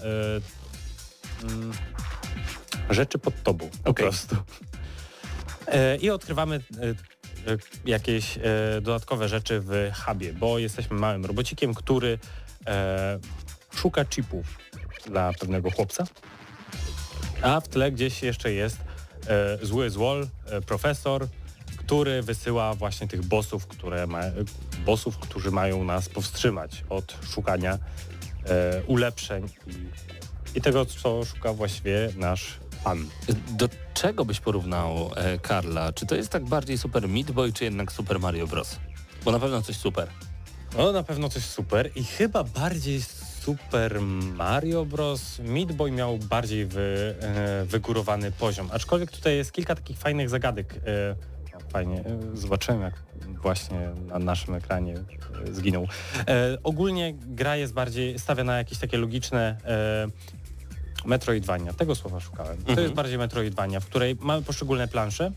e, 1.42 1.46
mm, 1.46 1.72
rzeczy 2.90 3.18
pod 3.18 3.42
tobą 3.42 3.70
po 3.84 3.94
prostu. 3.94 4.36
E, 5.72 5.96
I 5.96 6.10
odkrywamy 6.10 6.56
e, 6.56 6.86
e, 7.52 7.56
jakieś 7.84 8.38
dodatkowe 8.82 9.28
rzeczy 9.28 9.60
w 9.60 9.90
hubie, 10.06 10.32
bo 10.32 10.58
jesteśmy 10.58 10.96
małym 10.96 11.24
robocikiem, 11.24 11.74
który 11.74 12.18
szuka 13.74 14.04
chipów 14.04 14.46
dla 15.06 15.32
pewnego 15.32 15.70
chłopca. 15.70 16.04
A 17.42 17.60
w 17.60 17.68
tle 17.68 17.92
gdzieś 17.92 18.22
jeszcze 18.22 18.52
jest 18.52 18.76
zły 19.62 19.90
złol, 19.90 20.28
profesor, 20.66 21.26
który 21.76 22.22
wysyła 22.22 22.74
właśnie 22.74 23.08
tych 23.08 23.24
bossów, 23.24 23.66
które 23.66 24.06
ma, 24.06 24.20
bossów, 24.84 25.18
którzy 25.18 25.50
mają 25.50 25.84
nas 25.84 26.08
powstrzymać 26.08 26.84
od 26.88 27.16
szukania 27.30 27.78
ulepszeń 28.86 29.48
i, 29.66 30.58
i 30.58 30.60
tego, 30.60 30.86
co 30.86 31.24
szuka 31.24 31.52
właściwie 31.52 32.10
nasz 32.16 32.58
pan. 32.84 33.06
do 33.50 33.68
czego 33.94 34.24
byś 34.24 34.40
porównał 34.40 35.10
e, 35.16 35.38
Karla? 35.38 35.92
Czy 35.92 36.06
to 36.06 36.14
jest 36.14 36.30
tak 36.30 36.44
bardziej 36.44 36.78
Super 36.78 37.08
Meat 37.08 37.30
Boy, 37.30 37.52
czy 37.52 37.64
jednak 37.64 37.92
Super 37.92 38.20
Mario 38.20 38.46
Bros? 38.46 38.78
Bo 39.24 39.32
na 39.32 39.38
pewno 39.38 39.62
coś 39.62 39.76
super. 39.76 40.08
No 40.76 40.92
na 40.92 41.02
pewno 41.02 41.28
coś 41.28 41.44
super 41.44 41.90
i 41.94 42.04
chyba 42.04 42.44
bardziej 42.44 43.02
Super 43.40 44.00
Mario 44.34 44.84
Bros. 44.84 45.38
Meat 45.38 45.72
Boy 45.72 45.90
miał 45.90 46.18
bardziej 46.18 46.66
wy, 46.66 47.14
e, 47.20 47.64
wygórowany 47.64 48.32
poziom, 48.32 48.68
aczkolwiek 48.72 49.10
tutaj 49.10 49.36
jest 49.36 49.52
kilka 49.52 49.74
takich 49.74 49.98
fajnych 49.98 50.28
zagadek. 50.28 50.74
E, 50.86 51.14
fajnie, 51.72 52.00
e, 52.00 52.36
zobaczyłem 52.36 52.82
jak 52.82 52.94
właśnie 53.42 53.90
na 54.06 54.18
naszym 54.18 54.54
ekranie 54.54 54.94
e, 54.94 55.52
zginął. 55.52 55.88
E, 56.28 56.58
ogólnie 56.62 57.14
gra 57.16 57.56
jest 57.56 57.72
bardziej, 57.72 58.18
stawia 58.18 58.44
na 58.44 58.58
jakieś 58.58 58.78
takie 58.78 58.98
logiczne 58.98 59.56
e, 59.64 60.06
Metroidvania, 61.04 61.72
tego 61.72 61.94
słowa 61.94 62.20
szukałem. 62.20 62.56
To 62.56 62.68
Mhm. 62.68 62.78
jest 62.82 62.94
bardziej 62.94 63.18
Metroidvania, 63.18 63.80
w 63.80 63.86
której 63.86 64.16
mamy 64.20 64.42
poszczególne 64.42 64.88
plansze 64.88 65.32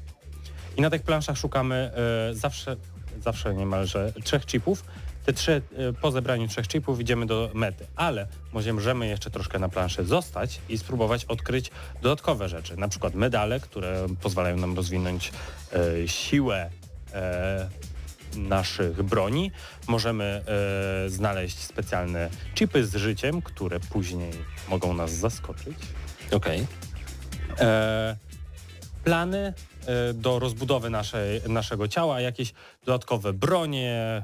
i 0.78 0.82
na 0.82 0.90
tych 0.90 1.02
planszach 1.02 1.38
szukamy 1.38 1.92
e, 2.30 2.34
zawsze, 2.36 2.76
zawsze 3.24 3.56
niemalże 3.56 4.14
trzech 4.24 4.46
chipów. 4.46 4.84
Te 5.26 5.34
trzy, 5.34 5.62
e, 5.78 5.94
po 5.94 6.12
zebraniu 6.12 6.48
trzech 6.48 6.68
chipów 6.68 7.00
idziemy 7.00 7.26
do 7.26 7.52
mety, 7.54 7.86
ale 7.96 8.28
możemy 8.54 9.08
jeszcze 9.08 9.30
troszkę 9.30 9.60
na 9.60 9.70
planszy 9.70 10.06
zostać 10.06 10.60
i 10.70 10.78
spróbować 10.78 11.26
odkryć 11.26 11.72
dodatkowe 12.02 12.50
rzeczy, 12.50 12.78
na 12.78 12.88
przykład 12.88 13.16
medale, 13.16 13.60
które 13.60 14.08
pozwalają 14.22 14.58
nam 14.58 14.76
rozwinąć 14.76 15.32
e, 16.04 16.08
siłę 16.08 16.70
naszych 18.36 19.04
broni. 19.04 19.52
Możemy 19.88 20.44
e, 21.06 21.10
znaleźć 21.10 21.60
specjalne 21.60 22.30
chipy 22.56 22.86
z 22.86 22.96
życiem, 22.96 23.42
które 23.42 23.80
później 23.80 24.32
mogą 24.70 24.94
nas 24.94 25.12
zaskoczyć. 25.12 25.78
Okej. 26.32 26.68
E, 27.60 28.16
plany 29.04 29.54
e, 29.86 30.14
do 30.14 30.40
rozbudowy 30.40 30.90
naszej, 30.90 31.42
naszego 31.48 31.88
ciała, 31.88 32.22
jakieś 32.22 32.54
dodatkowe 32.86 33.34
bronie. 33.34 33.92
E, 33.92 34.24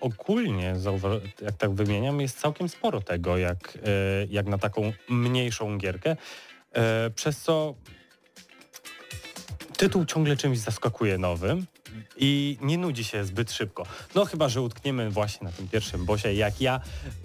ogólnie, 0.00 0.74
jak 1.42 1.56
tak 1.56 1.70
wymieniam, 1.70 2.20
jest 2.20 2.40
całkiem 2.40 2.68
sporo 2.68 3.00
tego, 3.00 3.38
jak, 3.38 3.78
e, 3.84 4.26
jak 4.30 4.46
na 4.46 4.58
taką 4.58 4.92
mniejszą 5.08 5.78
gierkę. 5.78 6.16
Przez 7.14 7.40
co 7.40 7.74
tytuł 9.78 10.04
ciągle 10.04 10.36
czymś 10.36 10.58
zaskakuje 10.58 11.18
nowym 11.18 11.66
i 12.16 12.58
nie 12.60 12.78
nudzi 12.78 13.04
się 13.04 13.24
zbyt 13.24 13.52
szybko. 13.52 13.86
No 14.14 14.24
chyba, 14.24 14.48
że 14.48 14.62
utkniemy 14.62 15.10
właśnie 15.10 15.44
na 15.44 15.52
tym 15.52 15.68
pierwszym 15.68 16.04
bosie, 16.04 16.32
jak 16.32 16.60
ja, 16.60 16.80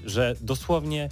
że 0.06 0.36
dosłownie 0.42 1.10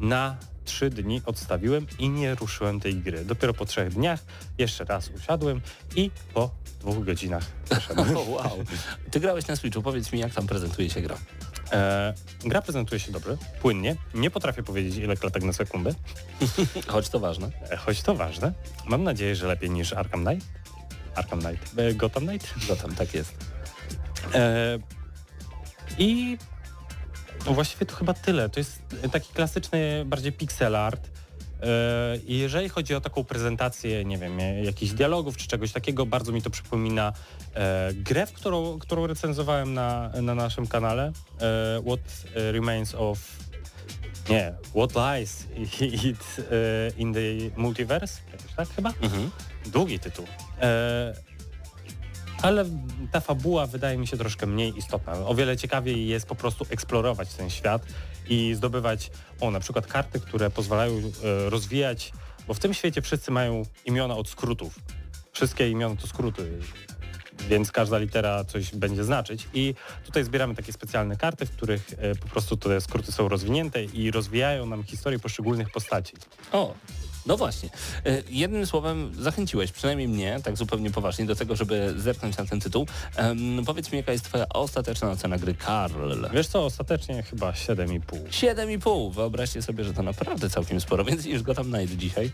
na 0.00 0.36
trzy 0.64 0.90
dni 0.90 1.22
odstawiłem 1.26 1.86
i 1.98 2.08
nie 2.08 2.34
ruszyłem 2.34 2.80
tej 2.80 2.94
gry. 2.94 3.24
Dopiero 3.24 3.54
po 3.54 3.64
trzech 3.64 3.92
dniach 3.94 4.20
jeszcze 4.58 4.84
raz 4.84 5.10
usiadłem 5.16 5.60
i 5.96 6.10
po 6.34 6.50
dwóch 6.80 7.04
godzinach 7.04 7.44
przeszedłem. 7.70 8.16
O, 8.16 8.20
wow. 8.20 8.64
Ty 9.10 9.20
grałeś 9.20 9.46
na 9.46 9.56
Switchu, 9.56 9.82
powiedz 9.82 10.12
mi, 10.12 10.18
jak 10.20 10.34
tam 10.34 10.46
prezentuje 10.46 10.90
się 10.90 11.00
gra. 11.00 11.16
E, 11.72 12.14
gra 12.44 12.62
prezentuje 12.62 13.00
się 13.00 13.12
dobrze, 13.12 13.36
płynnie. 13.62 13.96
Nie 14.14 14.30
potrafię 14.30 14.62
powiedzieć 14.62 14.96
ile 14.96 15.16
klatek 15.16 15.42
na 15.42 15.52
sekundę, 15.52 15.94
Choć 16.86 17.08
to 17.08 17.20
ważne. 17.20 17.50
e, 17.70 17.76
choć 17.76 18.02
to 18.02 18.14
ważne. 18.14 18.52
Mam 18.86 19.02
nadzieję, 19.02 19.36
że 19.36 19.46
lepiej 19.46 19.70
niż 19.70 19.92
Arkham 19.92 20.24
Knight. 20.24 20.63
Arkham 21.14 21.40
Knight. 21.40 21.78
E, 21.78 21.94
Gotham 21.94 22.26
Knight. 22.26 22.54
Tam 22.82 22.94
tak 22.94 23.14
jest. 23.14 23.34
E, 24.34 24.78
I 25.98 26.38
no 27.46 27.52
właściwie 27.52 27.86
to 27.86 27.96
chyba 27.96 28.14
tyle. 28.14 28.48
To 28.48 28.60
jest 28.60 28.82
taki 29.12 29.32
klasyczny, 29.32 30.04
bardziej 30.06 30.32
pixel 30.32 30.76
art. 30.76 31.10
E, 31.62 32.16
I 32.26 32.38
jeżeli 32.38 32.68
chodzi 32.68 32.94
o 32.94 33.00
taką 33.00 33.24
prezentację, 33.24 34.04
nie 34.04 34.18
wiem, 34.18 34.40
e, 34.40 34.64
jakichś 34.64 34.92
dialogów 34.92 35.36
czy 35.36 35.48
czegoś 35.48 35.72
takiego, 35.72 36.06
bardzo 36.06 36.32
mi 36.32 36.42
to 36.42 36.50
przypomina 36.50 37.12
grę, 37.94 38.26
którą, 38.34 38.78
którą 38.78 39.06
recenzowałem 39.06 39.74
na, 39.74 40.10
na 40.22 40.34
naszym 40.34 40.66
kanale. 40.66 41.12
What 41.86 42.00
Remains 42.34 42.94
of... 42.94 43.18
Nie, 44.28 44.54
What 44.74 44.90
Lies 44.94 45.46
it, 46.10 46.36
in 46.96 47.14
the 47.14 47.20
Multiverse? 47.56 48.20
Tak 48.56 48.68
chyba? 48.68 48.92
Mhm. 49.02 49.30
Długi 49.66 49.98
tytuł. 49.98 50.26
E, 50.60 51.14
ale 52.42 52.64
ta 53.12 53.20
fabuła 53.20 53.66
wydaje 53.66 53.98
mi 53.98 54.06
się 54.06 54.16
troszkę 54.16 54.46
mniej 54.46 54.78
istotna. 54.78 55.12
O 55.12 55.34
wiele 55.34 55.56
ciekawiej 55.56 56.06
jest 56.06 56.26
po 56.26 56.34
prostu 56.34 56.66
eksplorować 56.70 57.34
ten 57.34 57.50
świat 57.50 57.86
i 58.28 58.54
zdobywać, 58.54 59.10
o 59.40 59.50
na 59.50 59.60
przykład 59.60 59.86
karty, 59.86 60.20
które 60.20 60.50
pozwalają 60.50 60.92
e, 60.92 61.50
rozwijać, 61.50 62.12
bo 62.48 62.54
w 62.54 62.58
tym 62.58 62.74
świecie 62.74 63.02
wszyscy 63.02 63.30
mają 63.30 63.62
imiona 63.84 64.16
od 64.16 64.28
skrótów. 64.28 64.78
Wszystkie 65.32 65.70
imiona 65.70 65.96
to 65.96 66.06
skróty, 66.06 66.58
więc 67.48 67.72
każda 67.72 67.98
litera 67.98 68.44
coś 68.44 68.74
będzie 68.74 69.04
znaczyć 69.04 69.48
i 69.54 69.74
tutaj 70.04 70.24
zbieramy 70.24 70.54
takie 70.54 70.72
specjalne 70.72 71.16
karty, 71.16 71.46
w 71.46 71.50
których 71.50 71.94
e, 71.98 72.14
po 72.14 72.28
prostu 72.28 72.56
te 72.56 72.80
skróty 72.80 73.12
są 73.12 73.28
rozwinięte 73.28 73.84
i 73.84 74.10
rozwijają 74.10 74.66
nam 74.66 74.82
historię 74.84 75.18
poszczególnych 75.18 75.70
postaci. 75.70 76.12
O, 76.52 76.74
no 77.26 77.36
właśnie. 77.36 77.68
E, 78.06 78.22
Jednym 78.28 78.66
słowem 78.66 79.12
zachęciłeś, 79.22 79.72
przynajmniej 79.72 80.08
mnie, 80.08 80.40
tak 80.44 80.56
zupełnie 80.56 80.90
poważnie, 80.90 81.26
do 81.26 81.36
tego, 81.36 81.56
żeby 81.56 81.94
zerknąć 81.96 82.36
na 82.36 82.46
ten 82.46 82.60
tytuł. 82.60 82.86
Em, 83.16 83.64
powiedz 83.66 83.92
mi, 83.92 83.98
jaka 83.98 84.12
jest 84.12 84.24
twoja 84.24 84.48
ostateczna 84.48 85.10
ocena 85.10 85.38
gry 85.38 85.54
Karl? 85.54 86.26
Wiesz 86.32 86.46
co, 86.46 86.64
ostatecznie 86.64 87.22
chyba 87.22 87.50
7,5. 87.52 88.00
7,5. 88.30 89.12
Wyobraźcie 89.12 89.62
sobie, 89.62 89.84
że 89.84 89.94
to 89.94 90.02
naprawdę 90.02 90.50
całkiem 90.50 90.80
sporo, 90.80 91.04
więc 91.04 91.24
niż 91.24 91.42
go 91.42 91.54
tam 91.54 91.64
znajdę 91.64 91.96
dzisiaj. 91.96 92.30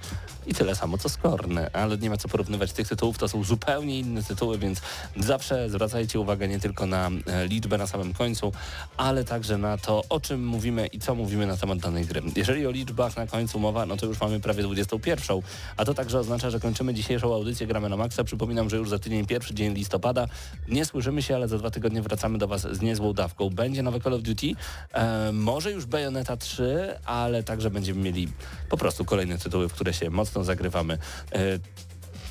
I 0.46 0.54
tyle 0.54 0.74
samo 0.76 0.98
co 0.98 1.08
Skorne, 1.08 1.70
ale 1.72 1.98
nie 1.98 2.10
ma 2.10 2.16
co 2.16 2.28
porównywać 2.28 2.72
tych 2.72 2.88
tytułów, 2.88 3.18
to 3.18 3.28
są 3.28 3.44
zupełnie 3.44 3.98
inne 3.98 4.22
tytuły, 4.22 4.58
więc 4.58 4.80
zawsze 5.16 5.70
zwracajcie 5.70 6.20
uwagę 6.20 6.48
nie 6.48 6.60
tylko 6.60 6.86
na 6.86 7.10
e, 7.26 7.46
liczbę 7.46 7.78
na 7.78 7.86
samym 7.86 8.14
końcu, 8.14 8.52
ale 8.96 9.24
także 9.24 9.58
na 9.58 9.78
to, 9.78 10.04
o 10.08 10.20
czym 10.20 10.46
mówimy 10.46 10.86
i 10.86 10.98
co 10.98 11.14
mówimy 11.14 11.46
na 11.46 11.56
temat 11.56 11.78
danej 11.78 12.06
gry. 12.06 12.22
Jeżeli 12.36 12.66
o 12.66 12.70
liczbach 12.70 13.16
na 13.16 13.26
końcu 13.26 13.58
mowa, 13.58 13.86
no 13.86 13.96
to 13.96 14.06
już 14.06 14.20
mamy 14.20 14.40
prawie 14.40 14.62
21, 14.86 15.40
a 15.76 15.84
to 15.84 15.94
także 15.94 16.18
oznacza, 16.18 16.50
że 16.50 16.60
kończymy 16.60 16.94
dzisiejszą 16.94 17.34
audycję 17.34 17.66
Gramy 17.66 17.88
na 17.88 17.96
Maxa. 17.96 18.24
Przypominam, 18.24 18.70
że 18.70 18.76
już 18.76 18.88
za 18.88 18.98
tydzień 18.98 19.26
pierwszy 19.26 19.54
dzień 19.54 19.74
listopada. 19.74 20.26
Nie 20.68 20.84
słyszymy 20.84 21.22
się, 21.22 21.34
ale 21.34 21.48
za 21.48 21.58
dwa 21.58 21.70
tygodnie 21.70 22.02
wracamy 22.02 22.38
do 22.38 22.48
Was 22.48 22.62
z 22.72 22.80
niezłą 22.80 23.12
dawką. 23.12 23.50
Będzie 23.50 23.82
nowe 23.82 24.00
Call 24.00 24.14
of 24.14 24.22
Duty, 24.22 24.46
e, 24.92 25.32
może 25.32 25.72
już 25.72 25.86
Bayonetta 25.86 26.36
3, 26.36 26.94
ale 27.04 27.42
także 27.42 27.70
będziemy 27.70 28.02
mieli 28.02 28.28
po 28.68 28.76
prostu 28.76 29.04
kolejne 29.04 29.38
tytuły, 29.38 29.68
w 29.68 29.72
które 29.72 29.92
się 29.92 30.10
mocno 30.10 30.44
zagrywamy. 30.44 30.98
E, 31.32 31.38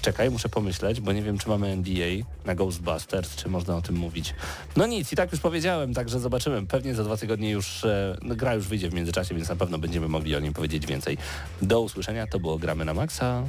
Czekaj, 0.02 0.32
muszę 0.32 0.50
pomyśleć, 0.50 1.02
bo 1.02 1.12
nie 1.14 1.22
wiem, 1.22 1.38
czy 1.38 1.50
mamy 1.50 1.76
NDA 1.76 2.26
na 2.46 2.56
Ghostbusters, 2.56 3.36
czy 3.36 3.50
można 3.50 3.76
o 3.76 3.82
tym 3.82 3.96
mówić. 3.96 4.34
No 4.76 4.86
nic, 4.88 5.14
i 5.14 5.16
tak 5.16 5.32
już 5.32 5.42
powiedziałem, 5.42 5.94
także 5.94 6.20
zobaczymy. 6.20 6.68
Pewnie 6.68 6.96
za 6.96 7.04
dwa 7.04 7.18
tygodnie 7.18 7.52
już 7.52 7.86
e, 7.86 8.18
no, 8.22 8.36
gra 8.36 8.54
już 8.54 8.68
wyjdzie 8.68 8.90
w 8.90 8.94
międzyczasie, 8.94 9.36
więc 9.36 9.50
na 9.50 9.56
pewno 9.56 9.78
będziemy 9.78 10.08
mogli 10.08 10.36
o 10.36 10.40
nim 10.40 10.54
powiedzieć 10.54 10.86
więcej. 10.86 11.18
Do 11.62 11.82
usłyszenia, 11.82 12.28
to 12.28 12.40
było 12.40 12.58
Gramy 12.58 12.86
na 12.86 12.94
Maxa. 12.94 13.44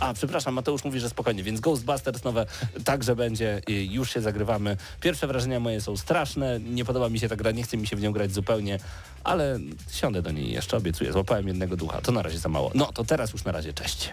A, 0.00 0.14
przepraszam, 0.14 0.54
Mateusz 0.54 0.84
mówi, 0.84 1.00
że 1.00 1.10
spokojnie, 1.10 1.42
więc 1.42 1.60
Ghostbusters 1.60 2.24
nowe 2.24 2.46
także 2.84 3.16
będzie 3.16 3.62
już 3.90 4.10
się 4.10 4.20
zagrywamy. 4.20 4.76
Pierwsze 5.00 5.26
wrażenia 5.26 5.60
moje 5.60 5.80
są 5.80 5.96
straszne, 5.96 6.60
nie 6.60 6.84
podoba 6.84 7.08
mi 7.08 7.18
się 7.18 7.28
ta 7.28 7.36
gra, 7.36 7.50
nie 7.50 7.62
chce 7.62 7.76
mi 7.76 7.86
się 7.86 7.96
w 7.96 8.00
nią 8.00 8.12
grać 8.12 8.32
zupełnie, 8.32 8.78
ale 9.24 9.58
siądę 9.92 10.22
do 10.22 10.30
niej 10.30 10.52
jeszcze, 10.52 10.76
obiecuję. 10.76 11.12
Złapałem 11.12 11.48
jednego 11.48 11.76
ducha, 11.76 12.00
to 12.00 12.12
na 12.12 12.22
razie 12.22 12.38
za 12.38 12.48
mało. 12.48 12.70
No, 12.74 12.92
to 12.92 13.04
teraz 13.04 13.32
już 13.32 13.44
na 13.44 13.52
razie, 13.52 13.72
cześć. 13.72 14.12